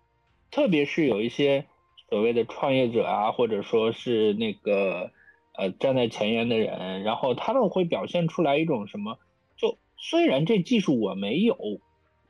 [0.51, 1.67] 特别是有一些。
[2.09, 5.11] 所谓的创业者啊，或者说是那个
[5.57, 9.19] 呃站在前沿的人，然后他们会表现出来一种什么？
[9.57, 11.57] 就虽然这技术我没有，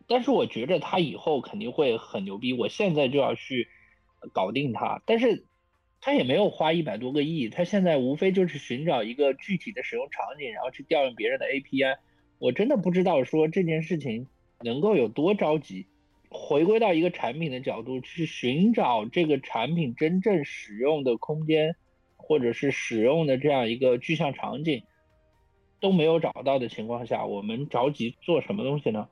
[0.08, 3.68] 但是我觉着他以后肯定会很牛逼，我现在就要去
[4.32, 5.00] 搞定他。
[5.06, 5.44] 但是
[6.00, 11.98] 他也没有花一百多个亿，他现在无非就是寻找一个具体的使用场景，然后去调用别人的 API。
[12.38, 14.26] 我真的不知道说这件事情
[14.60, 15.86] 能够有多着急。
[16.30, 21.74] 回归到一个产品的角度去寻找这个产品真正使用的空间，
[22.16, 24.82] 或者是使用的这样一个具象场景
[25.80, 29.08] 都没有找到的情况下，我们着急做什么东西呢？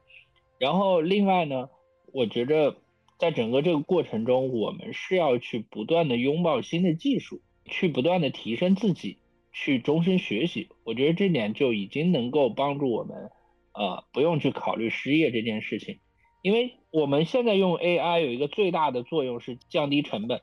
[0.58, 1.70] 然后另外呢，
[2.12, 2.76] 我觉着
[3.18, 9.18] 在整个这个过程中，我们是要去不断的拥抱新的技术，去不断的提升自己，
[9.52, 10.68] 去终身学习。
[10.84, 13.30] 我觉得这点就已经能够帮助我们，
[13.72, 15.98] 呃，不用去考虑失业这件事情。
[16.46, 20.42] 因为我们现在用 AI 有一个最大的作用是降低成本，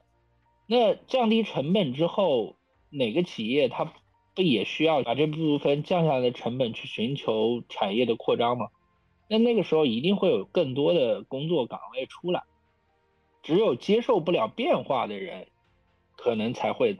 [0.67, 2.57] 那降低成本之后，
[2.89, 3.93] 哪个企业它
[4.35, 8.67] 不也需要把这部分降下来的成本去寻求产业的扩张吗？
[9.29, 12.43] 那那个时候一定会有更多的工作岗位出来，
[13.41, 15.47] 只有接受不了变化的人，
[16.17, 16.97] 可能才会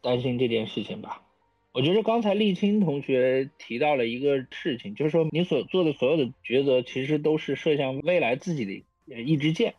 [0.00, 1.25] 担心这件事情吧。
[1.76, 8.64] 我觉得刚才沥青同学提到了一个事情，就是说你所做的所有的抉择，其实都是射向未来自己
[9.06, 9.74] 的一支箭。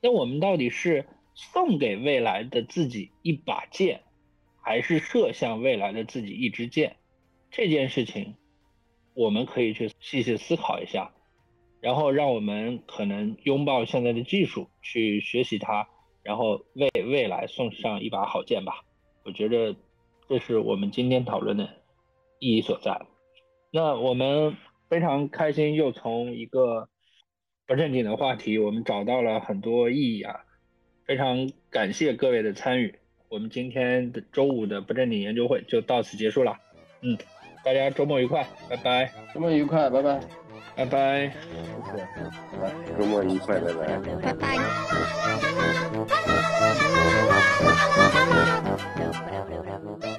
[0.00, 1.04] 那我们到底是
[1.34, 4.00] 送给未来的自己一把剑，
[4.62, 6.96] 还是射向未来的自己一支箭？
[7.50, 8.36] 这件事情，
[9.12, 11.12] 我们可以去细细思考一下，
[11.82, 15.86] 然后让我们可能拥抱现在的技术，去学习它，
[16.22, 18.82] 然后为未来送上一把好剑吧。
[19.24, 19.76] 我觉得。
[20.28, 21.68] 这是我们今天讨论的
[22.38, 23.00] 意义所在。
[23.72, 24.56] 那我们
[24.88, 26.88] 非常开心，又从一个
[27.66, 30.40] 不正经的话题，我们找到了很多意义啊！
[31.06, 32.98] 非常感谢各位的参与。
[33.28, 36.56] 我们今天的周五的不正经研究会就到此结束了。
[37.02, 37.18] 嗯，
[37.64, 39.12] 大家周末愉快，拜拜。
[39.34, 40.20] 周末愉快，拜拜。
[40.76, 41.30] 拜拜。
[41.30, 41.36] 谢
[41.96, 42.06] 谢。
[42.60, 42.72] 拜。
[42.98, 43.98] 周末愉快，拜拜。
[44.22, 44.32] 拜
[50.00, 50.13] 拜。